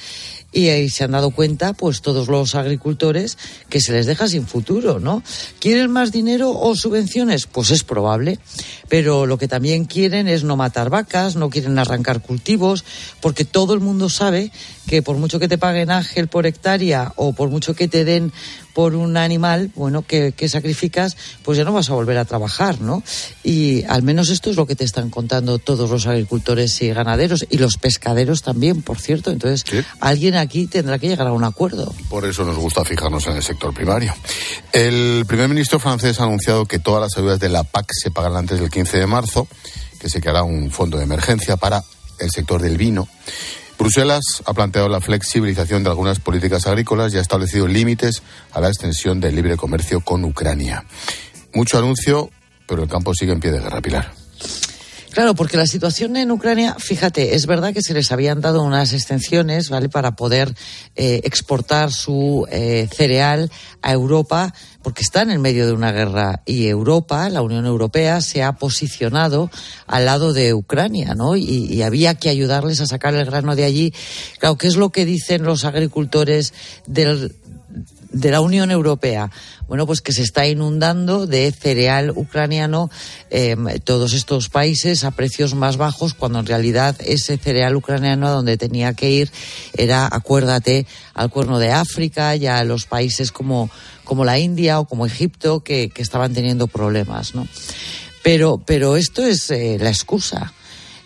y 0.52 0.68
ahí 0.68 0.88
se 0.88 1.04
han 1.04 1.12
dado 1.12 1.30
cuenta, 1.30 1.74
pues 1.74 2.00
todos 2.00 2.28
los 2.28 2.54
agricultores, 2.54 3.38
que 3.68 3.80
se 3.80 3.92
les 3.92 4.06
deja 4.06 4.28
sin 4.28 4.46
futuro, 4.46 4.98
¿no? 4.98 5.22
¿Quieren 5.60 5.90
más 5.90 6.10
dinero 6.10 6.50
o 6.58 6.74
subvenciones? 6.74 7.46
Pues 7.46 7.70
es 7.70 7.84
probable, 7.84 8.38
pero 8.88 9.26
lo 9.26 9.38
que 9.38 9.46
también 9.46 9.84
quieren 9.84 10.26
es 10.26 10.42
no 10.42 10.56
matar 10.56 10.90
vacas, 10.90 11.36
no 11.36 11.50
quieren 11.50 11.78
arrancar 11.78 12.20
cultivos, 12.20 12.84
porque 13.20 13.44
todo 13.44 13.74
el 13.74 13.80
mundo 13.80 14.08
sabe 14.08 14.50
que 14.90 15.02
por 15.02 15.16
mucho 15.18 15.38
que 15.38 15.46
te 15.46 15.56
paguen 15.56 15.88
ángel 15.88 16.26
por 16.26 16.46
hectárea 16.46 17.12
o 17.14 17.32
por 17.32 17.48
mucho 17.48 17.74
que 17.74 17.86
te 17.86 18.04
den 18.04 18.32
por 18.74 18.96
un 18.96 19.16
animal, 19.16 19.70
bueno, 19.76 20.02
que, 20.02 20.34
sacrificas, 20.48 21.16
pues 21.44 21.56
ya 21.56 21.62
no 21.62 21.72
vas 21.72 21.90
a 21.90 21.94
volver 21.94 22.18
a 22.18 22.24
trabajar, 22.24 22.80
¿no? 22.80 23.04
Y 23.44 23.84
al 23.84 24.02
menos 24.02 24.30
esto 24.30 24.50
es 24.50 24.56
lo 24.56 24.66
que 24.66 24.74
te 24.74 24.82
están 24.82 25.08
contando 25.08 25.60
todos 25.60 25.90
los 25.90 26.08
agricultores 26.08 26.82
y 26.82 26.88
ganaderos 26.88 27.46
y 27.48 27.58
los 27.58 27.76
pescaderos 27.76 28.42
también, 28.42 28.82
por 28.82 28.98
cierto. 28.98 29.30
Entonces, 29.30 29.64
alguien 30.00 30.34
aquí 30.34 30.66
tendrá 30.66 30.98
que 30.98 31.06
llegar 31.06 31.28
a 31.28 31.32
un 31.32 31.44
acuerdo. 31.44 31.94
Por 32.08 32.24
eso 32.24 32.44
nos 32.44 32.56
gusta 32.56 32.84
fijarnos 32.84 33.24
en 33.28 33.36
el 33.36 33.44
sector 33.44 33.72
primario. 33.72 34.12
El 34.72 35.24
primer 35.28 35.48
ministro 35.48 35.78
francés 35.78 36.18
ha 36.18 36.24
anunciado 36.24 36.66
que 36.66 36.80
todas 36.80 37.00
las 37.00 37.16
ayudas 37.16 37.38
de 37.38 37.48
la 37.48 37.62
PAC 37.62 37.92
se 37.92 38.10
pagarán 38.10 38.38
antes 38.38 38.58
del 38.58 38.70
15 38.70 38.98
de 38.98 39.06
marzo, 39.06 39.46
que 40.00 40.10
se 40.10 40.20
creará 40.20 40.42
un 40.42 40.72
fondo 40.72 40.98
de 40.98 41.04
emergencia 41.04 41.56
para 41.56 41.80
el 42.18 42.30
sector 42.32 42.60
del 42.60 42.76
vino. 42.76 43.06
Bruselas 43.80 44.42
ha 44.44 44.52
planteado 44.52 44.90
la 44.90 45.00
flexibilización 45.00 45.82
de 45.82 45.88
algunas 45.88 46.20
políticas 46.20 46.66
agrícolas 46.66 47.14
y 47.14 47.16
ha 47.16 47.22
establecido 47.22 47.66
límites 47.66 48.22
a 48.52 48.60
la 48.60 48.68
extensión 48.68 49.20
del 49.20 49.34
libre 49.34 49.56
comercio 49.56 50.02
con 50.02 50.22
Ucrania. 50.22 50.84
Mucho 51.54 51.78
anuncio, 51.78 52.28
pero 52.66 52.82
el 52.82 52.90
campo 52.90 53.14
sigue 53.14 53.32
en 53.32 53.40
pie 53.40 53.52
de 53.52 53.60
guerra, 53.60 53.80
Pilar. 53.80 54.12
Claro, 55.12 55.34
porque 55.34 55.56
la 55.56 55.66
situación 55.66 56.16
en 56.18 56.30
Ucrania, 56.30 56.76
fíjate, 56.78 57.34
es 57.34 57.46
verdad 57.46 57.72
que 57.72 57.82
se 57.82 57.94
les 57.94 58.12
habían 58.12 58.42
dado 58.42 58.62
unas 58.62 58.92
extensiones, 58.92 59.70
¿vale?, 59.70 59.88
para 59.88 60.14
poder 60.14 60.54
eh, 60.94 61.22
exportar 61.24 61.90
su 61.90 62.46
eh, 62.50 62.86
cereal 62.94 63.50
a 63.80 63.92
Europa, 63.92 64.54
porque 64.82 65.02
está 65.02 65.22
en 65.22 65.30
el 65.30 65.38
medio 65.38 65.66
de 65.66 65.72
una 65.72 65.92
guerra 65.92 66.42
y 66.46 66.66
Europa, 66.68 67.28
la 67.28 67.42
Unión 67.42 67.66
Europea, 67.66 68.20
se 68.20 68.42
ha 68.42 68.52
posicionado 68.52 69.50
al 69.86 70.06
lado 70.06 70.32
de 70.32 70.54
Ucrania, 70.54 71.14
¿no? 71.14 71.36
Y, 71.36 71.42
y 71.42 71.82
había 71.82 72.14
que 72.14 72.28
ayudarles 72.28 72.80
a 72.80 72.86
sacar 72.86 73.14
el 73.14 73.26
grano 73.26 73.56
de 73.56 73.64
allí. 73.64 73.92
Claro, 74.38 74.56
¿qué 74.56 74.66
es 74.66 74.76
lo 74.76 74.90
que 74.90 75.04
dicen 75.04 75.42
los 75.42 75.64
agricultores 75.64 76.54
del, 76.86 77.34
de 78.10 78.30
la 78.30 78.40
Unión 78.40 78.70
Europea? 78.70 79.30
Bueno, 79.68 79.86
pues 79.86 80.00
que 80.00 80.12
se 80.12 80.22
está 80.22 80.46
inundando 80.46 81.26
de 81.26 81.52
cereal 81.52 82.12
ucraniano 82.14 82.90
eh, 83.30 83.56
todos 83.84 84.14
estos 84.14 84.48
países 84.48 85.04
a 85.04 85.12
precios 85.12 85.54
más 85.54 85.76
bajos, 85.76 86.14
cuando 86.14 86.40
en 86.40 86.46
realidad 86.46 86.96
ese 87.00 87.38
cereal 87.38 87.76
ucraniano 87.76 88.26
a 88.26 88.30
donde 88.30 88.56
tenía 88.56 88.94
que 88.94 89.10
ir 89.10 89.30
era, 89.76 90.08
acuérdate, 90.10 90.86
al 91.14 91.30
cuerno 91.30 91.58
de 91.58 91.70
África 91.70 92.34
y 92.36 92.46
a 92.46 92.64
los 92.64 92.86
países 92.86 93.30
como, 93.32 93.70
como 94.04 94.24
la 94.24 94.38
India 94.38 94.80
o 94.80 94.86
como 94.86 95.06
Egipto 95.06 95.60
que, 95.60 95.90
que 95.90 96.02
estaban 96.02 96.34
teniendo 96.34 96.66
problemas, 96.66 97.34
¿no? 97.34 97.46
Pero, 98.22 98.60
pero 98.64 98.96
esto 98.96 99.24
es 99.24 99.50
eh, 99.50 99.78
la 99.80 99.88
excusa. 99.88 100.52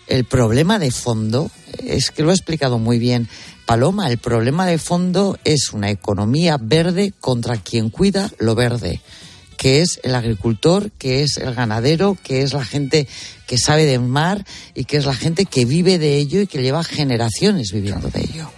El 0.06 0.24
problema 0.24 0.78
de 0.78 0.90
fondo 0.90 1.50
es 1.82 2.10
que 2.10 2.22
lo 2.22 2.30
ha 2.30 2.34
explicado 2.34 2.78
muy 2.78 2.98
bien 2.98 3.28
Paloma, 3.66 4.10
el 4.10 4.18
problema 4.18 4.66
de 4.66 4.78
fondo 4.78 5.38
es 5.44 5.72
una 5.72 5.90
economía 5.90 6.58
verde 6.60 7.12
contra 7.18 7.56
quien 7.56 7.88
cuida 7.88 8.30
lo 8.38 8.54
verde, 8.54 9.00
que 9.56 9.80
es 9.80 10.00
el 10.02 10.14
agricultor, 10.14 10.90
que 10.92 11.22
es 11.22 11.38
el 11.38 11.54
ganadero, 11.54 12.18
que 12.22 12.42
es 12.42 12.52
la 12.52 12.64
gente 12.64 13.08
que 13.46 13.56
sabe 13.56 13.86
del 13.86 14.00
mar 14.00 14.44
y 14.74 14.84
que 14.84 14.98
es 14.98 15.06
la 15.06 15.14
gente 15.14 15.46
que 15.46 15.64
vive 15.64 15.98
de 15.98 16.16
ello 16.16 16.42
y 16.42 16.46
que 16.46 16.62
lleva 16.62 16.84
generaciones 16.84 17.72
viviendo 17.72 18.10
de 18.10 18.20
ello. 18.20 18.50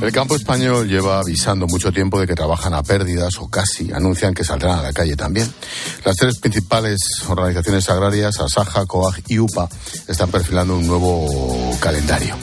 El 0.00 0.12
campo 0.12 0.36
español 0.36 0.88
lleva 0.88 1.18
avisando 1.18 1.66
mucho 1.66 1.90
tiempo 1.90 2.20
de 2.20 2.26
que 2.28 2.36
trabajan 2.36 2.72
a 2.72 2.84
pérdidas 2.84 3.36
o 3.38 3.48
casi 3.48 3.92
anuncian 3.92 4.32
que 4.32 4.44
saldrán 4.44 4.78
a 4.78 4.82
la 4.82 4.92
calle 4.92 5.16
también. 5.16 5.52
Las 6.04 6.14
tres 6.16 6.38
principales 6.38 7.00
organizaciones 7.26 7.90
agrarias, 7.90 8.38
Asaja, 8.38 8.86
COAG 8.86 9.22
y 9.26 9.40
UPA, 9.40 9.68
están 10.06 10.30
perfilando 10.30 10.76
un 10.76 10.86
nuevo 10.86 11.76
calendario. 11.80 12.36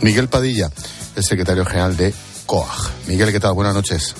Miguel 0.00 0.28
Padilla 0.28 0.70
es 1.14 1.24
secretario 1.24 1.64
general 1.64 1.96
de 1.96 2.12
COAG. 2.46 2.90
Miguel, 3.06 3.30
¿qué 3.30 3.38
tal? 3.38 3.54
Buenas 3.54 3.74
noches. 3.74 4.16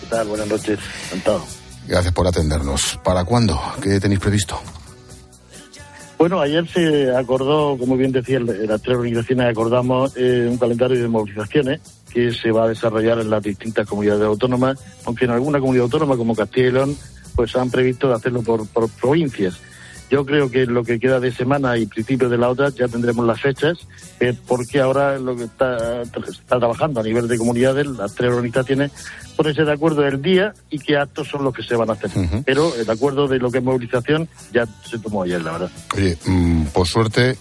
¿Qué 0.00 0.06
tal? 0.06 0.28
Buenas 0.28 0.46
noches. 0.46 0.78
Encantado. 1.06 1.42
Gracias 1.88 2.12
por 2.12 2.26
atendernos. 2.26 2.98
¿Para 3.02 3.24
cuándo? 3.24 3.58
¿Qué 3.82 3.98
tenéis 3.98 4.20
previsto? 4.20 4.60
Bueno, 6.24 6.40
ayer 6.40 6.66
se 6.66 7.14
acordó, 7.14 7.76
como 7.76 7.98
bien 7.98 8.10
decía, 8.10 8.40
las 8.40 8.80
tres 8.80 8.96
organizaciones 8.96 9.46
acordamos 9.46 10.16
eh, 10.16 10.48
un 10.50 10.56
calendario 10.56 10.98
de 10.98 11.06
movilizaciones 11.06 11.82
que 12.10 12.32
se 12.32 12.50
va 12.50 12.64
a 12.64 12.68
desarrollar 12.68 13.18
en 13.18 13.28
las 13.28 13.42
distintas 13.42 13.86
comunidades 13.86 14.22
autónomas, 14.22 14.82
aunque 15.04 15.26
en 15.26 15.32
alguna 15.32 15.60
comunidad 15.60 15.84
autónoma 15.84 16.16
como 16.16 16.34
Castilla 16.34 16.68
y 16.68 16.72
León, 16.72 16.96
pues 17.36 17.54
han 17.56 17.70
previsto 17.70 18.10
hacerlo 18.10 18.40
por, 18.40 18.66
por 18.68 18.88
provincias. 18.88 19.60
Yo 20.10 20.24
creo 20.24 20.50
que 20.50 20.66
lo 20.66 20.84
que 20.84 21.00
queda 21.00 21.18
de 21.20 21.32
semana 21.32 21.76
y 21.76 21.86
principios 21.86 22.30
de 22.30 22.38
la 22.38 22.48
otra 22.48 22.68
ya 22.70 22.88
tendremos 22.88 23.26
las 23.26 23.40
fechas, 23.40 23.78
eh, 24.20 24.34
porque 24.46 24.80
ahora 24.80 25.18
lo 25.18 25.36
que 25.36 25.44
está, 25.44 26.02
está 26.02 26.58
trabajando 26.58 27.00
a 27.00 27.02
nivel 27.02 27.26
de 27.26 27.38
comunidades, 27.38 27.86
las 27.86 28.14
tres 28.14 28.30
organizaciones, 28.30 28.92
ponerse 29.36 29.64
de 29.64 29.72
acuerdo 29.72 30.06
el 30.06 30.20
día 30.22 30.54
y 30.70 30.78
qué 30.78 30.96
actos 30.96 31.28
son 31.28 31.44
los 31.44 31.54
que 31.54 31.62
se 31.62 31.74
van 31.74 31.90
a 31.90 31.94
hacer. 31.94 32.10
Pero 32.44 32.74
el 32.74 32.88
acuerdo 32.88 33.26
de 33.28 33.38
lo 33.38 33.50
que 33.50 33.58
es 33.58 33.64
movilización 33.64 34.28
ya 34.52 34.66
se 34.88 34.98
tomó 34.98 35.22
ayer, 35.22 35.42
la 35.42 35.52
verdad. 35.52 35.70
Oye, 35.96 36.16
mm, 36.26 36.64
por 36.66 36.86
suerte, 36.86 37.36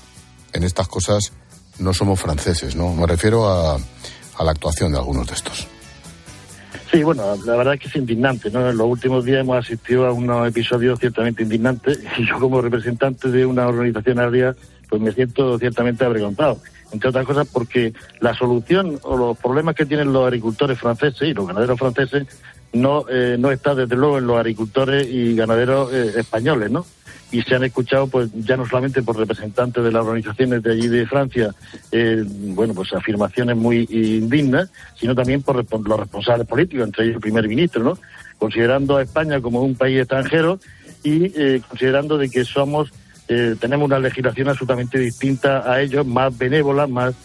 en 0.54 0.64
estas 0.64 0.88
cosas 0.88 1.34
no 1.80 1.94
somos 1.94 2.20
franceses, 2.20 2.76
¿no? 2.76 2.94
Me 2.94 3.08
refiero 3.08 3.48
a, 3.48 3.76
a 3.76 4.44
la 4.44 4.52
actuación 4.52 4.92
de 4.92 4.98
algunos 4.98 5.28
de 5.28 5.34
estos. 5.34 5.68
Sí, 6.94 7.02
bueno, 7.02 7.36
la 7.44 7.56
verdad 7.56 7.74
es 7.74 7.80
que 7.80 7.88
es 7.88 7.96
indignante, 7.96 8.52
¿no? 8.52 8.70
En 8.70 8.78
los 8.78 8.86
últimos 8.86 9.26
días 9.26 9.40
hemos 9.40 9.58
asistido 9.58 10.06
a 10.06 10.12
unos 10.12 10.48
episodios 10.48 11.00
ciertamente 11.00 11.42
indignantes 11.42 12.00
y 12.20 12.28
yo 12.28 12.40
como 12.40 12.62
representante 12.62 13.30
de 13.30 13.48
una 13.48 13.68
organización 13.68 14.20
agraria 14.20 14.56
pues 14.90 15.02
me 15.02 15.12
siento 15.12 15.58
ciertamente 15.58 16.06
avergonzado. 16.06 16.60
Entre 16.92 17.10
otras 17.10 17.26
cosas 17.26 17.48
porque 17.52 17.94
la 18.20 18.36
solución 18.36 19.00
o 19.02 19.18
los 19.18 19.36
problemas 19.40 19.74
que 19.74 19.88
tienen 19.88 20.14
los 20.14 20.28
agricultores 20.28 20.78
franceses 20.78 21.30
y 21.30 21.34
los 21.34 21.48
ganaderos 21.48 21.80
franceses 21.80 22.28
no, 22.74 23.06
eh, 23.10 23.38
no 23.40 23.52
está 23.52 23.74
desde 23.74 23.96
luego 23.96 24.20
en 24.20 24.28
los 24.28 24.38
agricultores 24.38 25.08
y 25.10 25.36
ganaderos 25.36 25.92
eh, 25.92 26.20
españoles, 26.20 26.70
¿no? 26.70 26.86
Y 27.34 27.42
se 27.42 27.56
han 27.56 27.64
escuchado 27.64 28.06
pues 28.08 28.30
ya 28.32 28.56
no 28.56 28.66
solamente 28.66 29.02
por 29.02 29.18
representantes 29.18 29.84
de 29.84 29.92
las 29.92 30.06
organizaciones 30.06 30.62
de 30.62 30.72
allí 30.72 30.88
de 30.88 31.08
Francia 31.08 31.54
eh, 31.92 32.24
bueno 32.28 32.76
pues 32.76 32.94
afirmaciones 32.94 33.58
muy 33.58 33.88
indignas 33.90 34.70
sino 34.96 35.16
también 35.16 35.42
por 35.42 35.56
los 35.56 36.00
responsables 36.00 36.48
políticos 36.48 36.86
entre 36.86 37.06
ellos 37.06 37.16
el 37.16 37.22
primer 37.22 37.48
ministro 37.48 37.84
no 37.84 37.98
considerando 38.38 38.98
a 38.98 39.02
España 39.02 39.42
como 39.42 39.64
un 39.64 39.76
país 39.76 40.00
extranjero 40.00 40.60
y 41.04 41.34
eh, 41.36 41.60
considerando 41.68 42.20
de 42.20 42.30
que 42.30 42.46
somos 42.46 42.94
eh, 43.28 43.56
tenemos 43.60 43.88
una 43.88 43.98
legislación 43.98 44.50
absolutamente 44.50 45.00
distinta 45.00 45.70
a 45.70 45.82
ellos 45.82 46.06
más 46.06 46.38
benévola 46.38 46.88
más 46.88 47.16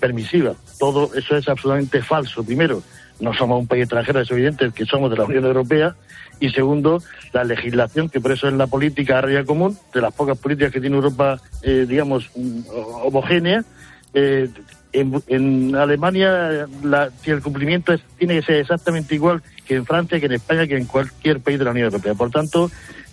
permisiva. 0.00 0.56
Todo 0.80 1.14
eso 1.14 1.36
es 1.36 1.48
absolutamente 1.48 2.02
falso 2.02 2.42
primero 2.42 2.82
no 3.22 3.32
somos 3.32 3.60
un 3.60 3.66
país 3.66 3.84
extranjero, 3.84 4.20
es 4.20 4.30
evidente 4.30 4.70
que 4.74 4.84
somos 4.84 5.10
de 5.10 5.16
la 5.16 5.24
Unión 5.24 5.44
Europea, 5.44 5.94
y 6.40 6.50
segundo, 6.50 7.00
la 7.32 7.44
legislación, 7.44 8.08
que 8.08 8.20
por 8.20 8.32
eso 8.32 8.48
es 8.48 8.54
la 8.54 8.66
política 8.66 9.18
área 9.18 9.44
común, 9.44 9.78
de 9.94 10.00
las 10.00 10.12
pocas 10.12 10.36
políticas 10.36 10.72
que 10.72 10.80
tiene 10.80 10.96
Europa, 10.96 11.40
eh, 11.62 11.86
digamos, 11.88 12.30
mm, 12.34 12.60
homogénea. 13.04 13.64
Eh, 14.12 14.48
en, 14.92 15.74
Alemania 15.74 16.66
la, 16.82 17.10
el 17.24 17.40
cumplimiento 17.40 17.94
tiene 18.18 18.34
que 18.34 18.42
ser 18.42 18.56
exactamente 18.56 19.14
igual 19.14 19.40
que 19.64 19.76
en 19.76 19.86
Francia, 19.86 20.20
que 20.20 20.26
en 20.26 20.32
España, 20.32 20.66
que 20.66 20.76
en 20.76 20.84
cualquier 20.84 21.40
país 21.40 21.58
de 21.58 21.64
la 21.64 21.70
Unión 21.70 21.86
Europea. 21.86 22.14
Por 22.14 22.30
tanto, 22.30 22.70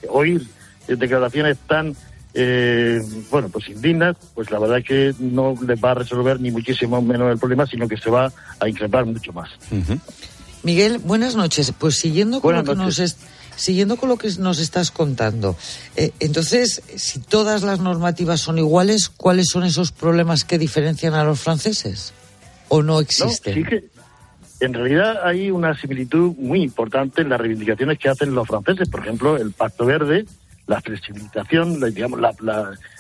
oír 0.10 0.42
declaraciones 0.88 1.58
tan 1.60 1.96
eh, 2.34 3.02
bueno, 3.32 3.50
pues 3.50 3.70
indignas, 3.70 4.16
pues 4.36 4.52
la 4.52 4.60
verdad 4.60 4.80
es 4.80 4.86
que 4.86 5.16
no 5.20 5.56
les 5.66 5.84
va 5.84 5.92
a 5.92 5.96
resolver 5.96 6.40
ni 6.40 6.52
muchísimo 6.52 7.02
menos 7.02 7.32
el 7.32 7.40
problema, 7.40 7.66
sino 7.66 7.88
que 7.88 7.98
se 7.98 8.10
va 8.10 8.32
a 8.60 8.70
increpar 8.70 9.06
mucho 9.06 9.34
más. 9.34 9.50
Miguel, 10.64 11.00
buenas 11.00 11.36
noches. 11.36 11.74
Pues 11.78 11.96
siguiendo 11.96 12.42
con, 12.42 12.56
lo 12.56 12.64
que 12.64 12.76
nos 12.76 13.16
siguiendo 13.56 13.98
con 13.98 14.10
lo 14.10 14.18
que 14.18 14.30
nos 14.38 14.60
estás 14.60 14.92
contando, 14.92 15.56
eh, 15.96 16.12
entonces, 16.20 16.84
si 16.96 17.20
todas 17.20 17.64
las 17.64 17.80
normativas 17.80 18.42
son 18.42 18.58
iguales, 18.58 19.10
¿cuáles 19.10 19.48
son 19.50 19.64
esos 19.64 19.92
problemas 19.92 20.44
que 20.44 20.58
diferencian 20.58 21.16
a 21.16 21.24
los 21.24 21.40
franceses? 21.40 22.14
¿O 22.68 22.84
no 22.84 23.00
existen? 23.00 23.66
que 23.66 23.90
en 24.60 24.74
realidad 24.74 25.26
hay 25.26 25.50
una 25.52 25.76
similitud 25.80 26.36
muy 26.38 26.62
importante 26.62 27.22
en 27.22 27.30
las 27.30 27.40
reivindicaciones 27.40 27.98
que 27.98 28.10
hacen 28.10 28.36
los 28.36 28.48
franceses. 28.48 28.90
Por 28.90 29.00
ejemplo, 29.00 29.38
el 29.38 29.52
Pacto 29.52 29.86
Verde 29.86 30.26
la 30.70 30.80
flexibilización, 30.82 31.80
la, 31.80 31.88
digamos, 31.88 32.20
la, 32.20 32.32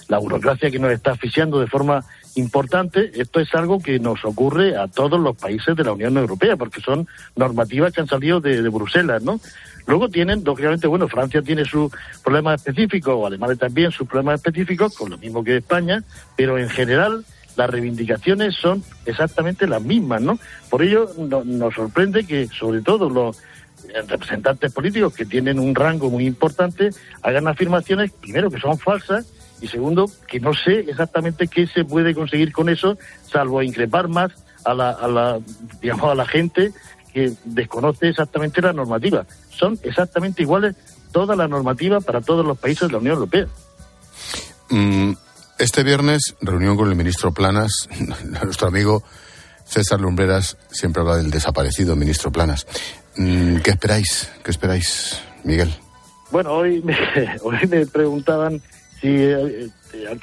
la, 0.08 0.18
burocracia 0.18 0.72
que 0.72 0.80
nos 0.80 0.92
está 0.92 1.12
asfixiando 1.12 1.60
de 1.60 1.68
forma 1.68 2.04
importante, 2.34 3.12
esto 3.14 3.40
es 3.40 3.54
algo 3.54 3.80
que 3.80 4.00
nos 4.00 4.26
ocurre 4.26 4.76
a 4.76 4.88
todos 4.88 5.20
los 5.20 5.38
países 5.38 5.76
de 5.76 5.84
la 5.84 5.94
Unión 5.94 6.18
Europea, 6.18 6.58
porque 6.58 6.82
son 6.82 7.08
normativas 7.36 7.94
que 7.94 8.02
han 8.02 8.08
salido 8.08 8.42
de, 8.42 8.68
Bruselas, 8.70 9.22
¿no? 9.22 9.40
Luego 9.86 10.10
tienen, 10.10 10.44
lógicamente, 10.44 10.88
bueno, 10.88 11.08
Francia 11.08 11.44
tiene 11.44 11.64
sus 11.64 11.92
problemas 12.24 12.60
específicos, 12.60 13.14
o 13.16 13.28
Alemania 13.28 13.56
también 13.56 13.92
sus 13.92 14.08
problemas 14.08 14.40
específicos, 14.40 14.96
con 14.96 15.12
lo 15.12 15.20
mismo 15.20 15.44
que 15.44 15.58
España, 15.58 16.04
pero 16.36 16.58
en 16.58 16.70
general 16.70 17.24
las 17.56 17.70
reivindicaciones 17.70 18.56
son 18.56 18.84
exactamente 19.06 19.68
las 19.68 19.84
mismas, 19.84 20.22
¿no? 20.22 20.40
Por 20.72 20.82
ello 20.82 21.12
nos 21.18 21.76
sorprende 21.76 22.26
que, 22.26 22.48
sobre 22.48 22.82
todo, 22.82 23.12
los 23.12 23.38
representantes 24.08 24.72
políticos 24.72 25.14
que 25.14 25.26
tienen 25.26 25.60
un 25.60 25.76
rango 25.76 26.10
muy 26.10 26.26
importante 26.26 26.90
hagan 27.22 27.48
afirmaciones, 27.48 28.12
primero, 28.12 28.50
que 28.50 28.60
son 28.60 28.78
falsas 28.78 29.32
y 29.62 29.68
segundo, 29.68 30.10
que 30.28 30.40
no 30.40 30.54
sé 30.54 30.80
exactamente 30.80 31.48
qué 31.48 31.68
se 31.68 31.84
puede 31.84 32.14
conseguir 32.14 32.52
con 32.52 32.70
eso, 32.70 32.98
salvo 33.30 33.62
increpar 33.62 34.08
más 34.08 34.32
a 34.64 34.74
la, 34.74 34.92
a 34.92 35.08
la, 35.08 35.40
digamos, 35.82 36.12
a 36.12 36.16
la 36.16 36.26
gente 36.26 36.72
que 37.14 37.34
desconoce 37.46 38.10
exactamente 38.10 38.62
la 38.62 38.74
normativa. 38.74 39.26
Son 39.50 39.78
exactamente 39.84 40.44
iguales 40.44 40.76
toda 41.12 41.36
la 41.36 41.48
normativa 41.48 42.00
para 42.02 42.22
todos 42.22 42.46
los 42.46 42.58
países 42.58 42.88
de 42.88 42.94
la 42.94 43.00
Unión 43.00 43.16
Europea. 43.16 43.48
Mm, 44.70 45.14
este 45.58 45.84
viernes, 45.84 46.36
reunión 46.42 46.78
con 46.78 46.90
el 46.90 46.96
ministro 46.96 47.34
Planas, 47.34 47.90
nuestro 48.44 48.68
amigo 48.68 49.04
César 49.66 50.00
Lumbreras 50.00 50.58
siempre 50.72 51.02
habla 51.02 51.18
del 51.18 51.32
desaparecido 51.32 51.96
ministro 51.96 52.32
Planas. 52.32 52.66
Mm, 53.18 53.58
¿Qué 53.58 53.72
esperáis? 53.72 54.32
¿Qué 54.44 54.52
esperáis, 54.52 55.22
Miguel? 55.44 55.70
Bueno, 56.32 56.54
hoy 56.54 56.82
me, 56.82 56.96
hoy 57.42 57.58
me 57.68 57.86
preguntaban 57.86 58.62
si 59.02 59.08
eh, 59.08 59.70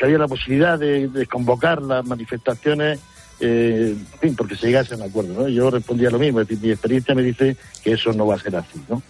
había 0.02 0.18
la 0.18 0.28
posibilidad 0.28 0.78
de, 0.78 1.26
convocar 1.30 1.82
las 1.82 2.04
manifestaciones, 2.04 3.00
eh, 3.40 3.96
porque 4.36 4.56
se 4.56 4.66
llegase 4.66 4.94
a 4.94 4.96
un 4.98 5.02
acuerdo. 5.04 5.42
¿no? 5.42 5.48
Yo 5.48 5.70
respondía 5.70 6.10
lo 6.10 6.18
mismo, 6.18 6.40
es 6.40 6.48
decir, 6.48 6.64
mi 6.64 6.70
experiencia 6.70 7.14
me 7.14 7.22
dice 7.22 7.56
que 7.82 7.92
eso 7.92 8.12
no 8.12 8.26
va 8.26 8.36
a 8.36 8.38
ser 8.38 8.56
así. 8.56 8.80
¿no? 8.88 9.02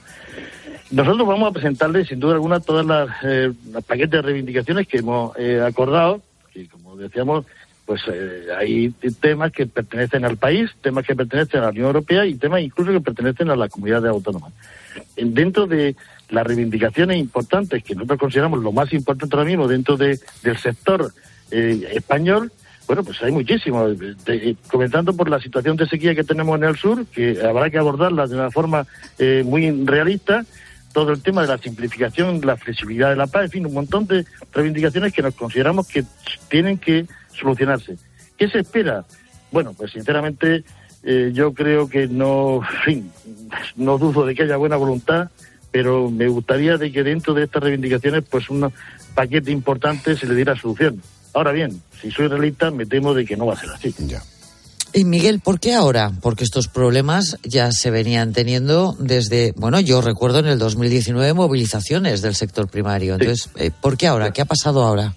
Nosotros 0.91 1.27
vamos 1.27 1.51
a 1.51 1.53
presentarle, 1.53 2.05
sin 2.05 2.20
duda 2.20 2.35
alguna, 2.35 2.61
todas 2.61 2.87
las, 2.87 3.09
eh, 3.24 3.53
paquetes 3.87 4.11
de 4.11 4.22
reivindicaciones 4.22 4.87
que 4.87 4.99
hemos 4.99 5.37
eh, 5.37 5.61
acordado, 5.61 6.22
que 6.53 6.68
como 6.68 6.97
decíamos, 6.97 7.45
pues 7.87 8.03
eh, 8.12 8.49
hay 8.59 8.91
temas 9.20 9.53
que 9.53 9.66
pertenecen 9.66 10.24
al 10.24 10.37
país, 10.37 10.70
temas 10.82 11.07
que 11.07 11.14
pertenecen 11.14 11.61
a 11.61 11.64
la 11.64 11.70
Unión 11.70 11.87
Europea 11.87 12.26
y 12.26 12.34
temas 12.34 12.61
incluso 12.61 12.91
que 12.91 13.01
pertenecen 13.01 13.49
a 13.49 13.57
las 13.57 13.70
comunidades 13.70 14.11
autónomas. 14.11 14.53
Dentro 15.16 15.66
de 15.66 15.95
las 16.28 16.47
reivindicaciones 16.47 17.18
importantes 17.18 17.84
que 17.84 17.95
nosotros 17.95 18.18
consideramos 18.18 18.61
lo 18.62 18.72
más 18.72 18.93
importante 18.93 19.37
ahora 19.37 19.49
mismo 19.49 19.68
dentro 19.68 19.97
de, 19.97 20.18
del 20.43 20.59
sector 20.59 21.12
eh, 21.53 21.89
español, 21.93 22.51
bueno, 22.89 23.03
pues 23.05 23.22
hay 23.22 23.32
muchísimo. 23.32 23.87
comenzando 24.68 25.14
por 25.14 25.28
la 25.28 25.41
situación 25.41 25.76
de 25.76 25.87
sequía 25.87 26.14
que 26.14 26.24
tenemos 26.24 26.57
en 26.57 26.64
el 26.64 26.76
sur, 26.76 27.07
que 27.07 27.41
habrá 27.45 27.70
que 27.70 27.78
abordarla 27.78 28.26
de 28.26 28.34
una 28.34 28.51
forma 28.51 28.87
eh, 29.18 29.43
muy 29.45 29.70
realista, 29.84 30.45
todo 30.93 31.12
el 31.12 31.22
tema 31.22 31.43
de 31.43 31.49
la 31.49 31.59
simplificación, 31.59 32.41
la 32.45 32.57
flexibilidad 32.57 33.11
de 33.11 33.16
la 33.16 33.26
paz, 33.26 33.45
en 33.45 33.51
fin, 33.51 33.66
un 33.66 33.74
montón 33.74 34.07
de 34.07 34.24
reivindicaciones 34.53 35.12
que 35.12 35.22
nos 35.22 35.34
consideramos 35.34 35.87
que 35.87 36.05
tienen 36.49 36.78
que 36.78 37.07
solucionarse. 37.39 37.97
¿Qué 38.37 38.49
se 38.49 38.61
espera? 38.61 39.05
Bueno, 39.51 39.72
pues 39.74 39.93
sinceramente 39.93 40.64
eh, 41.03 41.30
yo 41.32 41.55
creo 41.55 41.89
que 41.89 42.09
no, 42.09 42.61
fin, 42.84 43.11
no 43.76 43.99
dudo 43.99 44.26
de 44.26 44.34
que 44.34 44.43
haya 44.43 44.57
buena 44.57 44.76
voluntad, 44.76 45.30
pero 45.70 46.11
me 46.11 46.28
gustaría 46.28 46.76
de 46.76 46.91
que 46.91 47.03
dentro 47.03 47.34
de 47.34 47.45
estas 47.45 47.62
reivindicaciones 47.62 48.24
pues 48.28 48.51
un 48.51 48.72
paquete 49.14 49.51
importante 49.51 50.16
se 50.16 50.26
le 50.26 50.34
diera 50.34 50.57
solución. 50.57 51.01
Ahora 51.32 51.53
bien, 51.53 51.82
si 52.01 52.11
soy 52.11 52.28
realista, 52.28 52.70
me 52.70 52.87
temo 52.87 53.14
de 53.14 53.24
que 53.24 53.37
no 53.37 53.47
va 53.47 53.55
a 53.55 53.61
ser 53.61 53.70
así. 53.70 53.95
Ya. 54.07 54.22
Y 54.93 55.05
Miguel, 55.05 55.41
¿por 55.41 55.61
qué 55.61 55.74
ahora? 55.74 56.11
Porque 56.22 56.45
estos 56.45 56.68
problemas 56.68 57.37
ya 57.43 57.70
se 57.70 57.91
venían 57.91 58.32
teniendo 58.32 58.97
desde, 58.99 59.53
bueno, 59.57 59.78
yo 59.80 60.01
recuerdo 60.01 60.39
en 60.39 60.47
el 60.47 60.59
2019 60.59 61.34
movilizaciones 61.34 62.22
del 62.22 62.34
sector 62.34 62.68
primario. 62.68 63.14
Entonces, 63.14 63.51
eh, 63.57 63.70
¿por 63.78 63.99
qué 63.99 64.07
ahora? 64.07 64.32
¿Qué 64.32 64.41
ha 64.41 64.47
pasado 64.47 64.82
ahora? 64.82 65.14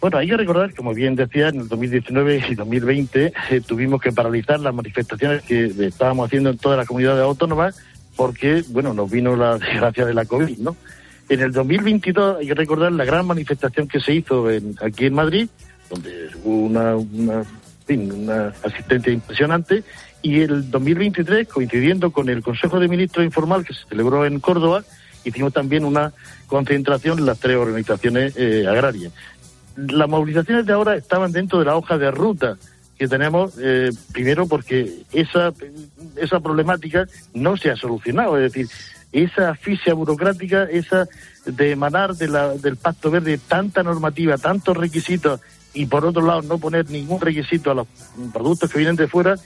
Bueno, 0.00 0.18
hay 0.18 0.28
que 0.28 0.36
recordar, 0.36 0.74
como 0.74 0.94
bien 0.94 1.16
decía, 1.16 1.48
en 1.48 1.60
el 1.60 1.68
2019 1.68 2.44
y 2.50 2.54
2020 2.54 3.32
eh, 3.50 3.60
tuvimos 3.66 4.00
que 4.00 4.12
paralizar 4.12 4.60
las 4.60 4.72
manifestaciones 4.72 5.42
que 5.42 5.72
estábamos 5.80 6.26
haciendo 6.26 6.50
en 6.50 6.58
todas 6.58 6.78
las 6.78 6.86
comunidades 6.86 7.24
autónomas 7.24 7.82
porque, 8.14 8.62
bueno, 8.68 8.94
nos 8.94 9.10
vino 9.10 9.34
la 9.34 9.58
desgracia 9.58 10.06
de 10.06 10.14
la 10.14 10.24
COVID, 10.24 10.58
¿no? 10.58 10.76
En 11.28 11.40
el 11.40 11.52
2022 11.52 12.38
hay 12.38 12.46
que 12.46 12.54
recordar 12.54 12.92
la 12.92 13.04
gran 13.04 13.26
manifestación 13.26 13.88
que 13.88 14.00
se 14.00 14.14
hizo 14.14 14.50
en, 14.50 14.76
aquí 14.80 15.06
en 15.06 15.14
Madrid, 15.14 15.48
donde 15.90 16.30
hubo 16.44 16.66
una, 16.66 16.96
una, 16.96 17.44
una 17.88 18.54
asistencia 18.62 19.12
impresionante, 19.12 19.82
y 20.22 20.40
el 20.40 20.70
2023, 20.70 21.48
coincidiendo 21.48 22.12
con 22.12 22.28
el 22.28 22.42
Consejo 22.42 22.80
de 22.80 22.88
Ministros 22.88 23.24
Informal 23.24 23.64
que 23.64 23.74
se 23.74 23.84
celebró 23.88 24.24
en 24.24 24.40
Córdoba, 24.40 24.84
hicimos 25.24 25.52
también 25.52 25.84
una 25.84 26.12
concentración 26.46 27.18
en 27.18 27.26
las 27.26 27.38
tres 27.38 27.56
organizaciones 27.56 28.34
eh, 28.36 28.66
agrarias 28.66 29.12
las 29.86 30.08
movilizaciones 30.08 30.66
de 30.66 30.72
ahora 30.72 30.96
estaban 30.96 31.32
dentro 31.32 31.58
de 31.58 31.66
la 31.66 31.76
hoja 31.76 31.98
de 31.98 32.10
ruta 32.10 32.56
que 32.98 33.06
tenemos, 33.06 33.54
eh, 33.60 33.90
primero 34.12 34.48
porque 34.48 35.02
esa, 35.12 35.52
esa 36.16 36.40
problemática 36.40 37.06
no 37.32 37.56
se 37.56 37.70
ha 37.70 37.76
solucionado, 37.76 38.36
es 38.36 38.52
decir, 38.52 38.68
esa 39.12 39.50
asfixia 39.50 39.94
burocrática, 39.94 40.64
esa 40.64 41.06
de 41.46 41.70
emanar 41.70 42.16
de 42.16 42.28
la, 42.28 42.54
del 42.54 42.76
Pacto 42.76 43.10
Verde 43.10 43.38
tanta 43.38 43.82
normativa, 43.82 44.36
tantos 44.36 44.76
requisitos 44.76 45.40
y 45.72 45.86
por 45.86 46.04
otro 46.04 46.26
lado 46.26 46.42
no 46.42 46.58
poner 46.58 46.90
ningún 46.90 47.20
requisito 47.20 47.70
a 47.70 47.74
los 47.74 47.86
productos 48.32 48.70
que 48.70 48.78
vienen 48.78 48.96
de 48.96 49.06
fuera, 49.06 49.36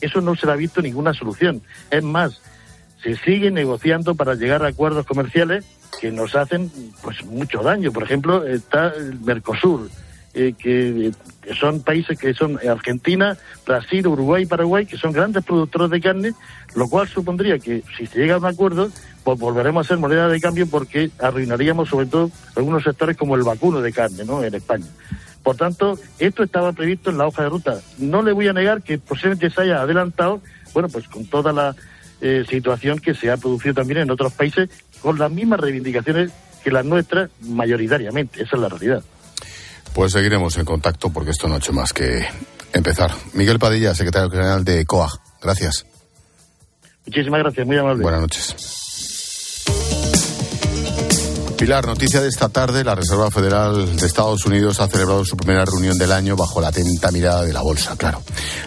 eso 0.00 0.20
no 0.22 0.34
se 0.34 0.46
le 0.46 0.52
ha 0.52 0.56
visto 0.56 0.80
ninguna 0.80 1.12
solución. 1.12 1.62
Es 1.90 2.02
más, 2.02 2.40
se 3.02 3.16
sigue 3.16 3.50
negociando 3.50 4.14
para 4.14 4.34
llegar 4.34 4.64
a 4.64 4.68
acuerdos 4.68 5.06
comerciales 5.06 5.64
que 6.00 6.10
nos 6.10 6.34
hacen 6.34 6.70
pues 7.02 7.24
mucho 7.24 7.62
daño. 7.62 7.92
Por 7.92 8.02
ejemplo, 8.02 8.46
está 8.46 8.88
el 8.88 9.20
Mercosur, 9.20 9.88
eh, 10.34 10.54
que, 10.58 11.12
son 11.58 11.82
países 11.82 12.18
que 12.18 12.32
son 12.34 12.58
Argentina, 12.66 13.36
Brasil, 13.66 14.06
Uruguay 14.06 14.46
Paraguay, 14.46 14.86
que 14.86 14.96
son 14.96 15.12
grandes 15.12 15.44
productores 15.44 15.90
de 15.90 16.00
carne, 16.00 16.32
lo 16.74 16.88
cual 16.88 17.08
supondría 17.08 17.58
que 17.58 17.82
si 17.96 18.06
se 18.06 18.18
llega 18.18 18.36
a 18.36 18.38
un 18.38 18.46
acuerdo, 18.46 18.90
pues 19.24 19.38
volveremos 19.38 19.86
a 19.86 19.88
ser 19.88 19.98
moneda 19.98 20.28
de 20.28 20.40
cambio 20.40 20.66
porque 20.66 21.10
arruinaríamos 21.18 21.88
sobre 21.88 22.06
todo 22.06 22.30
algunos 22.56 22.84
sectores 22.84 23.16
como 23.16 23.34
el 23.34 23.42
vacuno 23.42 23.80
de 23.80 23.92
carne, 23.92 24.24
¿no? 24.24 24.42
En 24.42 24.54
España. 24.54 24.86
Por 25.42 25.56
tanto, 25.56 25.98
esto 26.18 26.44
estaba 26.44 26.72
previsto 26.72 27.10
en 27.10 27.18
la 27.18 27.26
hoja 27.26 27.42
de 27.42 27.48
ruta. 27.48 27.80
No 27.98 28.22
le 28.22 28.32
voy 28.32 28.48
a 28.48 28.52
negar 28.52 28.82
que 28.82 28.98
posiblemente 28.98 29.50
se 29.50 29.62
haya 29.62 29.82
adelantado, 29.82 30.40
bueno, 30.72 30.88
pues 30.88 31.08
con 31.08 31.26
toda 31.26 31.52
la 31.52 31.74
eh, 32.20 32.44
situación 32.48 33.00
que 33.00 33.14
se 33.14 33.30
ha 33.30 33.36
producido 33.36 33.74
también 33.74 34.00
en 34.00 34.10
otros 34.10 34.32
países 34.32 34.70
con 35.02 35.18
las 35.18 35.30
mismas 35.30 35.60
reivindicaciones 35.60 36.30
que 36.62 36.70
las 36.70 36.84
nuestras 36.84 37.30
mayoritariamente. 37.40 38.42
Esa 38.42 38.56
es 38.56 38.62
la 38.62 38.68
realidad. 38.68 39.02
Pues 39.94 40.12
seguiremos 40.12 40.56
en 40.56 40.64
contacto 40.64 41.10
porque 41.10 41.30
esto 41.30 41.48
no 41.48 41.54
ha 41.54 41.58
hecho 41.58 41.72
más 41.72 41.92
que 41.92 42.24
empezar. 42.72 43.10
Miguel 43.34 43.58
Padilla, 43.58 43.94
secretario 43.94 44.30
general 44.30 44.64
de 44.64 44.84
COAG. 44.86 45.10
Gracias. 45.42 45.84
Muchísimas 47.06 47.40
gracias, 47.40 47.66
muy 47.66 47.76
amable. 47.76 48.02
Buenas 48.02 48.20
noches. 48.20 48.81
Pilar, 51.62 51.86
noticia 51.86 52.20
de 52.20 52.26
esta 52.26 52.48
tarde, 52.48 52.82
la 52.82 52.96
Reserva 52.96 53.30
Federal 53.30 53.94
de 53.96 54.04
Estados 54.04 54.44
Unidos 54.46 54.80
ha 54.80 54.88
celebrado 54.88 55.24
su 55.24 55.36
primera 55.36 55.64
reunión 55.64 55.96
del 55.96 56.10
año 56.10 56.34
bajo 56.34 56.60
la 56.60 56.68
atenta 56.68 57.12
mirada 57.12 57.44
de 57.44 57.52
la 57.52 57.62
bolsa, 57.62 57.94
claro. 57.96 58.20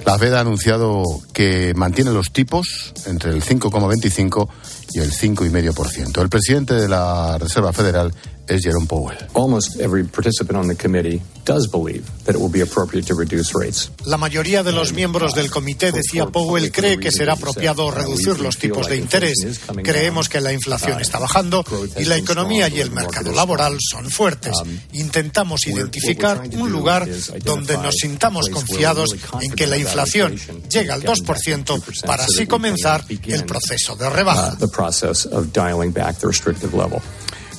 La 0.05 0.17
Fed 0.17 0.33
ha 0.33 0.39
anunciado 0.39 1.03
que 1.33 1.73
mantiene 1.75 2.11
los 2.11 2.31
tipos 2.31 2.93
entre 3.05 3.31
el 3.31 3.43
5,25 3.43 4.47
y 4.93 4.99
el 4.99 5.11
5,5%. 5.11 6.21
El 6.21 6.29
presidente 6.29 6.73
de 6.75 6.87
la 6.87 7.37
Reserva 7.37 7.73
Federal 7.73 8.13
es 8.47 8.61
Jerome 8.63 8.87
Powell. 8.87 9.17
Almost 9.33 9.79
every 9.79 10.03
participant 10.03 10.57
on 10.57 10.67
the 10.67 10.75
committee 10.75 11.21
does 11.45 11.67
believe 11.67 12.03
that 12.25 12.35
it 12.35 12.41
will 12.41 12.51
be 12.51 12.61
appropriate 12.61 13.05
to 13.07 13.15
reduce 13.15 13.53
rates. 13.53 13.91
La 14.05 14.17
mayoría 14.17 14.63
de 14.63 14.71
los 14.71 14.93
miembros 14.93 15.35
del 15.35 15.49
comité, 15.49 15.91
decía 15.91 16.25
Powell, 16.27 16.71
cree 16.71 16.97
que 16.99 17.11
será 17.11 17.33
apropiado 17.33 17.91
reducir 17.91 18.39
los 18.39 18.57
tipos 18.57 18.87
de 18.87 18.97
interés. 18.97 19.59
Creemos 19.83 20.27
que 20.27 20.41
la 20.41 20.51
inflación 20.51 20.99
está 20.99 21.19
bajando 21.19 21.63
y 21.97 22.05
la 22.05 22.17
economía 22.17 22.67
y 22.69 22.79
el 22.79 22.91
mercado 22.91 23.31
laboral 23.31 23.77
son 23.79 24.09
fuertes. 24.09 24.55
Intentamos 24.93 25.67
identificar 25.67 26.41
un 26.57 26.71
lugar 26.71 27.07
donde 27.43 27.77
nos 27.77 27.95
sintamos 27.95 28.49
confiados 28.49 29.15
en 29.41 29.51
que 29.51 29.67
la 29.67 29.77
inflación 29.77 30.35
llegue 30.69 30.91
al 30.91 31.03
2% 31.03 32.05
para 32.05 32.25
así 32.25 32.47
comenzar 32.47 33.05
el 33.09 33.45
proceso 33.45 33.95
de 33.95 34.09
rebaja. 34.09 34.57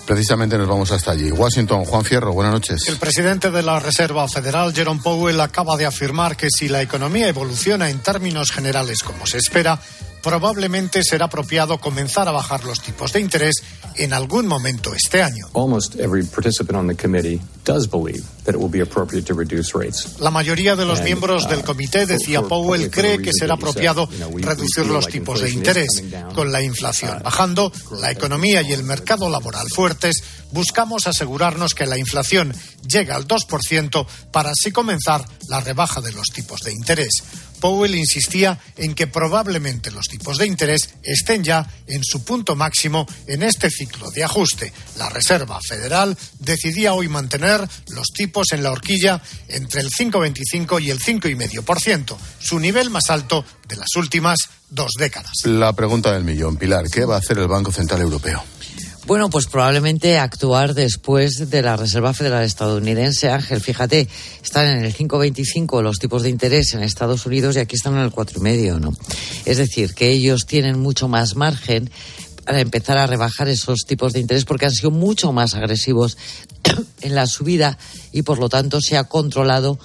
Precisamente 0.07 0.57
nos 0.57 0.69
vamos 0.69 0.93
hasta 0.93 1.11
allí. 1.11 1.33
Washington, 1.33 1.85
Juan 1.85 2.05
Fierro, 2.05 2.33
buenas 2.33 2.53
noches. 2.53 2.87
El 2.87 2.97
presidente 2.97 3.51
de 3.51 3.63
la 3.63 3.81
Reserva 3.81 4.29
Federal, 4.29 4.73
Jerome 4.73 5.01
Powell, 5.03 5.41
acaba 5.41 5.77
de 5.77 5.85
afirmar 5.85 6.37
que 6.37 6.47
si 6.49 6.69
la 6.69 6.81
economía 6.81 7.29
evoluciona 7.29 7.91
en 7.91 7.99
términos 7.99 8.53
generales 8.53 9.03
como 9.03 9.27
se 9.27 9.39
espera, 9.39 9.81
probablemente 10.27 11.05
será 11.05 11.27
apropiado 11.27 11.79
comenzar 11.79 12.27
a 12.27 12.33
bajar 12.33 12.64
los 12.64 12.81
tipos 12.81 13.12
de 13.12 13.20
interés 13.20 13.62
en 13.95 14.12
algún 14.12 14.49
momento 14.49 14.93
este 14.93 15.22
año. 15.22 15.47
La 20.18 20.33
mayoría 20.33 20.74
de 20.74 20.85
los 20.85 21.01
miembros 21.03 21.49
del 21.49 21.61
uh, 21.61 21.62
comité, 21.62 22.07
decía 22.07 22.43
Powell, 22.43 22.91
cree 22.91 23.22
que 23.22 23.31
será 23.33 23.55
apropiado 23.55 24.09
reducir 24.41 24.87
los 24.87 25.07
tipos 25.07 25.41
de 25.41 25.51
interés. 25.51 26.03
Con 26.35 26.51
la 26.51 26.61
inflación 26.61 27.18
uh, 27.18 27.22
bajando, 27.22 27.70
la 28.01 28.11
economía 28.11 28.62
y 28.62 28.72
el 28.72 28.83
mercado 28.83 29.31
laboral 29.31 29.68
fuertes, 29.68 30.24
buscamos 30.51 31.07
asegurarnos 31.07 31.72
que 31.74 31.87
la 31.87 31.99
inflación 31.99 32.53
llega 32.89 33.14
al 33.14 33.29
2% 33.29 34.07
para 34.33 34.51
así 34.51 34.72
comenzar 34.72 35.24
la 35.49 35.61
rebaja 35.61 36.01
de 36.01 36.12
los 36.12 36.29
tipos 36.29 36.62
de 36.62 36.72
interés. 36.72 37.22
Powell 37.61 37.95
insistía 37.95 38.59
en 38.77 38.95
que 38.95 39.07
probablemente 39.07 39.91
los 39.91 40.07
tipos 40.07 40.39
de 40.39 40.47
interés 40.47 40.91
estén 41.03 41.43
ya 41.43 41.69
en 41.87 42.03
su 42.05 42.25
punto 42.25 42.57
máximo 42.57 43.07
en 43.27 43.43
este 43.43 43.71
ciclo 43.71 44.11
de 44.11 44.25
ajuste. 44.25 44.73
La 44.99 45.09
Reserva 45.09 45.59
Federal 45.67 46.17
decidía 46.39 46.95
hoy 46.95 47.09
mantener 47.09 47.67
los 47.89 48.09
tipos 48.09 48.53
en 48.53 48.63
la 48.63 48.73
horquilla 48.73 49.21
entre 49.49 49.81
el 49.81 49.91
5,25 49.91 50.83
y 50.83 50.91
el 50.91 51.01
5,5%, 51.01 52.17
su 52.39 52.59
nivel 52.59 52.91
más 52.91 53.11
alto 53.11 53.45
de 53.69 53.77
las 53.77 53.89
últimas 53.97 54.39
dos 54.71 54.93
décadas. 54.99 55.33
La 55.45 55.73
pregunta 55.73 56.13
del 56.13 56.25
millón, 56.25 56.57
Pilar, 56.57 56.87
¿qué 56.91 57.05
va 57.05 57.17
a 57.17 57.19
hacer 57.19 57.39
el 57.39 57.49
Banco 57.49 57.73
Central 57.73 58.01
Europeo? 58.01 58.45
Bueno, 59.07 59.31
pues 59.31 59.47
probablemente 59.47 60.19
actuar 60.19 60.75
después 60.75 61.49
de 61.49 61.63
la 61.63 61.77
Reserva 61.77 62.13
Federal 62.13 62.43
estadounidense. 62.43 63.31
Ángel, 63.31 63.61
fíjate, 63.61 64.09
están 64.43 64.67
en 64.67 64.85
el 64.85 64.93
5,25 64.93 65.81
los 65.81 66.01
tipos 66.01 66.25
de 66.25 66.31
interés 66.31 66.75
en 66.75 66.83
Estados 66.83 67.25
Unidos 67.25 67.55
y 67.55 67.61
aquí 67.61 67.77
están 67.77 67.95
en 67.95 68.01
el 68.01 68.11
4,5, 68.11 68.81
¿no? 68.81 68.93
Es 69.45 69.59
decir, 69.59 69.95
que 69.95 70.11
ellos 70.11 70.45
tienen 70.47 70.81
mucho 70.81 71.07
más 71.07 71.37
margen 71.37 71.89
para 72.45 72.59
empezar 72.59 72.99
a 72.99 73.07
rebajar 73.07 73.47
esos 73.47 73.87
tipos 73.87 74.13
de 74.13 74.19
interés 74.19 74.45
porque 74.45 74.67
han 74.67 74.73
sido 74.73 74.91
mucho 74.91 75.33
más 75.33 75.55
agresivos 75.55 76.19
en 77.01 77.15
la 77.15 77.29
subida 77.29 77.79
y 78.11 78.23
por 78.23 78.39
lo 78.41 78.49
tanto 78.49 78.81
se 78.81 78.97
ha 78.97 79.05
controlado 79.05 79.79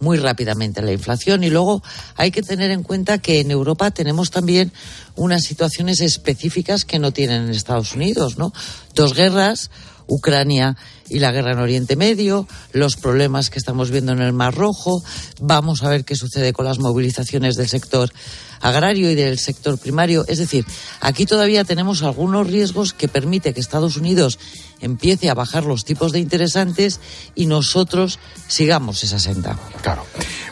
muy 0.00 0.18
rápidamente 0.18 0.82
la 0.82 0.92
inflación. 0.92 1.44
Y 1.44 1.50
luego 1.50 1.82
hay 2.16 2.30
que 2.30 2.42
tener 2.42 2.70
en 2.70 2.82
cuenta 2.82 3.18
que 3.18 3.40
en 3.40 3.50
Europa 3.50 3.90
tenemos 3.90 4.30
también 4.30 4.72
unas 5.14 5.44
situaciones 5.44 6.00
específicas 6.00 6.84
que 6.84 6.98
no 6.98 7.12
tienen 7.12 7.44
en 7.44 7.50
Estados 7.50 7.94
Unidos, 7.94 8.38
¿no? 8.38 8.52
Dos 8.94 9.14
guerras, 9.14 9.70
Ucrania 10.06 10.76
y 11.08 11.18
la 11.18 11.32
guerra 11.32 11.52
en 11.52 11.58
Oriente 11.58 11.96
Medio, 11.96 12.46
los 12.72 12.96
problemas 12.96 13.50
que 13.50 13.58
estamos 13.58 13.90
viendo 13.90 14.12
en 14.12 14.20
el 14.20 14.32
Mar 14.32 14.54
Rojo, 14.54 15.02
vamos 15.40 15.82
a 15.82 15.88
ver 15.88 16.04
qué 16.04 16.16
sucede 16.16 16.52
con 16.52 16.64
las 16.64 16.78
movilizaciones 16.78 17.56
del 17.56 17.68
sector 17.68 18.12
agrario 18.60 19.10
y 19.10 19.14
del 19.14 19.38
sector 19.38 19.78
primario. 19.78 20.24
Es 20.28 20.38
decir, 20.38 20.64
aquí 21.00 21.26
todavía 21.26 21.64
tenemos 21.64 22.02
algunos 22.02 22.46
riesgos 22.46 22.92
que 22.92 23.08
permite 23.08 23.52
que 23.54 23.60
Estados 23.60 23.96
Unidos 23.96 24.38
empiece 24.80 25.30
a 25.30 25.34
bajar 25.34 25.64
los 25.64 25.84
tipos 25.84 26.12
de 26.12 26.20
interesantes 26.20 27.00
y 27.34 27.46
nosotros 27.46 28.18
sigamos 28.48 29.02
esa 29.04 29.18
senda. 29.18 29.58
Claro. 29.82 30.04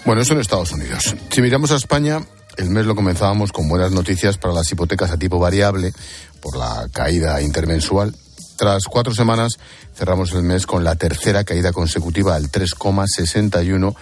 Bueno, 0.04 0.22
eso 0.22 0.34
en 0.34 0.40
Estados 0.40 0.72
Unidos. 0.72 1.14
Si 1.30 1.42
miramos 1.42 1.70
a 1.72 1.76
España, 1.76 2.20
el 2.56 2.70
mes 2.70 2.86
lo 2.86 2.94
comenzábamos 2.94 3.52
con 3.52 3.68
buenas 3.68 3.92
noticias 3.92 4.38
para 4.38 4.54
las 4.54 4.70
hipotecas 4.70 5.10
a 5.10 5.18
tipo 5.18 5.38
variable 5.38 5.92
por 6.40 6.56
la 6.56 6.88
caída 6.92 7.40
intermensual. 7.42 8.14
Tras 8.56 8.84
cuatro 8.84 9.14
semanas 9.14 9.58
cerramos 9.94 10.32
el 10.32 10.42
mes 10.42 10.66
con 10.66 10.84
la 10.84 10.94
tercera 10.94 11.44
caída 11.44 11.72
consecutiva 11.72 12.36
al 12.36 12.50
3,61, 12.50 13.94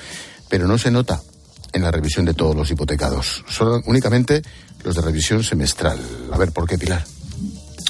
pero 0.48 0.66
no 0.66 0.78
se 0.78 0.90
nota 0.90 1.20
en 1.72 1.82
la 1.82 1.90
revisión 1.90 2.26
de 2.26 2.34
todos 2.34 2.55
los 2.55 2.70
hipotecados, 2.70 3.44
solo 3.48 3.80
únicamente 3.86 4.42
los 4.84 4.94
de 4.94 5.03
revisión 5.03 5.42
semestral. 5.42 5.98
A 6.32 6.38
ver, 6.38 6.53
¿por 6.53 6.68
qué, 6.68 6.76
Pilar? 6.76 7.05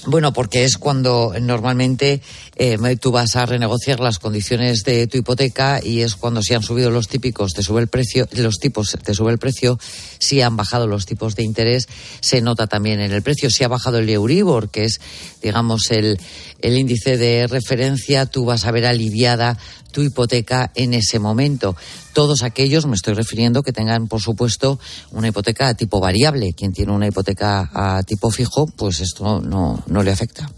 Bueno, 0.04 0.32
porque 0.32 0.64
es 0.64 0.78
cuando 0.78 1.32
normalmente 1.40 2.22
eh, 2.56 2.76
tú 3.00 3.12
vas 3.12 3.36
a 3.36 3.46
renegociar 3.46 4.00
las 4.00 4.18
condiciones 4.18 4.82
de 4.82 5.06
tu 5.06 5.16
hipoteca 5.16 5.80
y 5.80 6.00
es 6.00 6.16
cuando 6.16 6.42
si 6.42 6.54
han 6.54 6.62
subido 6.64 6.90
los 6.90 7.06
típicos 7.06 7.54
te 7.54 7.62
sube 7.62 7.80
el 7.82 7.86
precio, 7.86 8.26
los 8.32 8.58
tipos 8.58 8.96
te 9.00 9.14
sube 9.14 9.30
el 9.30 9.38
precio, 9.38 9.78
si 10.18 10.40
han 10.40 10.56
bajado 10.56 10.88
los 10.88 11.06
tipos 11.06 11.36
de 11.36 11.44
interés 11.44 11.86
se 12.20 12.40
nota 12.40 12.66
también 12.66 12.98
en 12.98 13.12
el 13.12 13.22
precio, 13.22 13.48
si 13.48 13.62
ha 13.62 13.68
bajado 13.68 13.98
el 13.98 14.08
Euribor, 14.08 14.70
que 14.70 14.84
es 14.86 15.00
digamos 15.40 15.88
el, 15.90 16.18
el 16.60 16.76
índice 16.76 17.16
de 17.16 17.46
referencia, 17.46 18.26
tú 18.26 18.44
vas 18.44 18.64
a 18.64 18.72
ver 18.72 18.86
aliviada 18.86 19.56
tu 19.92 20.02
hipoteca 20.02 20.72
en 20.74 20.94
ese 20.94 21.18
momento. 21.18 21.76
Todos 22.12 22.42
aquellos, 22.42 22.86
me 22.86 22.94
estoy 22.94 23.14
refiriendo, 23.14 23.62
que 23.62 23.72
tengan, 23.72 24.08
por 24.08 24.20
supuesto, 24.20 24.80
una 25.12 25.28
hipoteca 25.28 25.68
a 25.68 25.74
tipo 25.74 26.00
variable. 26.00 26.54
Quien 26.54 26.72
tiene 26.72 26.92
una 26.92 27.06
hipoteca 27.06 27.70
a 27.72 28.02
tipo 28.02 28.30
fijo, 28.30 28.66
pues 28.66 29.00
esto 29.00 29.40
no, 29.40 29.84
no 29.86 30.02
le 30.02 30.10
afecta. 30.10 30.50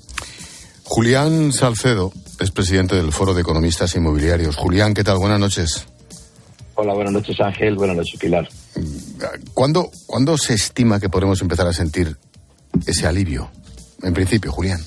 Julián 0.84 1.52
Salcedo 1.52 2.12
es 2.40 2.50
presidente 2.50 2.94
del 2.94 3.12
Foro 3.12 3.34
de 3.34 3.40
Economistas 3.40 3.94
Inmobiliarios. 3.96 4.56
Julián, 4.56 4.94
¿qué 4.94 5.02
tal? 5.02 5.18
Buenas 5.18 5.40
noches. 5.40 5.86
Hola, 6.76 6.92
buenas 6.92 7.12
noches 7.12 7.40
Ángel, 7.40 7.76
buenas 7.76 7.96
noches 7.96 8.18
Pilar. 8.18 8.48
¿Cuándo, 9.54 9.90
¿Cuándo 10.06 10.36
se 10.36 10.54
estima 10.54 10.98
que 10.98 11.08
podremos 11.08 11.40
empezar 11.40 11.66
a 11.66 11.72
sentir 11.72 12.16
ese 12.86 13.06
alivio? 13.06 13.50
En 14.02 14.12
principio, 14.12 14.52
Julián. 14.52 14.80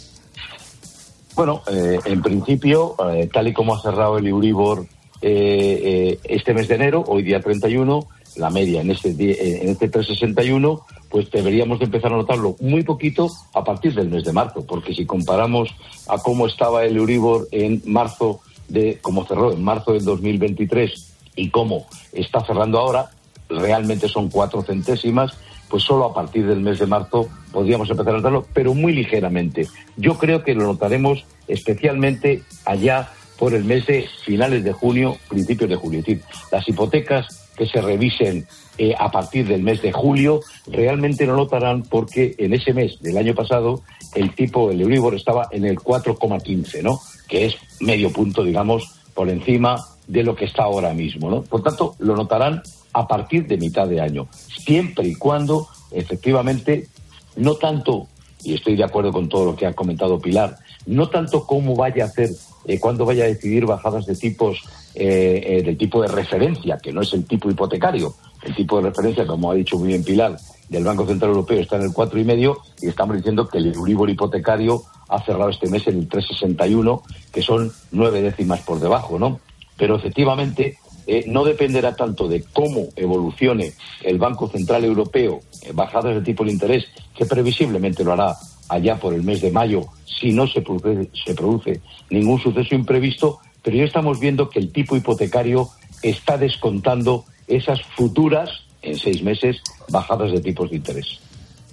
Bueno, 1.38 1.62
eh, 1.72 2.00
en 2.06 2.24
principio, 2.24 2.96
eh, 3.12 3.30
tal 3.32 3.48
y 3.48 3.54
como 3.54 3.76
ha 3.76 3.80
cerrado 3.80 4.18
el 4.18 4.26
Euribor 4.26 4.88
eh, 5.22 6.18
este 6.24 6.52
mes 6.56 6.68
de 6.68 6.74
enero, 6.74 7.04
hoy 7.08 7.22
día 7.22 7.40
31, 7.40 8.08
la 8.38 8.50
media 8.50 8.82
en 8.82 8.90
este, 8.90 9.10
en 9.10 9.70
este 9.70 9.88
361, 9.88 10.82
pues 11.12 11.30
deberíamos 11.30 11.78
de 11.78 11.86
empezar 11.86 12.12
a 12.12 12.18
notarlo 12.18 12.56
muy 12.60 12.82
poquito 12.82 13.30
a 13.54 13.64
partir 13.64 13.94
del 13.94 14.10
mes 14.10 14.24
de 14.24 14.34
marzo, 14.34 14.66
porque 14.66 14.96
si 14.96 15.06
comparamos 15.06 15.70
a 16.08 16.18
cómo 16.18 16.48
estaba 16.48 16.86
el 16.86 16.98
Euribor 16.98 17.48
en 17.52 17.84
marzo 17.86 18.40
de, 18.68 18.98
como 19.00 19.24
cerró 19.28 19.54
en 19.54 19.64
marzo 19.64 19.94
del 19.94 20.06
2023 20.06 21.14
y 21.36 21.52
cómo 21.52 21.86
está 22.14 22.44
cerrando 22.48 22.80
ahora, 22.80 23.12
realmente 23.48 24.10
son 24.10 24.30
cuatro 24.30 24.64
centésimas 24.64 25.38
pues 25.70 25.84
solo 25.84 26.06
a 26.06 26.14
partir 26.14 26.46
del 26.48 26.62
mes 26.62 26.80
de 26.80 26.86
marzo 26.86 27.28
podríamos 27.52 27.90
empezar 27.90 28.14
a 28.14 28.18
notarlo, 28.18 28.46
pero 28.54 28.74
muy 28.74 28.94
ligeramente. 28.94 29.68
Yo 29.96 30.18
creo 30.18 30.44
que 30.44 30.54
lo 30.54 30.64
notaremos 30.64 31.26
especialmente 31.48 32.44
allá 32.66 33.10
por 33.38 33.54
el 33.54 33.64
mes 33.64 33.86
de 33.86 34.08
finales 34.24 34.64
de 34.64 34.74
junio, 34.74 35.18
principios 35.30 35.70
de 35.70 35.76
julio. 35.76 36.00
Es 36.00 36.06
decir, 36.06 36.24
las 36.52 36.68
hipotecas 36.68 37.50
que 37.56 37.66
se 37.68 37.82
revisen 37.82 38.48
eh, 38.78 38.94
a 38.98 39.10
partir 39.10 39.48
del 39.48 39.64
mes 39.64 39.82
de 39.82 39.92
julio 39.92 40.42
realmente 40.68 41.26
no 41.26 41.36
notarán 41.36 41.84
porque 41.84 42.36
en 42.38 42.54
ese 42.54 42.74
mes 42.74 43.00
del 43.02 43.18
año 43.18 43.34
pasado 43.34 43.82
el 44.14 44.34
tipo, 44.36 44.72
el 44.72 44.82
Euribor 44.82 45.16
estaba 45.16 45.48
en 45.52 45.66
el 45.66 45.78
4,15, 45.78 46.84
¿no? 46.84 47.00
Que 47.28 47.48
es 47.48 47.56
medio 47.80 48.12
punto, 48.12 48.44
digamos, 48.44 49.00
por 49.14 49.30
encima 49.30 49.84
de 50.08 50.24
lo 50.24 50.36
que 50.36 50.46
está 50.46 50.64
ahora 50.64 50.94
mismo, 50.94 51.30
¿no? 51.30 51.42
Por 51.42 51.64
tanto, 51.64 51.96
lo 52.00 52.16
notarán 52.16 52.62
a 52.98 53.08
partir 53.08 53.46
de 53.46 53.58
mitad 53.58 53.88
de 53.88 54.02
año, 54.02 54.28
siempre 54.32 55.08
y 55.08 55.14
cuando 55.14 55.68
efectivamente 55.92 56.88
no 57.36 57.54
tanto, 57.54 58.08
y 58.44 58.56
estoy 58.56 58.76
de 58.76 58.84
acuerdo 58.84 59.12
con 59.12 59.30
todo 59.30 59.46
lo 59.46 59.56
que 59.56 59.68
ha 59.68 59.74
comentado 59.74 60.20
Pilar, 60.20 60.58
no 60.88 61.08
tanto 61.08 61.46
cómo 61.46 61.76
vaya 61.76 62.06
a 62.06 62.08
hacer, 62.08 62.32
eh, 62.66 62.80
cuándo 62.80 63.06
vaya 63.06 63.26
a 63.26 63.28
decidir 63.28 63.68
bajadas 63.68 64.08
de 64.08 64.16
tipos 64.16 64.64
eh, 64.96 65.44
eh, 65.46 65.62
del 65.62 65.78
tipo 65.78 66.02
de 66.02 66.08
referencia, 66.08 66.80
que 66.80 66.92
no 66.92 67.02
es 67.02 67.14
el 67.14 67.26
tipo 67.26 67.52
hipotecario, 67.52 68.16
el 68.42 68.56
tipo 68.56 68.78
de 68.78 68.90
referencia, 68.90 69.28
como 69.28 69.52
ha 69.52 69.54
dicho 69.54 69.78
muy 69.78 69.90
bien 69.90 70.04
Pilar, 70.04 70.36
del 70.68 70.84
Banco 70.84 71.06
Central 71.06 71.30
Europeo 71.30 71.60
está 71.60 71.76
en 71.76 71.84
el 71.84 71.94
cuatro 71.94 72.20
y 72.20 72.24
medio 72.24 72.58
y 72.82 72.88
estamos 72.88 73.16
diciendo 73.16 73.48
que 73.48 73.60
el 73.60 73.76
Euribor 73.76 74.10
hipotecario 74.10 74.82
ha 75.08 75.24
cerrado 75.24 75.52
este 75.52 75.70
mes 75.70 75.86
en 75.86 76.00
el 76.00 76.10
3,61, 76.10 77.04
que 77.32 77.44
son 77.44 77.72
nueve 77.92 78.24
décimas 78.24 78.62
por 78.62 78.80
debajo, 78.80 79.20
¿no? 79.20 79.40
Pero 79.78 79.98
efectivamente 79.98 80.80
eh, 81.08 81.24
no 81.26 81.46
dependerá 81.46 81.96
tanto 81.96 82.28
de 82.28 82.44
cómo 82.44 82.90
evolucione 82.96 83.74
el 84.04 84.18
Banco 84.18 84.50
Central 84.50 84.84
Europeo, 84.84 85.40
eh, 85.62 85.72
bajadas 85.74 86.16
de 86.16 86.22
tipo 86.22 86.44
de 86.44 86.52
interés, 86.52 86.86
que 87.16 87.26
previsiblemente 87.26 88.04
lo 88.04 88.12
hará 88.12 88.36
allá 88.68 88.98
por 89.00 89.14
el 89.14 89.24
mes 89.24 89.42
de 89.42 89.50
mayo, 89.50 89.86
si 90.06 90.32
no 90.32 90.48
se 90.48 90.62
produce, 90.62 91.10
se 91.26 91.34
produce 91.34 91.80
ningún 92.10 92.40
suceso 92.40 92.76
imprevisto, 92.76 93.40
pero 93.64 93.78
ya 93.78 93.86
estamos 93.86 94.20
viendo 94.20 94.50
que 94.50 94.60
el 94.60 94.72
tipo 94.72 94.98
hipotecario 94.98 95.70
está 96.02 96.38
descontando 96.38 97.26
esas 97.48 97.82
futuras, 97.96 98.50
en 98.82 98.98
seis 99.00 99.24
meses, 99.24 99.58
bajadas 99.90 100.32
de 100.32 100.42
tipos 100.42 100.70
de 100.70 100.76
interés. 100.76 101.20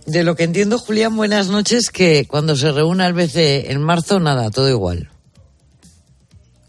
De 0.06 0.22
lo 0.22 0.36
que 0.36 0.44
entiendo, 0.44 0.78
Julián, 0.78 1.16
buenas 1.16 1.48
noches, 1.48 1.90
que 1.90 2.26
cuando 2.28 2.56
se 2.56 2.70
reúna 2.70 3.06
el 3.06 3.14
BCE 3.14 3.72
en 3.72 3.80
marzo, 3.80 4.20
nada, 4.20 4.50
todo 4.50 4.68
igual. 4.68 5.08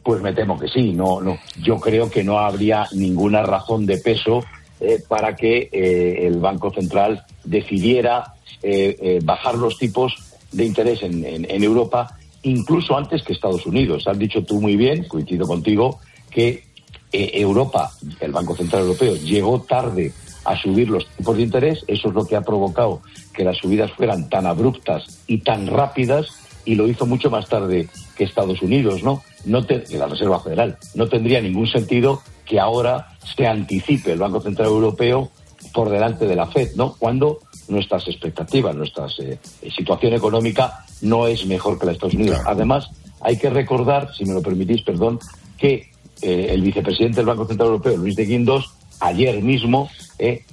Pues 0.06 0.22
me 0.22 0.34
temo 0.34 0.60
que 0.60 0.68
sí. 0.68 0.93
No, 0.93 1.20
no. 1.20 1.39
Yo 1.64 1.78
creo 1.78 2.12
que 2.12 2.24
no 2.24 2.38
habría 2.38 2.88
ninguna 2.93 3.41
razón 3.41 3.88
de 3.88 3.97
peso 3.97 4.45
eh, 4.80 5.01
para 5.08 5.36
que 5.36 5.68
eh, 5.72 6.28
el 6.28 6.38
Banco 6.38 6.72
Central 6.72 7.26
decidiera 7.43 8.36
eh, 8.62 9.20
bajar 9.24 9.56
los 9.56 9.80
tipos 9.80 10.14
de 10.51 10.64
interés 10.64 11.01
en, 11.01 11.26
en, 11.26 11.64
Europa, 11.64 12.18
incluso 12.43 12.95
antes 12.95 13.24
que 13.24 13.34
Estados 13.34 13.66
Unidos. 13.66 14.08
Has 14.08 14.20
dicho 14.20 14.43
tú 14.43 14.62
muy 14.62 14.76
bien, 14.76 15.06
coincido 15.06 15.47
contigo, 15.47 15.99
que 16.30 16.64
Europa, 17.12 17.89
el 18.20 18.32
Banco 18.32 18.56
Central 18.56 18.84
Europeo, 18.84 19.16
llegó 19.16 19.62
tarde 19.62 20.14
a 20.43 20.56
subir 20.56 20.88
los 20.88 21.08
tipos 21.18 21.36
de 21.36 21.43
interés. 21.43 21.84
Eso 21.88 22.10
es 22.10 22.14
lo 22.14 22.26
que 22.26 22.36
ha 22.36 22.41
provocado 22.41 23.01
que 23.34 23.43
las 23.43 23.58
subidas 23.58 23.91
fueran 23.93 24.30
tan 24.30 24.45
abruptas 24.45 25.24
y 25.26 25.39
tan 25.39 25.66
rápidas 25.66 26.28
y 26.64 26.76
lo 26.76 26.88
hizo 26.88 27.06
mucho 27.06 27.32
más 27.32 27.47
tarde 27.47 27.89
que 28.16 28.24
Estados 28.24 28.62
Unidos, 28.62 29.01
¿no? 29.03 29.24
No 29.46 29.66
te, 29.66 29.84
la 29.96 30.08
Reserva 30.08 30.39
Federal. 30.39 30.78
No 30.93 31.08
tendría 31.08 31.41
ningún 31.41 31.68
sentido 31.68 32.22
que 32.46 32.60
ahora 32.60 33.10
se 33.36 33.48
anticipe 33.48 34.12
el 34.12 34.20
Banco 34.20 34.41
Central 34.41 34.68
Europeo 34.68 35.32
por 35.74 35.89
delante 35.89 36.26
de 36.26 36.36
la 36.36 36.48
Fed, 36.48 36.76
¿no? 36.76 36.96
Cuando 36.98 37.39
nuestras 37.68 38.08
expectativas, 38.08 38.76
nuestra 38.76 39.08
eh, 39.20 39.38
situación 39.76 40.14
económica 40.14 40.86
no 41.02 41.28
es 41.28 41.46
mejor 41.46 41.80
que 41.80 41.86
la 41.86 41.91
de 41.91 41.96
Estados 41.96 42.14
Unidos. 42.14 42.39
Además, 42.46 42.89
hay 43.22 43.38
que 43.38 43.50
recordar, 43.50 44.14
si 44.16 44.26
me 44.26 44.34
lo 44.34 44.41
permitís, 44.41 44.84
perdón, 44.84 45.20
que 45.58 45.91
eh, 46.22 46.48
el 46.52 46.62
vicepresidente 46.62 47.18
del 47.18 47.26
Banco 47.26 47.46
Central 47.46 47.70
Europeo, 47.70 47.98
Luis 47.98 48.16
de 48.16 48.26
Guindos, 48.26 48.74
ayer 49.00 49.41
mismo 49.41 49.89
eh, 50.20 50.46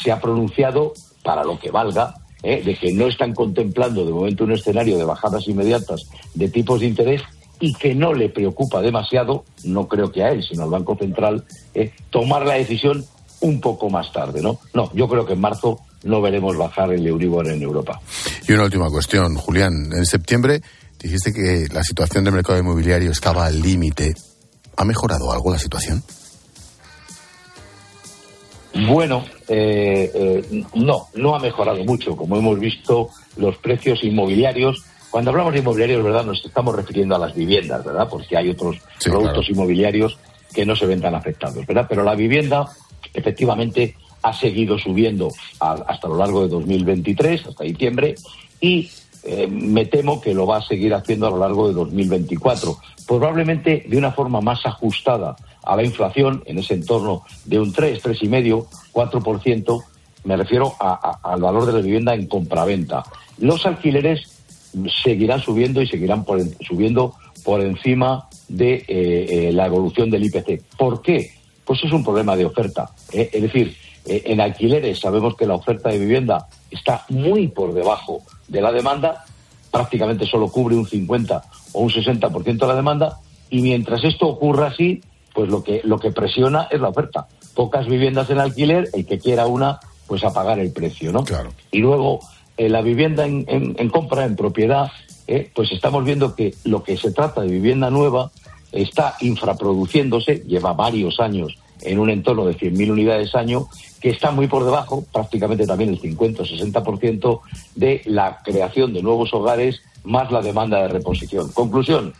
se 0.00 0.12
ha 0.12 0.20
pronunciado, 0.20 0.92
para 1.22 1.44
lo 1.44 1.58
que 1.58 1.70
valga, 1.70 2.14
de 2.42 2.78
que 2.80 2.92
no 2.92 3.08
están 3.08 3.34
contemplando 3.34 4.06
de 4.06 4.12
momento 4.12 4.44
un 4.44 4.52
escenario 4.52 4.96
de 4.96 5.04
bajadas 5.04 5.48
inmediatas 5.48 6.08
de 6.34 6.48
tipos 6.48 6.78
de 6.78 6.86
interés 6.86 7.20
y 7.60 7.72
que 7.74 7.94
no 7.94 8.14
le 8.14 8.28
preocupa 8.28 8.80
demasiado, 8.80 9.44
no 9.64 9.88
creo 9.88 10.12
que 10.12 10.22
a 10.22 10.30
él, 10.30 10.42
sino 10.42 10.64
al 10.64 10.70
Banco 10.70 10.96
Central, 10.96 11.44
eh, 11.74 11.92
tomar 12.10 12.46
la 12.46 12.54
decisión 12.54 13.04
un 13.40 13.60
poco 13.60 13.90
más 13.90 14.12
tarde, 14.12 14.42
¿no? 14.42 14.58
No, 14.74 14.90
yo 14.94 15.08
creo 15.08 15.24
que 15.26 15.34
en 15.34 15.40
marzo 15.40 15.80
no 16.04 16.20
veremos 16.20 16.56
bajar 16.56 16.92
el 16.92 17.06
Euribor 17.06 17.48
en 17.48 17.62
Europa. 17.62 18.00
Y 18.46 18.52
una 18.52 18.64
última 18.64 18.88
cuestión, 18.90 19.36
Julián. 19.36 19.90
En 19.92 20.04
septiembre 20.06 20.60
dijiste 21.00 21.32
que 21.32 21.66
la 21.72 21.82
situación 21.82 22.24
del 22.24 22.34
mercado 22.34 22.58
inmobiliario 22.58 23.10
estaba 23.10 23.46
al 23.46 23.60
límite. 23.60 24.14
¿Ha 24.76 24.84
mejorado 24.84 25.32
algo 25.32 25.52
la 25.52 25.58
situación? 25.58 26.02
Bueno, 28.86 29.24
eh, 29.48 30.10
eh, 30.14 30.64
no, 30.74 31.06
no 31.14 31.34
ha 31.34 31.40
mejorado 31.40 31.84
mucho. 31.84 32.16
Como 32.16 32.36
hemos 32.36 32.60
visto, 32.60 33.08
los 33.36 33.56
precios 33.56 34.04
inmobiliarios 34.04 34.84
cuando 35.10 35.30
hablamos 35.30 35.52
de 35.52 35.60
inmobiliarios, 35.60 36.04
¿verdad? 36.04 36.24
Nos 36.24 36.44
estamos 36.44 36.74
refiriendo 36.74 37.16
a 37.16 37.18
las 37.18 37.34
viviendas, 37.34 37.84
¿verdad? 37.84 38.08
Porque 38.08 38.36
hay 38.36 38.50
otros 38.50 38.76
productos 39.02 39.48
inmobiliarios 39.48 40.18
que 40.52 40.66
no 40.66 40.76
se 40.76 40.86
ven 40.86 41.00
tan 41.00 41.14
afectados, 41.14 41.66
¿verdad? 41.66 41.86
Pero 41.88 42.02
la 42.02 42.14
vivienda, 42.14 42.66
efectivamente, 43.14 43.96
ha 44.22 44.32
seguido 44.32 44.78
subiendo 44.78 45.30
hasta 45.60 46.08
lo 46.08 46.16
largo 46.16 46.42
de 46.42 46.48
2023, 46.48 47.46
hasta 47.46 47.64
diciembre, 47.64 48.16
y 48.60 48.90
eh, 49.24 49.46
me 49.46 49.86
temo 49.86 50.20
que 50.20 50.34
lo 50.34 50.46
va 50.46 50.58
a 50.58 50.62
seguir 50.62 50.94
haciendo 50.94 51.26
a 51.26 51.30
lo 51.30 51.38
largo 51.38 51.68
de 51.68 51.74
2024, 51.74 52.76
probablemente 53.06 53.84
de 53.88 53.96
una 53.96 54.12
forma 54.12 54.40
más 54.40 54.64
ajustada 54.66 55.36
a 55.62 55.76
la 55.76 55.84
inflación, 55.84 56.42
en 56.46 56.58
ese 56.58 56.74
entorno 56.74 57.22
de 57.44 57.58
un 57.58 57.72
3, 57.72 58.02
3,5, 58.02 58.66
4%, 58.92 59.84
me 60.24 60.36
refiero 60.36 60.74
al 60.78 61.40
valor 61.40 61.66
de 61.66 61.72
la 61.72 61.80
vivienda 61.80 62.14
en 62.14 62.26
compraventa. 62.26 63.04
Los 63.38 63.66
alquileres 63.66 64.37
seguirán 65.02 65.40
subiendo 65.40 65.82
y 65.82 65.86
seguirán 65.86 66.24
subiendo 66.60 67.14
por 67.44 67.60
encima 67.60 68.28
de 68.48 68.74
eh, 68.74 68.86
eh, 68.88 69.52
la 69.52 69.66
evolución 69.66 70.10
del 70.10 70.24
IPC. 70.24 70.62
¿Por 70.76 71.02
qué? 71.02 71.32
Pues 71.64 71.82
es 71.84 71.92
un 71.92 72.04
problema 72.04 72.36
de 72.36 72.46
oferta. 72.46 72.90
¿eh? 73.12 73.30
Es 73.32 73.42
decir, 73.42 73.76
en 74.06 74.40
alquileres 74.40 75.00
sabemos 75.00 75.36
que 75.36 75.46
la 75.46 75.54
oferta 75.54 75.90
de 75.90 75.98
vivienda 75.98 76.46
está 76.70 77.04
muy 77.10 77.48
por 77.48 77.74
debajo 77.74 78.22
de 78.48 78.62
la 78.62 78.72
demanda, 78.72 79.24
prácticamente 79.70 80.24
solo 80.24 80.48
cubre 80.48 80.76
un 80.76 80.86
50 80.86 81.42
o 81.72 81.80
un 81.80 81.90
60% 81.90 82.58
de 82.58 82.66
la 82.66 82.74
demanda, 82.74 83.18
y 83.50 83.60
mientras 83.60 84.02
esto 84.04 84.26
ocurra 84.26 84.68
así, 84.68 85.02
pues 85.34 85.50
lo 85.50 85.62
que, 85.62 85.82
lo 85.84 85.98
que 85.98 86.10
presiona 86.10 86.68
es 86.70 86.80
la 86.80 86.88
oferta. 86.88 87.28
Pocas 87.54 87.86
viviendas 87.86 88.30
en 88.30 88.38
alquiler, 88.38 88.88
el 88.94 89.06
que 89.06 89.18
quiera 89.18 89.46
una, 89.46 89.78
pues 90.06 90.24
a 90.24 90.32
pagar 90.32 90.58
el 90.58 90.72
precio, 90.72 91.12
¿no? 91.12 91.24
Claro. 91.24 91.50
Y 91.70 91.78
luego 91.78 92.20
la 92.58 92.82
vivienda 92.82 93.24
en, 93.26 93.88
compra, 93.90 94.24
en 94.24 94.36
propiedad, 94.36 94.90
eh, 95.26 95.50
pues 95.54 95.70
estamos 95.70 96.04
viendo 96.04 96.34
que 96.34 96.54
lo 96.64 96.82
que 96.82 96.96
se 96.96 97.12
trata 97.12 97.42
de 97.42 97.48
vivienda 97.48 97.90
nueva 97.90 98.30
está 98.72 99.14
infraproduciéndose, 99.20 100.42
lleva 100.46 100.72
varios 100.72 101.20
años 101.20 101.56
en 101.82 101.98
un 101.98 102.10
entorno 102.10 102.44
de 102.46 102.56
100.000 102.56 102.90
unidades 102.90 103.34
año, 103.34 103.68
que 104.00 104.10
está 104.10 104.30
muy 104.30 104.46
por 104.46 104.64
debajo, 104.64 105.04
prácticamente 105.12 105.66
también 105.66 105.90
el 105.90 106.00
50 106.00 106.42
o 106.42 106.44
60% 106.44 107.40
de 107.76 108.02
la 108.06 108.40
creación 108.44 108.92
de 108.92 109.02
nuevos 109.02 109.32
hogares 109.32 109.80
más 110.04 110.30
la 110.32 110.42
demanda 110.42 110.82
de 110.82 110.88
reposición. 110.88 111.50
Conclusión, 111.52 112.14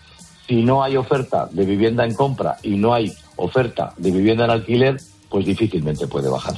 si 0.47 0.63
no 0.63 0.83
hay 0.83 0.97
oferta 0.97 1.49
de 1.51 1.65
vivienda 1.65 2.05
en 2.05 2.15
compra 2.15 2.57
y 2.63 2.77
no 2.77 2.95
hay 2.95 3.13
oferta 3.37 3.93
de 3.97 4.11
vivienda 4.11 4.45
en 4.45 4.51
alquiler, 4.51 4.97
pues 5.29 5.45
difícilmente 5.45 6.07
puede 6.07 6.29
bajar. 6.29 6.55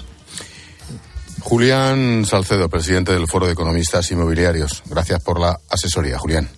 Julián 1.41 2.24
Salcedo, 2.24 2.68
presidente 2.68 3.12
del 3.12 3.26
Foro 3.26 3.47
de 3.47 3.53
Economistas 3.53 4.11
Inmobiliarios. 4.11 4.82
Gracias 4.86 5.22
por 5.22 5.41
la 5.41 5.59
asesoría, 5.68 6.18
Julián. 6.18 6.49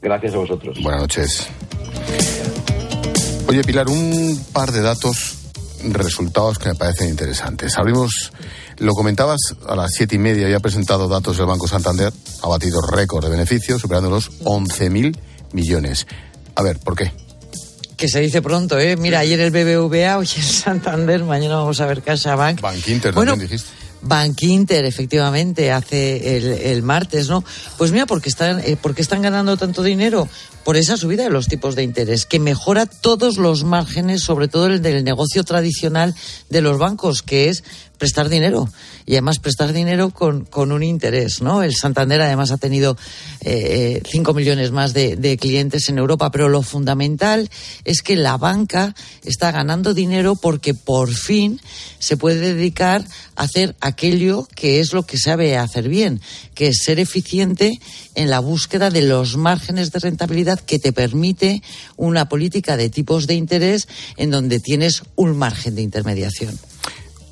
Gracias 0.00 0.34
a 0.34 0.38
vosotros. 0.38 0.78
Buenas 0.82 1.02
noches. 1.02 1.48
Oye, 3.48 3.62
Pilar, 3.64 3.88
un 3.88 4.44
par 4.52 4.72
de 4.72 4.80
datos, 4.80 5.36
resultados 5.84 6.58
que 6.58 6.70
me 6.70 6.74
parecen 6.74 7.08
interesantes. 7.08 7.76
Abrimos, 7.76 8.32
lo 8.78 8.94
comentabas, 8.94 9.40
a 9.66 9.76
las 9.76 9.92
siete 9.92 10.16
y 10.16 10.18
media 10.18 10.46
había 10.46 10.60
presentado 10.60 11.08
datos 11.08 11.36
del 11.36 11.46
Banco 11.46 11.68
Santander, 11.68 12.12
ha 12.42 12.48
batido 12.48 12.80
récord 12.80 13.24
de 13.24 13.30
beneficios, 13.30 13.80
superando 13.80 14.10
los 14.10 14.30
11.000 14.42 15.16
millones. 15.52 16.06
A 16.54 16.62
ver, 16.62 16.78
¿por 16.78 16.96
qué? 16.96 17.12
Que 18.02 18.08
se 18.08 18.18
dice 18.18 18.42
pronto, 18.42 18.80
¿eh? 18.80 18.96
Mira, 18.96 19.20
ayer 19.20 19.38
el 19.38 19.52
BBVA, 19.52 20.18
hoy 20.18 20.28
el 20.36 20.42
Santander, 20.42 21.22
mañana 21.22 21.54
vamos 21.54 21.80
a 21.80 21.86
ver 21.86 22.02
CaixaBank. 22.02 22.60
Bank 22.60 22.88
Inter 22.88 23.14
bueno, 23.14 23.30
también 23.30 23.48
dijiste. 23.48 23.70
Bank 24.00 24.42
Inter, 24.42 24.84
efectivamente, 24.84 25.70
hace 25.70 26.36
el, 26.36 26.46
el, 26.48 26.82
martes, 26.82 27.28
¿no? 27.28 27.44
Pues 27.78 27.92
mira, 27.92 28.06
porque 28.06 28.28
están, 28.28 28.58
eh, 28.58 28.76
porque 28.82 29.02
están 29.02 29.22
ganando 29.22 29.56
tanto 29.56 29.84
dinero 29.84 30.28
por 30.64 30.76
esa 30.76 30.96
subida 30.96 31.22
de 31.22 31.30
los 31.30 31.46
tipos 31.46 31.76
de 31.76 31.84
interés, 31.84 32.26
que 32.26 32.40
mejora 32.40 32.86
todos 32.86 33.36
los 33.36 33.62
márgenes, 33.62 34.22
sobre 34.24 34.48
todo 34.48 34.66
el 34.66 34.82
del 34.82 35.04
negocio 35.04 35.44
tradicional 35.44 36.16
de 36.50 36.60
los 36.60 36.78
bancos, 36.78 37.22
que 37.22 37.50
es 37.50 37.62
prestar 38.02 38.28
dinero 38.28 38.68
y 39.06 39.12
además 39.12 39.38
prestar 39.38 39.72
dinero 39.72 40.10
con, 40.10 40.44
con 40.44 40.72
un 40.72 40.82
interés, 40.82 41.40
¿no? 41.40 41.62
El 41.62 41.72
Santander 41.72 42.20
además 42.20 42.50
ha 42.50 42.56
tenido 42.56 42.96
eh, 43.42 44.02
5 44.10 44.34
millones 44.34 44.72
más 44.72 44.92
de, 44.92 45.14
de, 45.14 45.36
clientes 45.36 45.88
en 45.88 45.98
Europa, 45.98 46.32
pero 46.32 46.48
lo 46.48 46.62
fundamental 46.62 47.48
es 47.84 48.02
que 48.02 48.16
la 48.16 48.36
banca 48.38 48.96
está 49.22 49.52
ganando 49.52 49.94
dinero 49.94 50.34
porque 50.34 50.74
por 50.74 51.14
fin 51.14 51.60
se 52.00 52.16
puede 52.16 52.54
dedicar 52.54 53.04
a 53.36 53.44
hacer 53.44 53.76
aquello 53.80 54.48
que 54.56 54.80
es 54.80 54.92
lo 54.92 55.04
que 55.04 55.16
sabe 55.16 55.56
hacer 55.56 55.88
bien, 55.88 56.20
que 56.56 56.66
es 56.66 56.82
ser 56.82 56.98
eficiente 56.98 57.78
en 58.16 58.30
la 58.30 58.40
búsqueda 58.40 58.90
de 58.90 59.02
los 59.02 59.36
márgenes 59.36 59.92
de 59.92 60.00
rentabilidad 60.00 60.58
que 60.58 60.80
te 60.80 60.92
permite 60.92 61.62
una 61.96 62.28
política 62.28 62.76
de 62.76 62.90
tipos 62.90 63.28
de 63.28 63.34
interés 63.34 63.86
en 64.16 64.32
donde 64.32 64.58
tienes 64.58 65.04
un 65.14 65.36
margen 65.38 65.76
de 65.76 65.82
intermediación. 65.82 66.58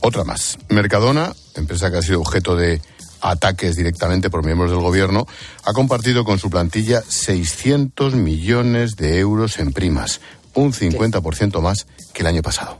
Otra 0.01 0.25
más. 0.25 0.59
Mercadona, 0.69 1.35
empresa 1.55 1.91
que 1.91 1.99
ha 1.99 2.03
sido 2.03 2.21
objeto 2.21 2.57
de 2.57 2.81
ataques 3.21 3.77
directamente 3.77 4.31
por 4.31 4.45
miembros 4.45 4.71
del 4.71 4.81
gobierno, 4.81 5.27
ha 5.65 5.73
compartido 5.73 6.25
con 6.25 6.39
su 6.39 6.51
plantilla 6.51 7.03
600 7.07 8.15
millones 8.15 8.97
de 8.97 9.19
euros 9.19 9.59
en 9.59 9.73
primas, 9.73 10.21
un 10.55 10.73
50% 10.73 11.61
más 11.61 11.87
que 12.15 12.23
el 12.23 12.29
año 12.29 12.43
pasado 12.43 12.79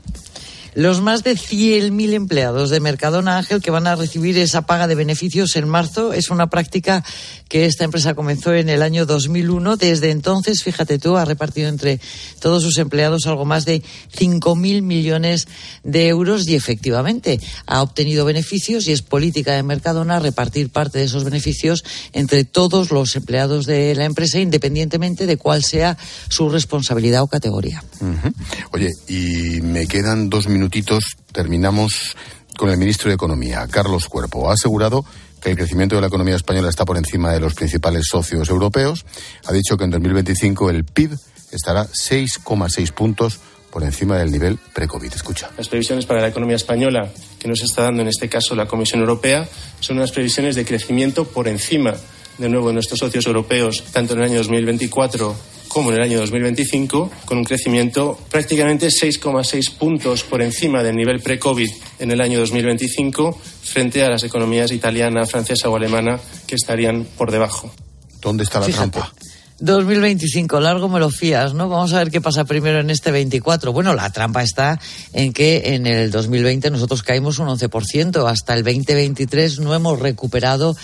los 0.73 1.01
más 1.01 1.23
de 1.23 1.33
100.000 1.33 2.13
empleados 2.13 2.69
de 2.69 2.79
Mercadona 2.79 3.37
Ángel 3.37 3.61
que 3.61 3.71
van 3.71 3.87
a 3.87 3.95
recibir 3.95 4.37
esa 4.37 4.61
paga 4.63 4.87
de 4.87 4.95
beneficios 4.95 5.55
en 5.55 5.67
marzo. 5.67 6.13
Es 6.13 6.29
una 6.29 6.47
práctica 6.47 7.03
que 7.49 7.65
esta 7.65 7.83
empresa 7.83 8.13
comenzó 8.13 8.53
en 8.53 8.69
el 8.69 8.81
año 8.81 9.05
2001. 9.05 9.75
Desde 9.75 10.11
entonces, 10.11 10.63
fíjate 10.63 10.99
tú, 10.99 11.17
ha 11.17 11.25
repartido 11.25 11.67
entre 11.67 11.99
todos 12.39 12.63
sus 12.63 12.77
empleados 12.77 13.25
algo 13.27 13.43
más 13.43 13.65
de 13.65 13.81
5.000 14.17 14.81
millones 14.81 15.47
de 15.83 16.07
euros 16.07 16.47
y 16.47 16.55
efectivamente 16.55 17.39
ha 17.65 17.81
obtenido 17.81 18.23
beneficios 18.23 18.87
y 18.87 18.93
es 18.93 19.01
política 19.01 19.53
de 19.53 19.63
Mercadona 19.63 20.19
repartir 20.19 20.69
parte 20.69 20.99
de 20.99 21.05
esos 21.05 21.25
beneficios 21.25 21.83
entre 22.13 22.45
todos 22.45 22.91
los 22.91 23.15
empleados 23.15 23.65
de 23.65 23.93
la 23.95 24.05
empresa 24.05 24.39
independientemente 24.39 25.25
de 25.25 25.37
cuál 25.37 25.63
sea 25.63 25.97
su 26.29 26.49
responsabilidad 26.49 27.23
o 27.23 27.27
categoría. 27.27 27.83
Uh. 27.99 28.31
Oye, 28.71 28.89
y 29.09 29.61
me 29.61 29.87
quedan 29.87 30.29
dos 30.29 30.47
minutos 30.47 30.60
minutitos 30.61 31.17
terminamos 31.33 32.15
con 32.55 32.69
el 32.69 32.77
ministro 32.77 33.09
de 33.09 33.15
Economía, 33.15 33.67
Carlos 33.67 34.05
Cuerpo. 34.05 34.47
Ha 34.47 34.53
asegurado 34.53 35.03
que 35.41 35.49
el 35.49 35.57
crecimiento 35.57 35.95
de 35.95 36.01
la 36.01 36.07
economía 36.07 36.35
española 36.35 36.69
está 36.69 36.85
por 36.85 36.97
encima 36.97 37.33
de 37.33 37.39
los 37.39 37.55
principales 37.55 38.03
socios 38.07 38.47
europeos. 38.47 39.03
Ha 39.47 39.53
dicho 39.53 39.75
que 39.75 39.85
en 39.85 39.89
2025 39.89 40.69
el 40.69 40.85
PIB 40.85 41.17
estará 41.51 41.87
6,6 41.87 42.91
puntos 42.91 43.39
por 43.71 43.81
encima 43.81 44.19
del 44.19 44.31
nivel 44.31 44.59
pre-COVID. 44.75 45.11
Escucha. 45.11 45.49
Las 45.57 45.67
previsiones 45.67 46.05
para 46.05 46.21
la 46.21 46.27
economía 46.27 46.57
española 46.57 47.09
que 47.39 47.47
nos 47.47 47.63
está 47.63 47.81
dando 47.81 48.03
en 48.03 48.09
este 48.09 48.29
caso 48.29 48.53
la 48.53 48.67
Comisión 48.67 48.99
Europea 48.99 49.49
son 49.79 49.97
unas 49.97 50.11
previsiones 50.11 50.55
de 50.55 50.63
crecimiento 50.63 51.25
por 51.25 51.47
encima 51.47 51.95
de 52.37 52.49
nuevo 52.49 52.67
de 52.67 52.75
nuestros 52.75 52.99
socios 52.99 53.25
europeos, 53.25 53.83
tanto 53.91 54.13
en 54.13 54.19
el 54.19 54.25
año 54.25 54.37
2024 54.37 55.35
como 55.71 55.91
en 55.91 55.97
el 55.97 56.03
año 56.03 56.19
2025, 56.19 57.11
con 57.25 57.37
un 57.37 57.43
crecimiento 57.43 58.19
prácticamente 58.29 58.87
6,6 58.87 59.77
puntos 59.77 60.23
por 60.23 60.41
encima 60.41 60.83
del 60.83 60.95
nivel 60.95 61.21
pre-COVID 61.21 61.69
en 61.99 62.11
el 62.11 62.19
año 62.19 62.39
2025, 62.39 63.39
frente 63.63 64.03
a 64.03 64.09
las 64.09 64.23
economías 64.23 64.71
italiana, 64.71 65.25
francesa 65.25 65.69
o 65.69 65.75
alemana 65.75 66.19
que 66.45 66.55
estarían 66.55 67.05
por 67.17 67.31
debajo. 67.31 67.71
¿Dónde 68.19 68.43
está 68.43 68.59
la 68.59 68.65
Fíjate. 68.65 68.91
trampa? 68.91 69.13
2025, 69.61 70.59
largo 70.59 70.89
me 70.89 70.99
lo 70.99 71.11
fías, 71.11 71.53
¿no? 71.53 71.69
Vamos 71.69 71.93
a 71.93 71.99
ver 71.99 72.09
qué 72.09 72.19
pasa 72.19 72.45
primero 72.45 72.79
en 72.79 72.89
este 72.89 73.11
24. 73.11 73.71
Bueno, 73.71 73.93
la 73.93 74.09
trampa 74.09 74.41
está 74.41 74.79
en 75.13 75.33
que 75.33 75.75
en 75.75 75.85
el 75.85 76.09
2020 76.09 76.71
nosotros 76.71 77.03
caímos 77.03 77.37
un 77.37 77.47
11%. 77.47 78.27
Hasta 78.27 78.55
el 78.55 78.63
2023 78.63 79.59
no 79.59 79.75
hemos 79.75 79.99
recuperado 79.99 80.75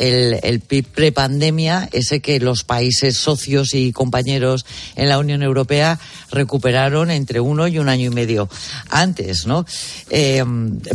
el, 0.00 0.40
el 0.42 0.60
PIB 0.60 0.86
prepandemia, 0.86 1.88
ese 1.92 2.20
que 2.20 2.40
los 2.40 2.64
países 2.64 3.18
socios 3.18 3.74
y 3.74 3.92
compañeros 3.92 4.64
en 4.96 5.08
la 5.10 5.18
Unión 5.18 5.42
Europea 5.42 6.00
recuperaron 6.30 7.10
entre 7.10 7.40
uno 7.40 7.68
y 7.68 7.78
un 7.78 7.90
año 7.90 8.10
y 8.10 8.14
medio 8.14 8.48
antes, 8.88 9.46
¿no? 9.46 9.66
Eh, 10.08 10.42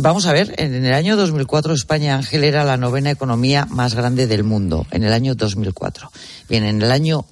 vamos 0.00 0.26
a 0.26 0.32
ver, 0.32 0.54
en 0.58 0.84
el 0.84 0.92
año 0.92 1.16
2004 1.16 1.72
España, 1.72 2.16
Ángel, 2.16 2.42
era 2.42 2.64
la 2.64 2.76
novena 2.76 3.12
economía 3.12 3.66
más 3.66 3.94
grande 3.94 4.26
del 4.26 4.42
mundo, 4.42 4.86
en 4.90 5.04
el 5.04 5.12
año 5.12 5.36
2004. 5.36 6.10
Bien, 6.48 6.64
en 6.64 6.82
el 6.82 6.90
año 6.90 7.24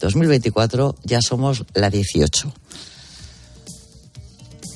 2024 0.00 0.96
ya 1.04 1.22
somos 1.22 1.64
la 1.74 1.90
18. 1.90 2.52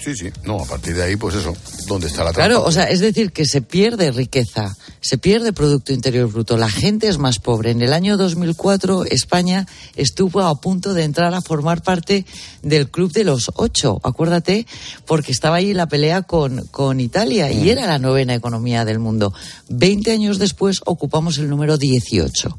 Sí, 0.04 0.14
sí. 0.14 0.28
No, 0.44 0.60
a 0.60 0.66
partir 0.66 0.94
de 0.94 1.02
ahí, 1.02 1.16
pues 1.16 1.34
eso, 1.34 1.54
¿dónde 1.86 2.08
está 2.08 2.24
la 2.24 2.32
trampa? 2.32 2.46
Claro, 2.46 2.64
o 2.64 2.70
sea, 2.70 2.84
es 2.90 3.00
decir, 3.00 3.32
que 3.32 3.46
se 3.46 3.62
pierde 3.62 4.10
riqueza, 4.12 4.76
se 5.00 5.16
pierde 5.16 5.54
Producto 5.54 5.94
Interior 5.94 6.30
Bruto, 6.30 6.58
la 6.58 6.68
gente 6.68 7.08
es 7.08 7.16
más 7.16 7.38
pobre. 7.38 7.70
En 7.70 7.80
el 7.80 7.94
año 7.94 8.18
2004 8.18 9.06
España 9.06 9.66
estuvo 9.96 10.42
a 10.42 10.60
punto 10.60 10.92
de 10.92 11.04
entrar 11.04 11.32
a 11.32 11.40
formar 11.40 11.82
parte 11.82 12.26
del 12.62 12.90
club 12.90 13.12
de 13.12 13.24
los 13.24 13.50
ocho, 13.54 13.98
acuérdate, 14.02 14.66
porque 15.06 15.32
estaba 15.32 15.56
ahí 15.56 15.72
la 15.72 15.86
pelea 15.86 16.20
con, 16.20 16.66
con 16.66 17.00
Italia 17.00 17.50
y 17.50 17.70
era 17.70 17.86
la 17.86 17.98
novena 17.98 18.34
economía 18.34 18.84
del 18.84 18.98
mundo. 18.98 19.32
Veinte 19.70 20.12
años 20.12 20.38
después 20.38 20.82
ocupamos 20.84 21.38
el 21.38 21.48
número 21.48 21.78
18. 21.78 22.58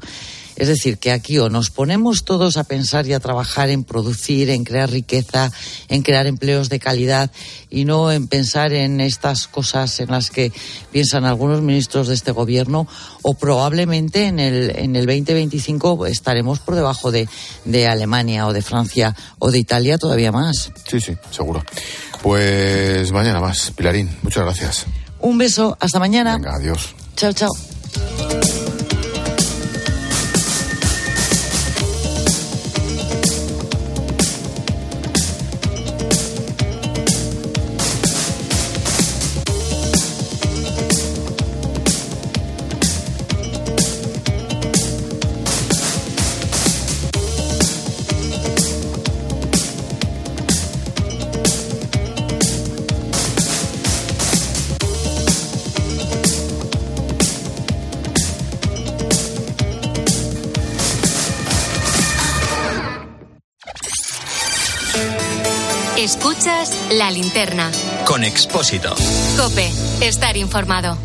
Es 0.56 0.68
decir, 0.68 0.98
que 0.98 1.12
aquí 1.12 1.38
o 1.38 1.48
nos 1.48 1.70
ponemos 1.70 2.24
todos 2.24 2.56
a 2.56 2.64
pensar 2.64 3.06
y 3.06 3.12
a 3.12 3.20
trabajar 3.20 3.68
en 3.70 3.84
producir, 3.84 4.50
en 4.50 4.64
crear 4.64 4.90
riqueza, 4.90 5.52
en 5.88 6.02
crear 6.02 6.26
empleos 6.26 6.68
de 6.68 6.78
calidad 6.78 7.30
y 7.70 7.84
no 7.84 8.10
en 8.10 8.26
pensar 8.26 8.72
en 8.72 9.00
estas 9.00 9.46
cosas 9.48 10.00
en 10.00 10.10
las 10.10 10.30
que 10.30 10.52
piensan 10.92 11.24
algunos 11.24 11.60
ministros 11.60 12.08
de 12.08 12.14
este 12.14 12.32
gobierno 12.32 12.86
o 13.22 13.34
probablemente 13.34 14.26
en 14.26 14.38
el, 14.38 14.72
en 14.76 14.96
el 14.96 15.06
2025 15.06 16.06
estaremos 16.06 16.58
por 16.60 16.74
debajo 16.74 17.10
de, 17.10 17.28
de 17.64 17.86
Alemania 17.86 18.46
o 18.46 18.52
de 18.52 18.62
Francia 18.62 19.14
o 19.38 19.50
de 19.50 19.58
Italia 19.58 19.98
todavía 19.98 20.32
más. 20.32 20.72
Sí, 20.88 21.00
sí, 21.00 21.16
seguro. 21.30 21.62
Pues 22.22 23.12
mañana 23.12 23.40
más. 23.40 23.70
Pilarín, 23.70 24.10
muchas 24.22 24.44
gracias. 24.44 24.86
Un 25.20 25.38
beso, 25.38 25.76
hasta 25.80 25.98
mañana. 25.98 26.36
Venga, 26.36 26.56
adiós. 26.56 26.94
Chao, 27.16 27.32
chao. 27.32 27.50
Expósito. 68.26 68.92
Cope, 69.36 69.70
estar 70.00 70.36
informado. 70.36 70.98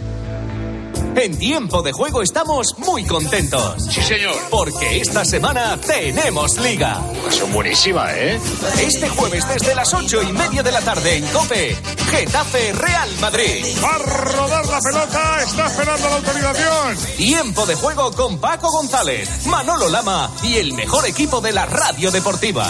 En 1.16 1.38
tiempo 1.38 1.84
de 1.84 1.92
juego 1.92 2.24
estamos 2.24 2.76
muy 2.80 3.06
contentos. 3.06 3.86
Sí, 3.92 4.02
señor. 4.02 4.36
Porque 4.50 5.02
esta 5.02 5.24
semana 5.24 5.78
tenemos 5.78 6.58
liga. 6.58 7.00
Son 7.30 7.54
buenísima, 7.54 8.12
¿eh? 8.16 8.40
Este 8.82 9.08
jueves 9.10 9.48
desde 9.48 9.76
las 9.76 9.94
ocho 9.94 10.24
y 10.24 10.32
media 10.32 10.64
de 10.64 10.72
la 10.72 10.82
tarde 10.82 11.18
en 11.18 11.28
Cope, 11.28 11.78
Getafe 12.10 12.74
Real 12.74 13.10
Madrid. 13.20 13.66
Va 13.84 13.96
a 13.96 14.00
rodar 14.00 14.66
la 14.66 14.80
pelota, 14.80 15.44
está 15.44 15.68
esperando 15.68 16.10
la 16.10 16.16
autorización. 16.16 16.98
Tiempo 17.18 17.66
de 17.68 17.76
juego 17.76 18.12
con 18.14 18.40
Paco 18.40 18.72
González, 18.72 19.46
Manolo 19.46 19.90
Lama 19.90 20.32
y 20.42 20.56
el 20.56 20.74
mejor 20.74 21.06
equipo 21.06 21.40
de 21.40 21.52
la 21.52 21.68
radio 21.68 22.10
deportiva. 22.10 22.66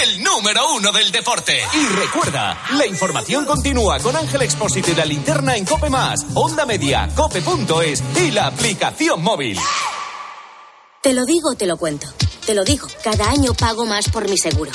El 0.00 0.22
número 0.24 0.72
uno 0.74 0.90
del 0.90 1.12
deporte. 1.12 1.60
Y 1.74 1.86
recuerda, 1.86 2.58
la 2.72 2.86
información 2.86 3.44
continúa 3.44 3.98
con 3.98 4.16
Ángel 4.16 4.40
Expósito 4.40 4.90
y 4.90 4.94
la 4.94 5.04
linterna 5.04 5.54
en 5.54 5.66
Cope 5.66 5.90
Más, 5.90 6.24
Onda 6.34 6.64
Media, 6.64 7.10
Cope.es 7.14 8.02
y 8.16 8.30
la 8.30 8.46
aplicación 8.46 9.22
móvil. 9.22 9.58
Te 11.02 11.12
lo 11.12 11.26
digo, 11.26 11.54
te 11.54 11.66
lo 11.66 11.76
cuento. 11.76 12.06
Te 12.46 12.54
lo 12.54 12.64
digo, 12.64 12.88
cada 13.04 13.28
año 13.28 13.52
pago 13.54 13.84
más 13.84 14.08
por 14.08 14.28
mi 14.28 14.38
seguro. 14.38 14.72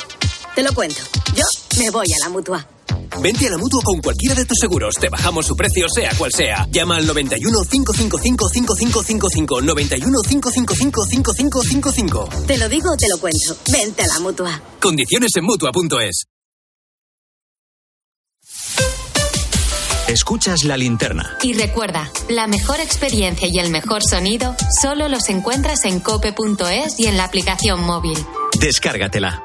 Te 0.54 0.62
lo 0.62 0.74
cuento. 0.74 1.02
Yo 1.34 1.44
me 1.80 1.90
voy 1.90 2.08
a 2.14 2.26
la 2.26 2.30
mutua. 2.30 2.77
Vente 3.22 3.48
a 3.48 3.52
la 3.52 3.58
mutua 3.58 3.82
con 3.84 4.00
cualquiera 4.02 4.36
de 4.36 4.46
tus 4.46 4.58
seguros. 4.60 4.96
Te 4.96 5.10
bajamos 5.10 5.46
su 5.46 5.56
precio, 5.56 5.88
sea 5.90 6.12
cual 6.18 6.32
sea. 6.32 6.68
Llama 6.72 6.98
al 6.98 7.08
91 7.08 7.60
555 7.70 8.50
5555. 8.50 9.62
91 9.62 10.22
555 10.28 11.06
5555. 11.06 12.30
Te 12.46 12.58
lo 12.58 12.70
digo, 12.70 12.96
te 12.98 13.08
lo 13.10 13.20
cuento. 13.20 13.58
Vente 13.72 14.04
a 14.04 14.08
la 14.08 14.20
mutua. 14.20 14.62
Condiciones 14.80 15.32
en 15.36 15.44
mutua.es. 15.46 16.26
Escuchas 20.08 20.64
la 20.64 20.78
linterna. 20.78 21.38
Y 21.44 21.52
recuerda, 21.54 22.10
la 22.30 22.48
mejor 22.48 22.80
experiencia 22.80 23.50
y 23.52 23.60
el 23.60 23.72
mejor 23.72 24.04
sonido 24.04 24.56
solo 24.82 25.10
los 25.10 25.28
encuentras 25.28 25.84
en 25.84 26.00
cope.es 26.00 26.98
y 26.98 27.08
en 27.08 27.18
la 27.18 27.26
aplicación 27.26 27.82
móvil. 27.82 28.18
Descárgatela. 28.58 29.44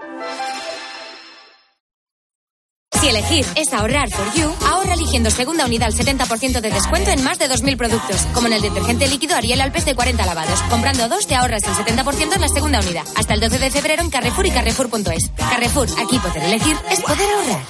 Si 3.02 3.08
elegir 3.08 3.44
es 3.56 3.72
ahorrar 3.72 4.08
for 4.10 4.32
you, 4.34 4.48
ahorra 4.64 4.94
eligiendo 4.94 5.28
segunda 5.28 5.66
unidad 5.66 5.88
al 5.88 5.92
70% 5.92 6.60
de 6.60 6.70
descuento 6.70 7.10
en 7.10 7.24
más 7.24 7.36
de 7.36 7.46
2.000 7.46 7.76
productos, 7.76 8.20
como 8.32 8.46
en 8.46 8.52
el 8.52 8.62
detergente 8.62 9.08
líquido 9.08 9.34
Ariel 9.34 9.60
Alpes 9.60 9.84
de 9.84 9.96
40 9.96 10.24
lavados. 10.24 10.60
Comprando 10.70 11.08
dos 11.08 11.26
te 11.26 11.34
ahorras 11.34 11.64
el 11.64 11.74
70% 11.74 12.36
en 12.36 12.40
la 12.40 12.46
segunda 12.46 12.78
unidad. 12.78 13.02
Hasta 13.16 13.34
el 13.34 13.40
12 13.40 13.58
de 13.58 13.70
febrero 13.72 14.02
en 14.02 14.10
Carrefour 14.10 14.46
y 14.46 14.52
Carrefour.es. 14.52 15.30
Carrefour, 15.36 15.88
aquí 15.98 16.20
poder 16.20 16.44
elegir 16.44 16.76
es 16.92 17.00
poder 17.00 17.28
ahorrar. 17.28 17.66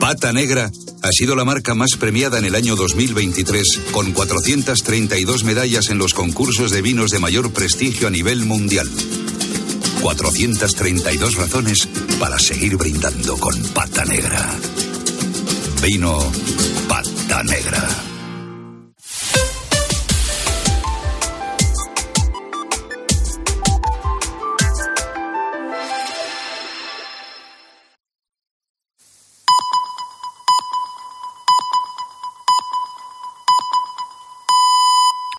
Pata 0.00 0.32
Negra 0.32 0.70
ha 1.02 1.12
sido 1.12 1.36
la 1.36 1.44
marca 1.44 1.74
más 1.74 1.90
premiada 2.00 2.38
en 2.38 2.46
el 2.46 2.54
año 2.54 2.76
2023, 2.76 3.80
con 3.92 4.12
432 4.12 5.44
medallas 5.44 5.90
en 5.90 5.98
los 5.98 6.14
concursos 6.14 6.70
de 6.70 6.80
vinos 6.80 7.10
de 7.10 7.18
mayor 7.18 7.52
prestigio 7.52 8.08
a 8.08 8.10
nivel 8.10 8.46
mundial. 8.46 8.88
432 10.00 11.34
razones 11.36 11.88
para 12.18 12.38
seguir 12.38 12.76
brindando 12.76 13.36
con 13.36 13.54
Pata 13.74 14.04
Negra. 14.04 14.48
Vino 15.82 16.18
Pata 16.88 17.42
Negra. 17.42 18.17